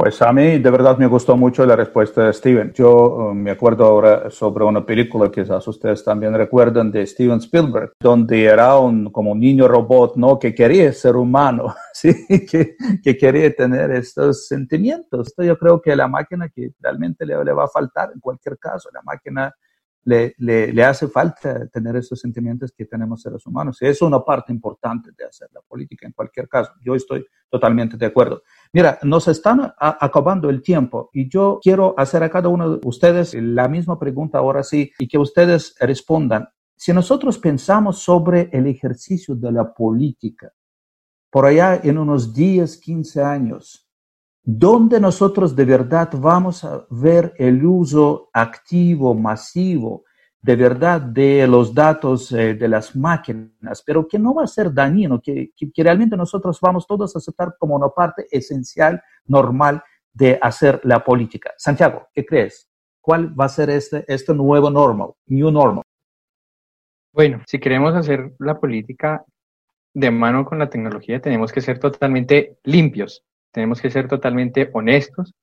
Pues 0.00 0.22
a 0.22 0.32
mí 0.32 0.58
de 0.58 0.70
verdad 0.70 0.96
me 0.96 1.06
gustó 1.06 1.36
mucho 1.36 1.66
la 1.66 1.76
respuesta 1.76 2.24
de 2.24 2.32
Steven. 2.32 2.72
Yo 2.72 3.32
eh, 3.32 3.34
me 3.34 3.50
acuerdo 3.50 3.84
ahora 3.84 4.30
sobre 4.30 4.64
una 4.64 4.86
película 4.86 5.30
quizás 5.30 5.68
ustedes 5.68 6.02
también 6.02 6.32
recuerdan 6.32 6.90
de 6.90 7.06
Steven 7.06 7.36
Spielberg, 7.36 7.92
donde 8.00 8.44
era 8.44 8.78
un, 8.78 9.10
como 9.10 9.32
un 9.32 9.40
niño 9.40 9.68
robot, 9.68 10.16
¿no? 10.16 10.38
Que 10.38 10.54
quería 10.54 10.90
ser 10.94 11.16
humano, 11.16 11.74
¿sí? 11.92 12.14
Que, 12.50 12.76
que 13.04 13.18
quería 13.18 13.54
tener 13.54 13.90
estos 13.90 14.46
sentimientos. 14.46 15.26
Esto 15.26 15.42
yo 15.42 15.58
creo 15.58 15.82
que 15.82 15.94
la 15.94 16.08
máquina 16.08 16.48
que 16.48 16.70
realmente 16.80 17.26
le, 17.26 17.44
le 17.44 17.52
va 17.52 17.64
a 17.64 17.68
faltar 17.68 18.10
en 18.14 18.20
cualquier 18.20 18.56
caso, 18.56 18.88
la 18.94 19.02
máquina 19.02 19.54
le, 20.04 20.34
le, 20.38 20.72
le, 20.72 20.84
hace 20.84 21.08
falta 21.08 21.66
tener 21.68 21.96
esos 21.96 22.18
sentimientos 22.20 22.72
que 22.72 22.86
tenemos 22.86 23.22
seres 23.22 23.46
humanos. 23.46 23.78
Y 23.80 23.86
es 23.86 24.00
una 24.02 24.20
parte 24.20 24.52
importante 24.52 25.10
de 25.16 25.24
hacer 25.24 25.48
la 25.52 25.60
política 25.60 26.06
en 26.06 26.12
cualquier 26.12 26.48
caso. 26.48 26.72
Yo 26.82 26.94
estoy 26.94 27.26
totalmente 27.50 27.96
de 27.96 28.06
acuerdo. 28.06 28.42
Mira, 28.72 28.98
nos 29.02 29.28
están 29.28 29.72
acabando 29.78 30.48
el 30.48 30.62
tiempo 30.62 31.10
y 31.12 31.28
yo 31.28 31.58
quiero 31.62 31.94
hacer 31.98 32.22
a 32.22 32.30
cada 32.30 32.48
uno 32.48 32.76
de 32.76 32.80
ustedes 32.84 33.34
la 33.34 33.68
misma 33.68 33.98
pregunta 33.98 34.38
ahora 34.38 34.62
sí 34.62 34.92
y 34.98 35.08
que 35.08 35.18
ustedes 35.18 35.74
respondan. 35.80 36.48
Si 36.76 36.92
nosotros 36.92 37.38
pensamos 37.38 37.98
sobre 37.98 38.48
el 38.52 38.66
ejercicio 38.66 39.34
de 39.34 39.52
la 39.52 39.74
política, 39.74 40.52
por 41.30 41.44
allá 41.44 41.80
en 41.82 41.98
unos 41.98 42.32
10, 42.32 42.78
15 42.78 43.22
años, 43.22 43.89
¿Dónde 44.42 44.98
nosotros 44.98 45.54
de 45.54 45.64
verdad 45.64 46.10
vamos 46.14 46.64
a 46.64 46.86
ver 46.90 47.34
el 47.36 47.64
uso 47.64 48.30
activo, 48.32 49.14
masivo, 49.14 50.04
de 50.42 50.56
verdad 50.56 51.00
de 51.00 51.46
los 51.46 51.74
datos 51.74 52.32
eh, 52.32 52.54
de 52.54 52.68
las 52.68 52.96
máquinas, 52.96 53.82
pero 53.84 54.08
que 54.08 54.18
no 54.18 54.34
va 54.34 54.44
a 54.44 54.46
ser 54.46 54.72
dañino, 54.72 55.20
que, 55.20 55.50
que, 55.54 55.82
realmente 55.82 56.16
nosotros 56.16 56.58
vamos 56.60 56.86
todos 56.86 57.14
a 57.14 57.18
aceptar 57.18 57.54
como 57.58 57.76
una 57.76 57.88
parte 57.90 58.26
esencial, 58.30 59.02
normal 59.26 59.82
de 60.12 60.38
hacer 60.40 60.80
la 60.84 61.04
política. 61.04 61.52
Santiago, 61.58 62.08
¿qué 62.14 62.24
crees? 62.24 62.68
¿Cuál 63.00 63.38
va 63.38 63.44
a 63.44 63.50
ser 63.50 63.68
este, 63.70 64.04
este 64.08 64.34
nuevo 64.34 64.70
normal, 64.70 65.10
new 65.26 65.50
normal? 65.50 65.84
Bueno, 67.12 67.42
si 67.46 67.58
queremos 67.58 67.94
hacer 67.94 68.32
la 68.38 68.58
política 68.58 69.24
de 69.92 70.10
mano 70.10 70.46
con 70.46 70.58
la 70.58 70.70
tecnología, 70.70 71.20
tenemos 71.20 71.52
que 71.52 71.60
ser 71.60 71.78
totalmente 71.78 72.58
limpios, 72.64 73.24
tenemos 73.52 73.80
que 73.80 73.90
ser 73.90 74.08
totalmente 74.08 74.70
honestos 74.72 75.34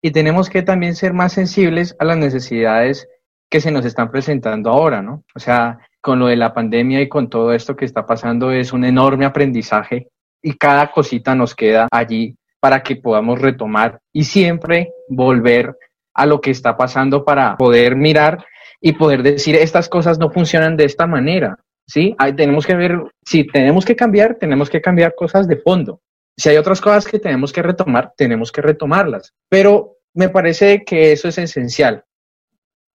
y 0.00 0.10
tenemos 0.10 0.48
que 0.48 0.62
también 0.62 0.94
ser 0.94 1.12
más 1.12 1.32
sensibles 1.32 1.94
a 1.98 2.04
las 2.04 2.16
necesidades 2.16 3.08
que 3.50 3.60
se 3.60 3.70
nos 3.70 3.84
están 3.84 4.10
presentando 4.10 4.70
ahora, 4.70 5.02
¿no? 5.02 5.24
O 5.34 5.38
sea, 5.38 5.78
con 6.00 6.18
lo 6.18 6.26
de 6.26 6.36
la 6.36 6.52
pandemia 6.52 7.00
y 7.00 7.08
con 7.08 7.30
todo 7.30 7.52
esto 7.52 7.76
que 7.76 7.84
está 7.84 8.06
pasando 8.06 8.50
es 8.50 8.72
un 8.72 8.84
enorme 8.84 9.24
aprendizaje 9.24 10.08
y 10.42 10.54
cada 10.54 10.90
cosita 10.90 11.34
nos 11.34 11.54
queda 11.54 11.88
allí 11.90 12.36
para 12.60 12.82
que 12.82 12.96
podamos 12.96 13.40
retomar 13.40 14.00
y 14.12 14.24
siempre 14.24 14.92
volver 15.08 15.76
a 16.14 16.26
lo 16.26 16.40
que 16.40 16.50
está 16.50 16.76
pasando 16.76 17.24
para 17.24 17.56
poder 17.56 17.96
mirar 17.96 18.44
y 18.80 18.92
poder 18.92 19.22
decir 19.22 19.56
estas 19.56 19.88
cosas 19.88 20.18
no 20.18 20.30
funcionan 20.30 20.76
de 20.76 20.84
esta 20.84 21.06
manera, 21.06 21.58
¿sí? 21.86 22.14
tenemos 22.36 22.66
que 22.66 22.74
ver, 22.74 22.98
si 23.24 23.46
tenemos 23.46 23.84
que 23.84 23.96
cambiar, 23.96 24.36
tenemos 24.36 24.68
que 24.68 24.80
cambiar 24.80 25.14
cosas 25.14 25.48
de 25.48 25.56
fondo. 25.56 26.00
Si 26.36 26.48
hay 26.48 26.56
otras 26.56 26.80
cosas 26.80 27.06
que 27.06 27.18
tenemos 27.18 27.52
que 27.52 27.62
retomar, 27.62 28.12
tenemos 28.16 28.50
que 28.50 28.62
retomarlas. 28.62 29.32
Pero 29.48 29.98
me 30.14 30.28
parece 30.28 30.84
que 30.84 31.12
eso 31.12 31.28
es 31.28 31.38
esencial, 31.38 32.04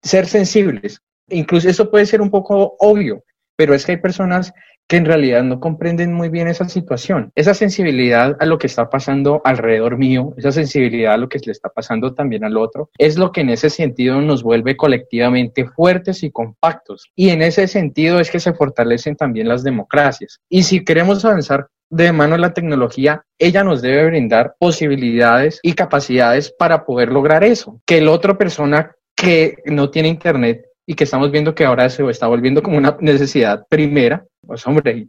ser 0.02 0.26
sensibles. 0.26 1.00
Incluso 1.28 1.68
eso 1.68 1.90
puede 1.90 2.06
ser 2.06 2.20
un 2.20 2.30
poco 2.30 2.76
obvio, 2.78 3.24
pero 3.56 3.74
es 3.74 3.84
que 3.84 3.92
hay 3.92 3.98
personas 3.98 4.52
que 4.88 4.96
en 4.96 5.04
realidad 5.04 5.42
no 5.42 5.60
comprenden 5.60 6.14
muy 6.14 6.30
bien 6.30 6.48
esa 6.48 6.66
situación. 6.66 7.30
Esa 7.34 7.52
sensibilidad 7.52 8.36
a 8.40 8.46
lo 8.46 8.58
que 8.58 8.66
está 8.66 8.88
pasando 8.88 9.42
alrededor 9.44 9.98
mío, 9.98 10.32
esa 10.38 10.50
sensibilidad 10.50 11.12
a 11.12 11.18
lo 11.18 11.28
que 11.28 11.38
le 11.44 11.52
está 11.52 11.68
pasando 11.68 12.14
también 12.14 12.42
al 12.42 12.56
otro, 12.56 12.90
es 12.96 13.18
lo 13.18 13.30
que 13.30 13.42
en 13.42 13.50
ese 13.50 13.68
sentido 13.68 14.20
nos 14.22 14.42
vuelve 14.42 14.78
colectivamente 14.78 15.66
fuertes 15.66 16.22
y 16.22 16.30
compactos. 16.30 17.10
Y 17.14 17.28
en 17.28 17.42
ese 17.42 17.68
sentido 17.68 18.18
es 18.18 18.30
que 18.30 18.40
se 18.40 18.54
fortalecen 18.54 19.14
también 19.14 19.46
las 19.46 19.62
democracias. 19.62 20.40
Y 20.48 20.62
si 20.62 20.82
queremos 20.82 21.22
avanzar 21.22 21.68
de 21.90 22.12
mano 22.12 22.34
en 22.34 22.42
la 22.42 22.54
tecnología, 22.54 23.24
ella 23.38 23.64
nos 23.64 23.82
debe 23.82 24.06
brindar 24.06 24.54
posibilidades 24.58 25.60
y 25.62 25.72
capacidades 25.72 26.52
para 26.52 26.84
poder 26.84 27.10
lograr 27.10 27.44
eso. 27.44 27.80
Que 27.86 28.00
la 28.00 28.12
otra 28.12 28.36
persona 28.36 28.94
que 29.16 29.56
no 29.66 29.90
tiene 29.90 30.08
internet 30.08 30.66
y 30.86 30.94
que 30.94 31.04
estamos 31.04 31.30
viendo 31.30 31.54
que 31.54 31.64
ahora 31.64 31.88
se 31.90 32.08
está 32.08 32.26
volviendo 32.26 32.62
como 32.62 32.78
una 32.78 32.96
necesidad 33.00 33.66
primera, 33.68 34.24
pues 34.46 34.66
hombre, 34.66 35.06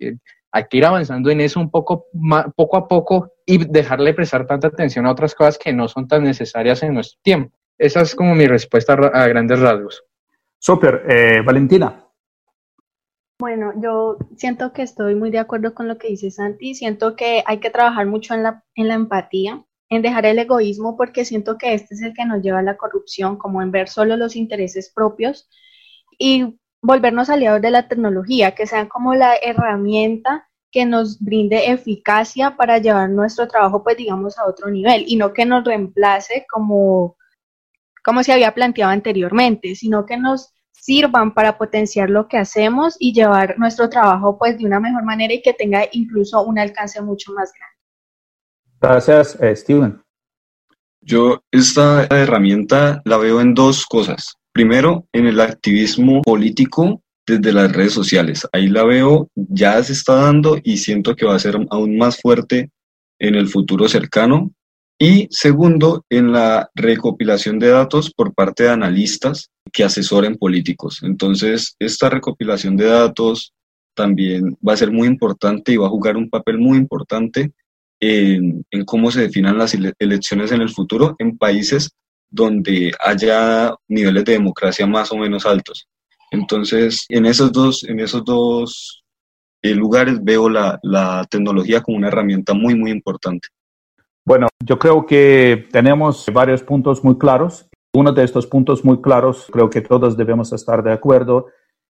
hay 0.51 0.63
que 0.65 0.77
ir 0.77 0.85
avanzando 0.85 1.29
en 1.29 1.41
eso 1.41 1.59
un 1.59 1.69
poco, 1.69 2.07
poco 2.55 2.77
a 2.77 2.87
poco 2.87 3.33
y 3.45 3.65
dejarle 3.65 4.13
prestar 4.13 4.45
tanta 4.45 4.67
atención 4.67 5.05
a 5.05 5.11
otras 5.11 5.35
cosas 5.35 5.57
que 5.57 5.71
no 5.71 5.87
son 5.87 6.07
tan 6.07 6.23
necesarias 6.23 6.83
en 6.83 6.95
nuestro 6.95 7.19
tiempo. 7.21 7.55
Esa 7.77 8.01
es 8.01 8.13
como 8.13 8.35
mi 8.35 8.45
respuesta 8.45 8.93
a 8.93 9.27
grandes 9.27 9.59
rasgos. 9.59 10.03
Súper. 10.57 11.05
Eh, 11.07 11.41
Valentina. 11.45 12.08
Bueno, 13.39 13.71
yo 13.81 14.17
siento 14.35 14.73
que 14.73 14.81
estoy 14.81 15.15
muy 15.15 15.31
de 15.31 15.39
acuerdo 15.39 15.73
con 15.73 15.87
lo 15.87 15.97
que 15.97 16.09
dice 16.09 16.29
Santi. 16.29 16.75
Siento 16.75 17.15
que 17.15 17.41
hay 17.45 17.59
que 17.59 17.69
trabajar 17.69 18.05
mucho 18.05 18.33
en 18.33 18.43
la, 18.43 18.63
empatía, 18.75 19.63
en 19.89 20.01
dejar 20.01 20.25
el 20.25 20.39
egoísmo, 20.39 20.97
porque 20.97 21.23
siento 21.23 21.57
que 21.57 21.73
este 21.73 21.95
es 21.95 22.01
el 22.01 22.13
que 22.13 22.25
nos 22.25 22.41
lleva 22.41 22.59
a 22.59 22.63
la 22.63 22.75
corrupción, 22.75 23.37
como 23.37 23.61
en 23.61 23.71
ver 23.71 23.87
solo 23.87 24.17
los 24.17 24.35
intereses 24.35 24.91
propios 24.93 25.49
y 26.17 26.59
volvernos 26.81 27.29
aliados 27.29 27.61
de 27.61 27.71
la 27.71 27.87
tecnología, 27.87 28.55
que 28.55 28.67
sean 28.67 28.89
como 28.89 29.15
la 29.15 29.35
herramienta 29.41 30.49
que 30.69 30.85
nos 30.85 31.19
brinde 31.21 31.71
eficacia 31.71 32.57
para 32.57 32.79
llevar 32.79 33.09
nuestro 33.09 33.47
trabajo, 33.47 33.83
pues 33.85 33.95
digamos, 33.95 34.37
a 34.37 34.47
otro 34.47 34.69
nivel 34.69 35.05
y 35.07 35.15
no 35.15 35.33
que 35.33 35.45
nos 35.45 35.63
reemplace 35.63 36.45
como, 36.51 37.15
como 38.03 38.21
se 38.21 38.33
había 38.33 38.53
planteado 38.53 38.91
anteriormente, 38.91 39.75
sino 39.75 40.05
que 40.05 40.17
nos 40.17 40.53
sirvan 40.89 41.35
para 41.35 41.55
potenciar 41.55 42.09
lo 42.09 42.27
que 42.27 42.39
hacemos 42.39 42.95
y 42.97 43.13
llevar 43.13 43.59
nuestro 43.59 43.89
trabajo 43.89 44.39
pues 44.39 44.57
de 44.57 44.65
una 44.65 44.79
mejor 44.79 45.03
manera 45.03 45.31
y 45.31 45.41
que 45.43 45.53
tenga 45.53 45.85
incluso 45.91 46.41
un 46.41 46.57
alcance 46.57 46.99
mucho 46.99 47.31
más 47.33 47.51
grande. 47.53 47.77
Gracias, 48.81 49.37
eh, 49.39 49.55
Steven. 49.55 50.01
Yo 51.01 51.43
esta 51.51 52.07
herramienta 52.09 53.03
la 53.05 53.17
veo 53.17 53.39
en 53.39 53.53
dos 53.53 53.85
cosas. 53.85 54.33
Primero, 54.51 55.05
en 55.13 55.27
el 55.27 55.39
activismo 55.41 56.23
político 56.23 57.03
desde 57.27 57.53
las 57.53 57.71
redes 57.71 57.93
sociales. 57.93 58.47
Ahí 58.51 58.67
la 58.67 58.83
veo, 58.83 59.29
ya 59.35 59.83
se 59.83 59.93
está 59.93 60.15
dando 60.15 60.57
y 60.63 60.77
siento 60.77 61.15
que 61.15 61.27
va 61.27 61.35
a 61.35 61.39
ser 61.45 61.55
aún 61.69 61.99
más 61.99 62.19
fuerte 62.19 62.71
en 63.19 63.35
el 63.35 63.47
futuro 63.47 63.87
cercano. 63.87 64.49
Y 65.01 65.29
segundo, 65.31 66.05
en 66.09 66.33
la 66.33 66.69
recopilación 66.75 67.57
de 67.57 67.69
datos 67.69 68.13
por 68.13 68.33
parte 68.33 68.63
de 68.63 68.71
analistas 68.71 69.49
que 69.71 69.85
asesoren 69.85 70.35
políticos. 70.35 70.99
Entonces, 71.03 71.77
esta 71.79 72.09
recopilación 72.09 72.75
de 72.75 72.87
datos 72.87 73.53
también 73.95 74.57
va 74.65 74.73
a 74.73 74.77
ser 74.77 74.91
muy 74.91 75.07
importante 75.07 75.71
y 75.71 75.77
va 75.77 75.87
a 75.87 75.91
jugar 75.91 76.17
un 76.17 76.29
papel 76.29 76.57
muy 76.57 76.77
importante 76.77 77.53
en, 78.01 78.65
cómo 78.85 79.09
se 79.09 79.21
definan 79.21 79.57
las 79.57 79.73
elecciones 79.99 80.51
en 80.51 80.61
el 80.61 80.69
futuro 80.69 81.15
en 81.19 81.37
países 81.37 81.91
donde 82.29 82.91
haya 82.99 83.73
niveles 83.87 84.25
de 84.25 84.33
democracia 84.33 84.85
más 84.85 85.13
o 85.13 85.17
menos 85.17 85.45
altos. 85.45 85.87
Entonces, 86.29 87.05
en 87.07 87.25
esos 87.25 87.53
dos, 87.53 87.85
en 87.85 88.01
esos 88.01 88.25
dos 88.25 89.03
eh, 89.61 89.73
lugares 89.73 90.21
veo 90.21 90.49
la, 90.49 90.77
la 90.83 91.25
tecnología 91.29 91.81
como 91.81 91.97
una 91.97 92.09
herramienta 92.09 92.53
muy, 92.53 92.75
muy 92.75 92.91
importante. 92.91 93.47
Bueno, 94.29 94.47
yo 94.63 94.77
creo 94.77 95.07
que 95.07 95.65
tenemos 95.71 96.27
varios 96.31 96.61
puntos 96.61 97.03
muy 97.03 97.17
claros. 97.17 97.67
Uno 97.95 98.11
de 98.11 98.23
estos 98.23 98.45
puntos 98.45 98.85
muy 98.85 99.01
claros, 99.01 99.47
creo 99.51 99.71
que 99.71 99.81
todos 99.81 100.15
debemos 100.15 100.53
estar 100.53 100.83
de 100.83 100.91
acuerdo, 100.91 101.47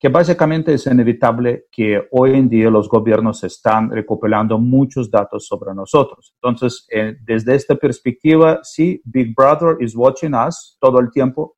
que 0.01 0.09
básicamente 0.09 0.73
es 0.73 0.87
inevitable 0.87 1.67
que 1.71 2.09
hoy 2.11 2.33
en 2.33 2.49
día 2.49 2.71
los 2.71 2.89
gobiernos 2.89 3.45
están 3.45 3.91
recopilando 3.91 4.57
muchos 4.59 5.11
datos 5.11 5.47
sobre 5.47 5.75
nosotros. 5.75 6.33
Entonces, 6.37 6.87
eh, 6.91 7.17
desde 7.21 7.55
esta 7.55 7.75
perspectiva, 7.75 8.61
sí, 8.63 9.03
Big 9.05 9.35
Brother 9.37 9.77
is 9.81 9.95
watching 9.95 10.33
us 10.33 10.79
todo 10.81 11.01
el 11.01 11.11
tiempo. 11.11 11.57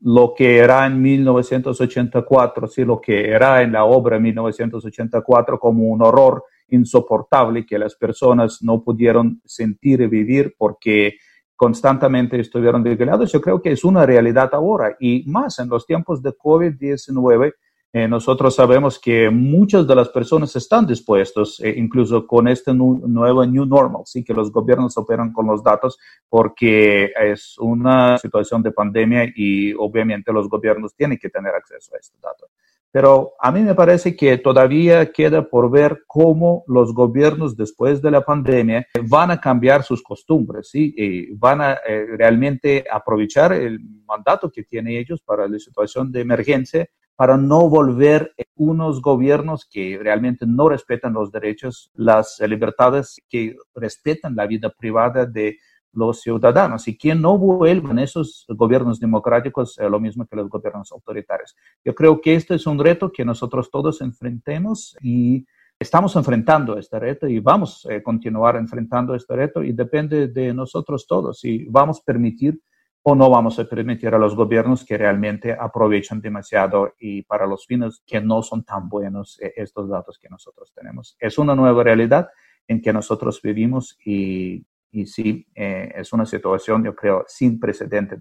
Lo 0.00 0.32
que 0.34 0.56
era 0.56 0.86
en 0.86 1.02
1984, 1.02 2.68
sí, 2.68 2.86
lo 2.86 3.02
que 3.02 3.28
era 3.32 3.60
en 3.60 3.72
la 3.72 3.84
obra 3.84 4.18
1984 4.18 5.58
como 5.58 5.84
un 5.84 6.00
horror 6.00 6.42
insoportable 6.68 7.66
que 7.66 7.78
las 7.78 7.94
personas 7.94 8.62
no 8.62 8.82
pudieron 8.82 9.40
sentir 9.44 10.00
y 10.00 10.06
vivir 10.06 10.54
porque 10.58 11.16
constantemente 11.54 12.38
estuvieron 12.38 12.82
vigilados, 12.82 13.32
yo 13.32 13.40
creo 13.40 13.62
que 13.62 13.72
es 13.72 13.84
una 13.84 14.04
realidad 14.04 14.50
ahora 14.52 14.96
y 15.00 15.24
más 15.26 15.58
en 15.58 15.68
los 15.68 15.86
tiempos 15.86 16.22
de 16.22 16.32
COVID-19 16.32 17.52
eh, 17.98 18.06
nosotros 18.06 18.54
sabemos 18.54 18.98
que 18.98 19.30
muchas 19.30 19.86
de 19.86 19.94
las 19.94 20.10
personas 20.10 20.54
están 20.54 20.86
dispuestos, 20.86 21.58
eh, 21.60 21.72
incluso 21.78 22.26
con 22.26 22.46
este 22.46 22.74
nuevo 22.74 23.46
New 23.46 23.64
Normal, 23.64 24.02
sí, 24.04 24.22
que 24.22 24.34
los 24.34 24.52
gobiernos 24.52 24.98
operan 24.98 25.32
con 25.32 25.46
los 25.46 25.62
datos 25.62 25.98
porque 26.28 27.10
es 27.18 27.56
una 27.58 28.18
situación 28.18 28.62
de 28.62 28.72
pandemia 28.72 29.32
y 29.34 29.72
obviamente 29.72 30.30
los 30.30 30.46
gobiernos 30.46 30.94
tienen 30.94 31.16
que 31.16 31.30
tener 31.30 31.54
acceso 31.54 31.94
a 31.94 31.98
estos 31.98 32.20
datos. 32.20 32.50
Pero 32.92 33.32
a 33.40 33.52
mí 33.52 33.60
me 33.60 33.74
parece 33.74 34.16
que 34.16 34.38
todavía 34.38 35.12
queda 35.12 35.48
por 35.48 35.70
ver 35.70 36.04
cómo 36.06 36.64
los 36.66 36.94
gobiernos 36.94 37.56
después 37.56 38.00
de 38.00 38.10
la 38.10 38.22
pandemia 38.22 38.86
van 39.08 39.30
a 39.30 39.40
cambiar 39.40 39.82
sus 39.82 40.02
costumbres, 40.02 40.70
¿sí? 40.70 40.94
Y 40.96 41.34
van 41.34 41.60
a 41.60 41.72
eh, 41.86 42.06
realmente 42.16 42.84
aprovechar 42.90 43.52
el 43.52 43.80
mandato 44.06 44.50
que 44.50 44.62
tienen 44.62 44.96
ellos 44.96 45.20
para 45.20 45.46
la 45.46 45.58
situación 45.58 46.10
de 46.10 46.20
emergencia 46.20 46.88
para 47.16 47.38
no 47.38 47.68
volver 47.68 48.34
unos 48.54 49.00
gobiernos 49.00 49.66
que 49.68 49.98
realmente 50.00 50.44
no 50.46 50.68
respetan 50.68 51.14
los 51.14 51.32
derechos, 51.32 51.90
las 51.94 52.38
libertades, 52.46 53.20
que 53.28 53.56
respetan 53.74 54.36
la 54.36 54.46
vida 54.46 54.70
privada 54.70 55.24
de 55.24 55.58
los 55.96 56.20
ciudadanos 56.20 56.86
y 56.88 56.96
que 56.96 57.14
no 57.14 57.38
vuelvan 57.38 57.98
esos 57.98 58.46
gobiernos 58.48 59.00
democráticos 59.00 59.76
lo 59.78 59.98
mismo 59.98 60.26
que 60.26 60.36
los 60.36 60.48
gobiernos 60.48 60.92
autoritarios. 60.92 61.56
Yo 61.84 61.94
creo 61.94 62.20
que 62.20 62.34
este 62.34 62.54
es 62.54 62.66
un 62.66 62.78
reto 62.78 63.10
que 63.10 63.24
nosotros 63.24 63.70
todos 63.70 64.00
enfrentemos 64.00 64.96
y 65.00 65.46
estamos 65.78 66.14
enfrentando 66.16 66.78
este 66.78 66.98
reto 66.98 67.26
y 67.26 67.40
vamos 67.40 67.86
a 67.86 68.02
continuar 68.02 68.56
enfrentando 68.56 69.14
este 69.14 69.34
reto 69.34 69.62
y 69.62 69.72
depende 69.72 70.28
de 70.28 70.54
nosotros 70.54 71.06
todos 71.06 71.44
y 71.44 71.64
vamos 71.64 72.00
a 72.00 72.04
permitir 72.04 72.60
o 73.08 73.14
no 73.14 73.30
vamos 73.30 73.58
a 73.58 73.64
permitir 73.64 74.12
a 74.14 74.18
los 74.18 74.34
gobiernos 74.34 74.84
que 74.84 74.98
realmente 74.98 75.52
aprovechan 75.52 76.20
demasiado 76.20 76.94
y 76.98 77.22
para 77.22 77.46
los 77.46 77.64
fines 77.64 78.02
que 78.04 78.20
no 78.20 78.42
son 78.42 78.64
tan 78.64 78.88
buenos 78.88 79.40
eh, 79.40 79.52
estos 79.56 79.88
datos 79.88 80.18
que 80.18 80.28
nosotros 80.28 80.72
tenemos. 80.74 81.16
Es 81.20 81.38
una 81.38 81.54
nueva 81.54 81.84
realidad 81.84 82.28
en 82.66 82.82
que 82.82 82.92
nosotros 82.92 83.40
vivimos 83.40 83.96
y, 84.04 84.66
y 84.96 85.06
sí, 85.06 85.46
eh, 85.54 85.92
es 85.94 86.12
una 86.14 86.24
situación, 86.24 86.82
yo 86.82 86.94
creo, 86.94 87.24
sin 87.28 87.60
precedentes. 87.60 88.20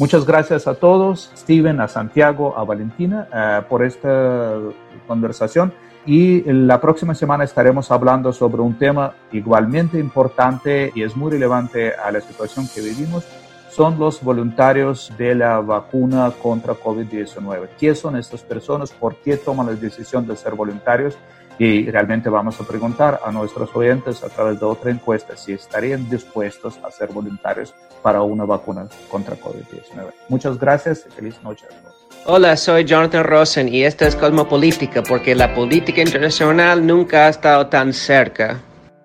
Muchas 0.00 0.26
gracias 0.26 0.66
a 0.66 0.74
todos, 0.74 1.30
Steven, 1.36 1.80
a 1.80 1.86
Santiago, 1.86 2.58
a 2.58 2.64
Valentina, 2.64 3.28
eh, 3.32 3.62
por 3.68 3.84
esta 3.84 4.58
conversación. 5.06 5.72
Y 6.04 6.42
la 6.42 6.80
próxima 6.80 7.14
semana 7.14 7.44
estaremos 7.44 7.90
hablando 7.90 8.32
sobre 8.32 8.62
un 8.62 8.76
tema 8.78 9.14
igualmente 9.32 9.98
importante 9.98 10.92
y 10.94 11.02
es 11.02 11.16
muy 11.16 11.30
relevante 11.30 11.94
a 11.94 12.10
la 12.10 12.20
situación 12.20 12.68
que 12.72 12.80
vivimos, 12.80 13.24
son 13.70 13.98
los 13.98 14.22
voluntarios 14.22 15.12
de 15.16 15.34
la 15.34 15.60
vacuna 15.60 16.32
contra 16.42 16.74
COVID-19. 16.74 17.68
¿Quiénes 17.78 17.98
son 17.98 18.16
estas 18.16 18.42
personas? 18.42 18.90
¿Por 18.90 19.16
qué 19.16 19.36
toman 19.36 19.66
la 19.66 19.74
decisión 19.74 20.26
de 20.26 20.36
ser 20.36 20.54
voluntarios? 20.54 21.16
Y 21.58 21.90
realmente 21.90 22.28
vamos 22.28 22.60
a 22.60 22.64
preguntar 22.64 23.20
a 23.24 23.32
nuestros 23.32 23.74
oyentes 23.74 24.22
a 24.22 24.28
través 24.28 24.60
de 24.60 24.66
otra 24.66 24.90
encuesta 24.90 25.36
si 25.36 25.52
estarían 25.52 26.08
dispuestos 26.10 26.78
a 26.84 26.90
ser 26.90 27.08
voluntarios 27.08 27.74
para 28.02 28.22
una 28.22 28.44
vacuna 28.44 28.86
contra 29.10 29.36
COVID-19. 29.36 30.12
Muchas 30.28 30.58
gracias 30.58 31.06
y 31.08 31.10
feliz 31.10 31.42
noche 31.42 31.64
a 31.66 31.68
todos. 31.68 31.96
Hola, 32.26 32.56
soy 32.56 32.84
Jonathan 32.84 33.24
Rosen 33.24 33.68
y 33.72 33.84
esta 33.84 34.06
es 34.06 34.16
Cosmopolítica 34.16 35.02
porque 35.02 35.34
la 35.34 35.54
política 35.54 36.02
internacional 36.02 36.84
nunca 36.84 37.26
ha 37.26 37.28
estado 37.28 37.68
tan 37.68 37.92
cerca. 37.92 38.60